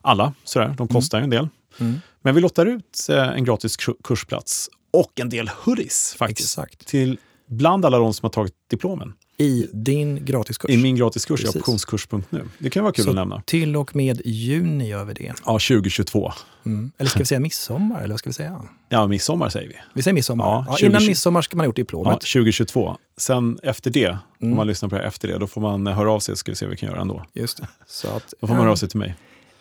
alla. 0.00 0.34
Sådär. 0.44 0.66
De 0.66 0.72
mm. 0.72 0.88
kostar 0.88 1.18
mm. 1.18 1.24
en 1.24 1.30
del. 1.30 1.48
Mm. 1.80 2.00
Men 2.22 2.34
vi 2.34 2.40
lottar 2.40 2.66
ut 2.66 3.06
eh, 3.10 3.28
en 3.28 3.44
gratis 3.44 3.76
kursplats 4.04 4.70
och 4.90 5.20
en 5.20 5.28
del 5.28 5.48
hoodies 5.48 6.14
faktiskt. 6.18 6.58
Exakt. 6.58 6.86
Till 6.86 7.18
bland 7.46 7.84
alla 7.84 7.98
de 7.98 8.14
som 8.14 8.26
har 8.26 8.30
tagit 8.30 8.54
diplomen. 8.70 9.12
I 9.44 9.68
din 9.72 10.24
gratiskurs? 10.24 10.70
I 10.70 10.76
min 10.76 10.96
gratiskurs, 10.96 11.40
Precis. 11.40 11.56
optionskurs.nu. 11.56 12.48
Det 12.58 12.70
kan 12.70 12.82
vara 12.82 12.92
kul 12.92 13.04
Så 13.04 13.10
att 13.10 13.16
nämna. 13.16 13.42
Till 13.46 13.76
och 13.76 13.96
med 13.96 14.22
juni 14.24 14.88
gör 14.88 15.04
vi 15.04 15.14
det? 15.14 15.32
Ja, 15.44 15.52
2022. 15.52 16.32
Mm. 16.66 16.92
Eller 16.98 17.10
ska 17.10 17.18
vi 17.18 17.24
säga 17.24 17.40
midsommar? 17.40 17.98
Eller 17.98 18.08
vad 18.08 18.18
ska 18.18 18.30
vi 18.30 18.34
säga? 18.34 18.62
Ja, 18.88 19.06
midsommar 19.06 19.48
säger 19.48 19.68
vi. 19.68 19.74
Vi 19.94 20.02
säger 20.02 20.14
midsommar. 20.14 20.44
Ja, 20.44 20.66
ja, 20.68 20.76
20... 20.76 20.86
Innan 20.86 21.06
midsommar 21.06 21.42
ska 21.42 21.56
man 21.56 21.64
ha 21.64 21.66
gjort 21.66 21.76
diplomet. 21.76 22.12
Ja, 22.12 22.40
2022. 22.40 22.96
Sen 23.16 23.58
efter 23.62 23.90
det, 23.90 24.06
mm. 24.06 24.18
om 24.40 24.56
man 24.56 24.66
lyssnar 24.66 24.88
på 24.88 24.94
det 24.94 25.00
här 25.00 25.08
efter 25.08 25.28
det, 25.28 25.38
då 25.38 25.46
får 25.46 25.60
man 25.60 25.86
höra 25.86 26.12
av 26.12 26.20
sig 26.20 26.34
så 26.34 26.36
ska 26.36 26.52
vi 26.52 26.56
se 26.56 26.64
vad 26.64 26.70
vi 26.70 26.76
kan 26.76 26.88
göra 26.88 27.00
ändå. 27.00 27.24
Just 27.32 27.56
det. 27.56 27.68
Så 27.86 28.08
att, 28.08 28.34
då 28.40 28.46
får 28.46 28.54
man 28.54 28.62
höra 28.62 28.72
av 28.72 28.76
sig 28.76 28.88
till 28.88 28.98
mig. 28.98 29.16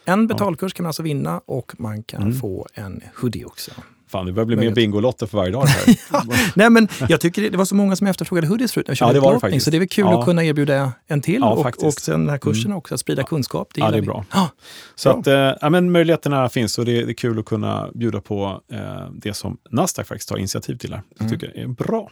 En 0.06 0.28
betalkurs 0.28 0.74
kan 0.74 0.84
man 0.84 0.90
alltså 0.90 1.04
vinna 1.04 1.42
och 1.46 1.74
man 1.78 2.04
kan 2.04 2.22
mm. 2.22 2.40
få 2.40 2.68
en 2.74 3.02
hoodie 3.16 3.46
också. 3.46 3.72
Fan, 4.14 4.26
det 4.26 4.32
börjar 4.32 4.46
bli 4.46 4.56
mer 4.56 4.72
Bingolotter 4.72 5.28
för 5.28 5.38
varje 5.38 5.52
dag. 5.52 5.66
Här. 5.66 5.96
ja, 6.12 6.24
nej, 6.56 6.70
men 6.70 6.88
jag 7.10 7.22
tycker 7.22 7.50
det 7.50 7.58
var 7.58 7.66
så 7.66 7.76
många 7.76 7.96
som 7.96 8.08
efterfrågade 8.08 8.48
hoodies 8.48 8.74
förut. 8.74 8.98
Ja, 9.00 9.14
det 9.14 9.20
var 9.20 9.34
det 9.34 9.40
faktiskt. 9.40 9.66
Så 9.66 9.72
det 9.72 9.78
är 9.78 9.80
väl 9.80 9.88
kul 9.88 10.06
ja. 10.06 10.20
att 10.20 10.26
kunna 10.26 10.44
erbjuda 10.44 10.92
en 11.08 11.22
till 11.22 11.40
ja, 11.42 11.50
och, 11.50 11.84
och 11.84 11.94
sen 11.94 12.20
den 12.20 12.30
här 12.30 12.38
kursen 12.38 12.66
mm. 12.66 12.78
också, 12.78 12.94
att 12.94 13.00
sprida 13.00 13.24
kunskap. 13.24 13.70
Det 13.74 13.82
ja, 13.82 13.92
det 13.92 13.98
är 13.98 14.02
bra. 14.02 14.26
Ah, 14.30 14.48
så 14.96 15.10
bra. 15.10 15.50
att, 15.50 15.64
äh, 15.64 15.70
men 15.70 15.92
möjligheterna 15.92 16.50
finns 16.50 16.78
och 16.78 16.86
det, 16.86 17.06
det, 17.06 17.12
är 17.12 17.14
kul 17.14 17.40
att 17.40 17.46
kunna 17.46 17.90
bjuda 17.94 18.22
på 18.22 18.62
äh, 18.72 18.80
det 19.14 19.34
som 19.34 19.58
Nasdaq 19.70 20.08
faktiskt 20.08 20.30
tar 20.30 20.38
initiativ 20.38 20.78
till. 20.78 20.94
Här. 20.94 21.02
Jag 21.10 21.22
mm. 21.22 21.40
tycker 21.40 21.54
det 21.56 21.62
är 21.62 21.68
bra. 21.68 22.10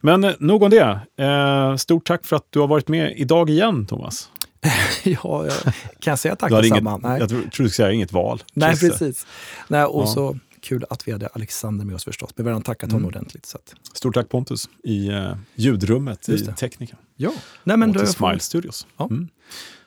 Men 0.00 0.24
äh, 0.24 0.32
nog 0.38 0.62
om 0.62 0.70
det. 0.70 1.00
Äh, 1.16 1.76
stort 1.76 2.06
tack 2.06 2.26
för 2.26 2.36
att 2.36 2.46
du 2.50 2.60
har 2.60 2.66
varit 2.66 2.88
med 2.88 3.14
idag 3.16 3.50
igen, 3.50 3.86
Thomas. 3.86 4.28
ja, 5.04 5.44
jag 5.44 5.52
kan 6.00 6.10
jag 6.10 6.18
säga 6.18 6.36
tack 6.36 6.50
detsamma? 6.50 7.18
Jag 7.18 7.28
trodde 7.28 7.44
du 7.44 7.50
skulle 7.50 7.70
säga 7.70 7.92
inget 7.92 8.12
val. 8.12 8.42
Nej, 8.52 8.76
precis. 8.76 9.26
Nej, 9.68 9.84
och 9.84 10.02
ja. 10.02 10.06
så 10.06 10.36
kul 10.60 10.84
att 10.90 11.08
vi 11.08 11.12
hade 11.12 11.26
Alexander 11.26 11.84
med 11.84 11.94
oss 11.94 12.04
förstås. 12.04 12.30
Men 12.36 12.44
vi 12.44 12.50
har 12.50 12.54
redan 12.54 12.62
tackat 12.62 12.92
honom 12.92 13.04
mm. 13.04 13.16
ordentligt. 13.16 13.46
Så 13.46 13.58
att... 13.58 13.74
Stort 13.96 14.14
tack 14.14 14.28
Pontus 14.28 14.68
i 14.84 15.10
uh, 15.10 15.36
ljudrummet 15.54 16.28
i 16.28 16.46
Teknika. 16.46 16.96
Ja. 17.16 17.32
Nej, 17.64 17.76
men 17.76 17.90
och 17.90 17.96
till 17.96 18.06
Smile 18.06 18.32
får... 18.32 18.38
Studios. 18.38 18.86
Ja. 18.96 19.06
Mm. 19.10 19.28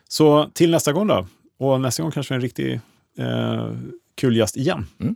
Så 0.07 0.49
till 0.53 0.71
nästa 0.71 0.93
gång 0.93 1.07
då. 1.07 1.27
Och 1.57 1.81
nästa 1.81 2.03
gång 2.03 2.11
kanske 2.11 2.35
en 2.35 2.41
riktig 2.41 2.81
uh, 3.19 3.77
kul 4.15 4.37
gäst 4.37 4.57
igen. 4.57 4.85
Mm. 4.99 5.15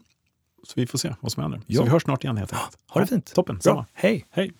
Så 0.64 0.74
vi 0.76 0.88
får 0.88 0.98
se 0.98 1.16
vad 1.22 1.32
som 1.32 1.44
händer. 1.44 1.62
Ja. 1.68 1.78
Så 1.78 1.84
vi 1.84 1.90
hörs 1.90 2.04
snart 2.04 2.24
igen 2.24 2.38
helt 2.38 2.54
enkelt. 2.54 2.78
Ha 2.90 3.02
det 3.02 3.08
fint. 3.08 3.34
Toppen. 3.34 3.60
Bra. 3.64 3.86
Hej. 3.94 4.26
Hej. 4.30 4.52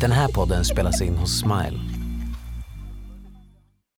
Den 0.00 0.12
här 0.12 0.28
podden 0.28 0.64
spelas 0.64 1.02
in 1.02 1.16
hos 1.16 1.40
Smile. 1.40 1.97